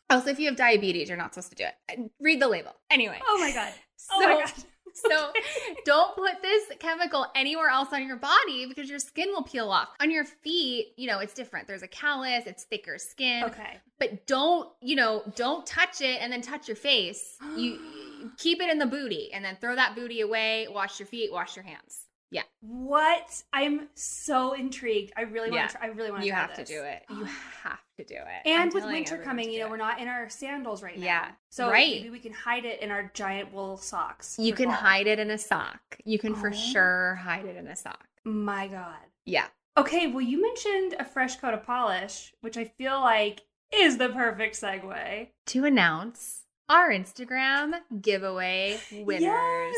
Also, 0.08 0.30
if 0.30 0.38
you 0.38 0.46
have 0.46 0.54
diabetes, 0.54 1.08
you're 1.08 1.18
not 1.18 1.34
supposed 1.34 1.50
to 1.50 1.56
do 1.56 1.64
it. 1.64 2.10
Read 2.20 2.40
the 2.40 2.46
label. 2.46 2.70
Anyway. 2.90 3.18
Oh 3.26 3.38
my 3.40 3.52
god. 3.52 3.72
So, 3.96 4.14
Oh 4.14 4.20
my 4.20 4.44
god. 4.44 4.52
So 4.96 5.32
don't 5.84 6.14
put 6.16 6.42
this 6.42 6.64
chemical 6.78 7.26
anywhere 7.34 7.68
else 7.68 7.88
on 7.92 8.06
your 8.06 8.16
body 8.16 8.66
because 8.66 8.88
your 8.88 8.98
skin 8.98 9.28
will 9.30 9.42
peel 9.42 9.70
off. 9.70 9.88
On 10.00 10.10
your 10.10 10.24
feet, 10.24 10.94
you 10.96 11.06
know, 11.06 11.18
it's 11.18 11.34
different. 11.34 11.66
There's 11.66 11.82
a 11.82 11.88
callus, 11.88 12.44
it's 12.46 12.64
thicker 12.64 12.98
skin. 12.98 13.44
Okay. 13.44 13.78
But 13.98 14.26
don't, 14.26 14.70
you 14.80 14.96
know, 14.96 15.22
don't 15.36 15.66
touch 15.66 16.00
it 16.00 16.20
and 16.20 16.32
then 16.32 16.42
touch 16.42 16.68
your 16.68 16.76
face. 16.76 17.36
You 17.56 17.80
keep 18.38 18.60
it 18.60 18.70
in 18.70 18.78
the 18.78 18.86
booty 18.86 19.30
and 19.32 19.44
then 19.44 19.56
throw 19.60 19.74
that 19.74 19.94
booty 19.94 20.20
away, 20.20 20.66
wash 20.70 20.98
your 20.98 21.06
feet, 21.06 21.32
wash 21.32 21.56
your 21.56 21.64
hands. 21.64 22.05
Yeah. 22.30 22.42
What? 22.60 23.42
I'm 23.52 23.88
so 23.94 24.52
intrigued. 24.54 25.12
I 25.16 25.22
really 25.22 25.50
want 25.50 25.62
Yeah. 25.62 25.66
to. 25.68 25.82
I 25.82 25.86
really 25.86 26.10
want 26.10 26.22
to. 26.22 26.26
You 26.26 26.32
have 26.42 26.54
to 26.54 26.64
do 26.64 26.82
it. 26.82 27.04
You 27.08 27.24
have 27.62 27.78
to 27.98 28.04
do 28.04 28.14
it. 28.16 28.48
And 28.48 28.62
I'm 28.62 28.70
with 28.70 28.84
winter 28.84 29.16
coming, 29.18 29.50
you 29.50 29.60
know, 29.60 29.68
we're 29.68 29.76
not 29.76 30.00
in 30.00 30.08
our 30.08 30.28
sandals 30.28 30.82
right 30.82 30.98
now. 30.98 31.04
Yeah. 31.04 31.30
So 31.50 31.70
Right. 31.70 31.88
maybe 31.96 32.10
we 32.10 32.18
can 32.18 32.32
hide 32.32 32.64
it 32.64 32.80
in 32.80 32.90
our 32.90 33.10
giant 33.14 33.52
wool 33.52 33.76
socks. 33.76 34.36
You 34.38 34.52
can 34.54 34.66
fall. 34.66 34.74
hide 34.76 35.06
it 35.06 35.18
in 35.18 35.30
a 35.30 35.38
sock. 35.38 35.80
You 36.04 36.18
can 36.18 36.34
for 36.34 36.48
Oh. 36.48 36.52
sure 36.52 37.14
hide 37.16 37.44
it 37.46 37.56
in 37.56 37.68
a 37.68 37.76
sock. 37.76 38.06
My 38.24 38.66
God. 38.66 38.96
Yeah. 39.24 39.46
Okay, 39.78 40.06
well, 40.08 40.22
you 40.22 40.40
mentioned 40.42 40.96
a 40.98 41.04
fresh 41.04 41.36
coat 41.36 41.54
of 41.54 41.62
polish, 41.64 42.32
which 42.40 42.56
I 42.56 42.64
feel 42.64 42.98
like 43.00 43.42
is 43.72 43.98
the 43.98 44.08
perfect 44.08 44.60
segue. 44.60 45.28
To 45.46 45.64
announce 45.64 46.42
our 46.68 46.90
Instagram 46.90 47.80
giveaway 48.00 48.80
winners. 48.92 49.22
Yes! 49.22 49.76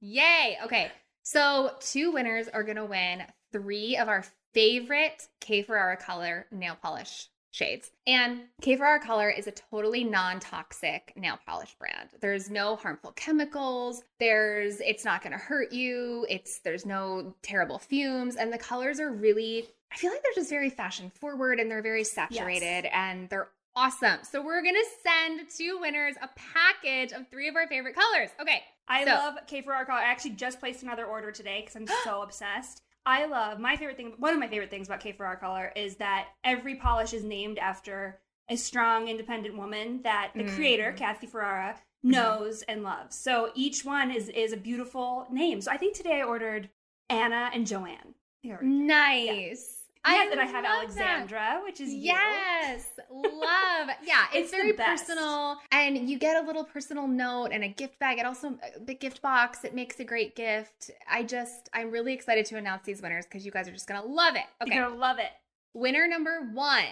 Yay. 0.00 0.58
Okay. 0.64 0.90
So, 1.26 1.72
two 1.80 2.12
winners 2.12 2.46
are 2.46 2.62
going 2.62 2.76
to 2.76 2.84
win 2.84 3.24
three 3.50 3.96
of 3.96 4.06
our 4.06 4.24
favorite 4.54 5.26
K 5.40 5.60
Ferrara 5.60 5.96
color 5.96 6.46
nail 6.52 6.78
polish 6.80 7.26
shades. 7.50 7.90
And 8.06 8.42
K 8.60 8.76
Ferrara 8.76 9.00
color 9.00 9.28
is 9.28 9.48
a 9.48 9.50
totally 9.50 10.04
non-toxic 10.04 11.14
nail 11.16 11.36
polish 11.44 11.74
brand. 11.80 12.10
There's 12.20 12.48
no 12.48 12.76
harmful 12.76 13.10
chemicals. 13.16 14.04
There's 14.20 14.78
it's 14.78 15.04
not 15.04 15.20
going 15.20 15.32
to 15.32 15.38
hurt 15.38 15.72
you. 15.72 16.28
It's 16.30 16.60
there's 16.60 16.86
no 16.86 17.34
terrible 17.42 17.80
fumes 17.80 18.36
and 18.36 18.52
the 18.52 18.58
colors 18.58 19.00
are 19.00 19.10
really 19.10 19.66
I 19.92 19.96
feel 19.96 20.12
like 20.12 20.22
they're 20.22 20.32
just 20.36 20.50
very 20.50 20.70
fashion 20.70 21.10
forward 21.10 21.58
and 21.58 21.68
they're 21.68 21.82
very 21.82 22.04
saturated 22.04 22.88
and 22.92 23.28
they're 23.30 23.48
awesome. 23.76 24.18
So 24.22 24.42
we're 24.42 24.62
going 24.62 24.74
to 24.74 24.84
send 25.02 25.48
two 25.56 25.78
winners 25.80 26.16
a 26.22 26.28
package 26.34 27.12
of 27.12 27.28
three 27.28 27.48
of 27.48 27.54
our 27.56 27.68
favorite 27.68 27.94
colors. 27.94 28.30
Okay. 28.40 28.62
I 28.88 29.04
So- 29.04 29.10
love 29.12 29.34
K 29.46 29.62
Ferrara 29.62 29.84
color. 29.86 29.98
I 29.98 30.04
actually 30.04 30.32
just 30.32 30.58
placed 30.60 30.82
another 30.82 31.04
order 31.06 31.30
today 31.30 31.60
because 31.60 31.76
I'm 31.76 31.86
so 32.04 32.22
obsessed. 32.22 32.82
I 33.04 33.26
love 33.26 33.60
my 33.60 33.76
favorite 33.76 33.96
thing. 33.96 34.14
One 34.18 34.32
of 34.34 34.40
my 34.40 34.48
favorite 34.48 34.70
things 34.70 34.88
about 34.88 35.00
K 35.00 35.12
Ferrara 35.12 35.36
color 35.36 35.72
is 35.76 35.96
that 35.96 36.28
every 36.42 36.74
polish 36.76 37.12
is 37.12 37.22
named 37.22 37.58
after 37.58 38.18
a 38.48 38.56
strong, 38.56 39.08
independent 39.08 39.56
woman 39.56 40.00
that 40.02 40.32
the 40.34 40.44
Mm. 40.44 40.54
creator, 40.54 40.92
Kathy 40.92 41.26
Ferrara, 41.26 41.78
knows 42.02 42.62
and 42.62 42.82
loves. 42.84 43.16
So 43.16 43.50
each 43.56 43.84
one 43.84 44.10
is 44.12 44.28
is 44.28 44.52
a 44.52 44.56
beautiful 44.56 45.26
name. 45.30 45.60
So 45.60 45.70
I 45.72 45.76
think 45.76 45.96
today 45.96 46.20
I 46.20 46.22
ordered 46.24 46.70
Anna 47.08 47.50
and 47.52 47.66
Joanne. 47.66 48.14
Nice. 48.44 49.28
ordered- 49.28 49.75
Yes, 50.12 50.32
and 50.32 50.40
I 50.40 50.44
have 50.44 50.64
love 50.64 50.94
that. 50.94 51.06
Alexandra, 51.20 51.60
which 51.64 51.80
is. 51.80 51.92
Yes, 51.92 52.86
love. 53.10 53.88
Yeah, 54.04 54.24
it's, 54.34 54.34
It's 54.34 54.50
very 54.50 54.72
personal, 54.72 55.58
and 55.72 56.08
you 56.08 56.18
get 56.18 56.42
a 56.42 56.46
little 56.46 56.64
personal 56.64 57.06
note 57.08 57.46
and 57.52 57.64
a 57.64 57.68
gift 57.68 57.98
bag. 57.98 58.18
It 58.18 58.26
also 58.26 58.48
uh, 58.48 58.78
the 58.84 58.94
gift 58.94 59.22
box. 59.22 59.64
It 59.64 59.74
makes 59.74 59.98
a 60.00 60.04
great 60.04 60.36
gift. 60.36 60.90
I 61.10 61.22
just, 61.22 61.68
I'm 61.72 61.90
really 61.90 62.12
excited 62.12 62.46
to 62.46 62.56
announce 62.56 62.84
these 62.84 63.02
winners 63.02 63.26
because 63.26 63.44
you 63.44 63.50
guys 63.52 63.68
are 63.68 63.72
just 63.72 63.86
gonna 63.88 64.04
love 64.04 64.36
it. 64.36 64.44
Okay, 64.62 64.74
You're 64.74 64.84
gonna 64.88 64.96
love 65.00 65.18
it. 65.18 65.30
winner 65.74 66.06
number 66.06 66.40
one 66.52 66.84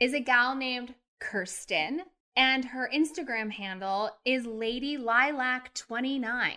is 0.00 0.12
a 0.14 0.20
gal 0.20 0.54
named 0.54 0.94
Kirsten, 1.20 2.02
and 2.36 2.64
her 2.66 2.90
Instagram 2.94 3.50
handle 3.52 4.10
is 4.24 4.46
Lady 4.46 4.96
Lilac 4.96 5.74
29. 5.74 6.52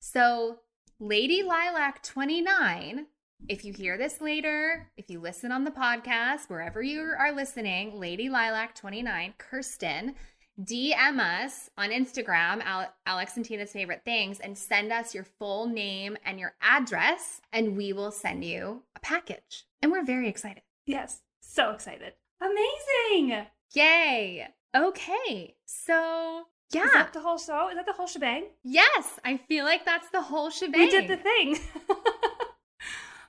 So 0.00 0.60
Lady 0.98 1.42
Lilac 1.42 2.02
29 2.02 3.06
if 3.48 3.64
you 3.64 3.72
hear 3.72 3.98
this 3.98 4.20
later, 4.20 4.88
if 4.96 5.10
you 5.10 5.20
listen 5.20 5.50
on 5.52 5.64
the 5.64 5.70
podcast, 5.70 6.48
wherever 6.48 6.82
you 6.82 7.00
are 7.18 7.32
listening, 7.32 7.98
Lady 7.98 8.28
Lilac 8.28 8.74
29, 8.74 9.34
Kirsten, 9.38 10.14
DM 10.62 11.18
us 11.18 11.70
on 11.76 11.90
Instagram, 11.90 12.62
Alex 13.06 13.36
and 13.36 13.44
Tina's 13.44 13.72
favorite 13.72 14.02
things, 14.04 14.40
and 14.40 14.56
send 14.56 14.92
us 14.92 15.14
your 15.14 15.24
full 15.24 15.66
name 15.66 16.16
and 16.24 16.38
your 16.38 16.54
address, 16.60 17.40
and 17.52 17.76
we 17.76 17.92
will 17.92 18.12
send 18.12 18.44
you 18.44 18.82
a 18.94 19.00
package. 19.00 19.66
And 19.82 19.90
we're 19.90 20.04
very 20.04 20.28
excited. 20.28 20.62
Yes, 20.86 21.22
so 21.40 21.70
excited. 21.70 22.12
Amazing. 22.40 23.46
Yay. 23.74 24.48
Okay. 24.76 25.54
So, 25.64 26.42
yeah. 26.72 26.84
Is 26.84 26.92
that 26.92 27.12
the 27.12 27.20
whole 27.20 27.38
show? 27.38 27.68
Is 27.70 27.76
that 27.76 27.86
the 27.86 27.92
whole 27.92 28.06
shebang? 28.06 28.44
yes, 28.62 29.18
I 29.24 29.38
feel 29.38 29.64
like 29.64 29.84
that's 29.84 30.10
the 30.10 30.22
whole 30.22 30.50
shebang. 30.50 30.80
We 30.80 30.90
did 30.90 31.08
the 31.08 31.16
thing. 31.16 31.58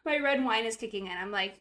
My 0.06 0.18
red 0.18 0.44
wine 0.44 0.66
is 0.66 0.76
kicking 0.76 1.08
in. 1.08 1.14
I'm 1.14 1.32
like, 1.32 1.60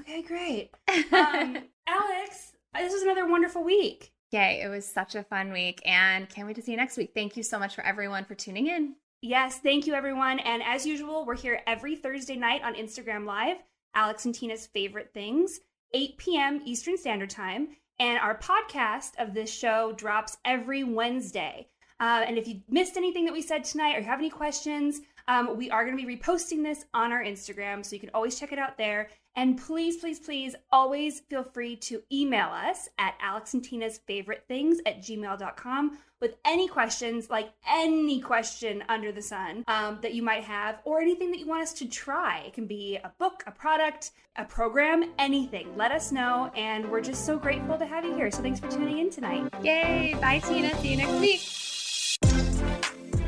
okay, 0.00 0.22
great. 0.22 0.70
Um, 1.12 1.58
Alex, 1.86 2.52
this 2.74 2.92
was 2.92 3.02
another 3.02 3.26
wonderful 3.28 3.62
week. 3.62 4.12
Yay, 4.32 4.60
it 4.62 4.68
was 4.68 4.84
such 4.84 5.14
a 5.14 5.22
fun 5.22 5.52
week 5.52 5.80
and 5.84 6.28
can't 6.28 6.46
wait 6.46 6.56
to 6.56 6.62
see 6.62 6.72
you 6.72 6.76
next 6.76 6.96
week. 6.96 7.12
Thank 7.14 7.36
you 7.36 7.42
so 7.42 7.58
much 7.58 7.74
for 7.74 7.82
everyone 7.82 8.24
for 8.24 8.34
tuning 8.34 8.66
in. 8.66 8.96
Yes, 9.22 9.60
thank 9.60 9.86
you, 9.86 9.94
everyone. 9.94 10.40
And 10.40 10.62
as 10.62 10.84
usual, 10.84 11.24
we're 11.24 11.36
here 11.36 11.62
every 11.66 11.96
Thursday 11.96 12.36
night 12.36 12.62
on 12.62 12.74
Instagram 12.74 13.24
Live, 13.24 13.58
Alex 13.94 14.24
and 14.24 14.34
Tina's 14.34 14.66
favorite 14.66 15.10
things, 15.14 15.60
8 15.94 16.18
p.m. 16.18 16.60
Eastern 16.64 16.98
Standard 16.98 17.30
Time. 17.30 17.68
And 17.98 18.18
our 18.18 18.36
podcast 18.36 19.12
of 19.18 19.32
this 19.32 19.50
show 19.50 19.92
drops 19.92 20.36
every 20.44 20.84
Wednesday. 20.84 21.68
Uh, 21.98 22.24
and 22.26 22.36
if 22.36 22.46
you 22.46 22.60
missed 22.68 22.96
anything 22.96 23.24
that 23.24 23.32
we 23.32 23.40
said 23.40 23.64
tonight 23.64 23.96
or 23.96 24.00
you 24.00 24.06
have 24.06 24.18
any 24.18 24.28
questions, 24.28 25.00
um, 25.28 25.56
we 25.56 25.70
are 25.70 25.84
going 25.84 25.96
to 25.96 26.06
be 26.06 26.16
reposting 26.16 26.62
this 26.62 26.84
on 26.94 27.12
our 27.12 27.22
Instagram. 27.22 27.84
So 27.84 27.94
you 27.94 28.00
can 28.00 28.10
always 28.14 28.38
check 28.38 28.52
it 28.52 28.58
out 28.58 28.78
there. 28.78 29.08
And 29.36 29.58
please, 29.58 29.98
please, 29.98 30.18
please 30.18 30.56
always 30.72 31.20
feel 31.20 31.44
free 31.44 31.76
to 31.76 32.02
email 32.10 32.48
us 32.48 32.88
at 32.98 33.14
Alex 33.20 33.52
and 33.52 33.62
Tina's 33.62 33.98
favorite 34.06 34.44
things 34.48 34.78
at 34.86 35.00
gmail.com 35.00 35.98
with 36.22 36.36
any 36.46 36.66
questions, 36.66 37.28
like 37.28 37.50
any 37.68 38.18
question 38.18 38.82
under 38.88 39.12
the 39.12 39.20
sun 39.20 39.62
um, 39.68 39.98
that 40.00 40.14
you 40.14 40.22
might 40.22 40.42
have, 40.42 40.78
or 40.84 41.02
anything 41.02 41.30
that 41.30 41.38
you 41.38 41.46
want 41.46 41.62
us 41.62 41.74
to 41.74 41.86
try. 41.86 42.44
It 42.46 42.54
can 42.54 42.66
be 42.66 42.96
a 42.96 43.12
book, 43.18 43.44
a 43.46 43.50
product, 43.50 44.12
a 44.36 44.44
program, 44.44 45.12
anything. 45.18 45.76
Let 45.76 45.92
us 45.92 46.12
know. 46.12 46.50
And 46.56 46.90
we're 46.90 47.02
just 47.02 47.26
so 47.26 47.38
grateful 47.38 47.76
to 47.76 47.84
have 47.84 48.06
you 48.06 48.14
here. 48.14 48.30
So 48.30 48.40
thanks 48.40 48.58
for 48.58 48.70
tuning 48.70 48.98
in 48.98 49.10
tonight. 49.10 49.52
Yay. 49.62 50.16
Bye, 50.18 50.38
Tina. 50.38 50.74
See 50.80 50.92
you 50.92 50.96
next 50.96 51.20
week. 51.20 51.65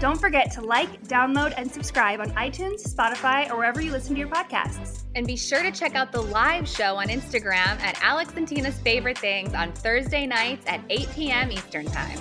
Don't 0.00 0.20
forget 0.20 0.52
to 0.52 0.60
like, 0.60 1.02
download, 1.08 1.54
and 1.56 1.68
subscribe 1.70 2.20
on 2.20 2.30
iTunes, 2.30 2.86
Spotify, 2.86 3.50
or 3.50 3.56
wherever 3.56 3.80
you 3.80 3.90
listen 3.90 4.14
to 4.14 4.20
your 4.20 4.28
podcasts. 4.28 5.02
And 5.16 5.26
be 5.26 5.36
sure 5.36 5.62
to 5.62 5.72
check 5.72 5.96
out 5.96 6.12
the 6.12 6.22
live 6.22 6.68
show 6.68 6.96
on 6.96 7.08
Instagram 7.08 7.80
at 7.80 8.00
Alex 8.00 8.32
and 8.36 8.46
Tina's 8.46 8.78
Favorite 8.78 9.18
Things 9.18 9.54
on 9.54 9.72
Thursday 9.72 10.24
nights 10.24 10.64
at 10.68 10.80
8 10.88 11.08
p.m. 11.14 11.50
Eastern 11.50 11.86
Time. 11.86 12.18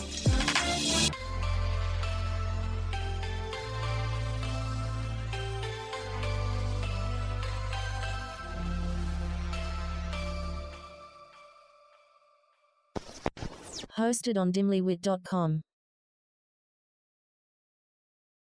Hosted 13.98 14.38
on 14.38 14.52
dimlywit.com. 14.52 15.64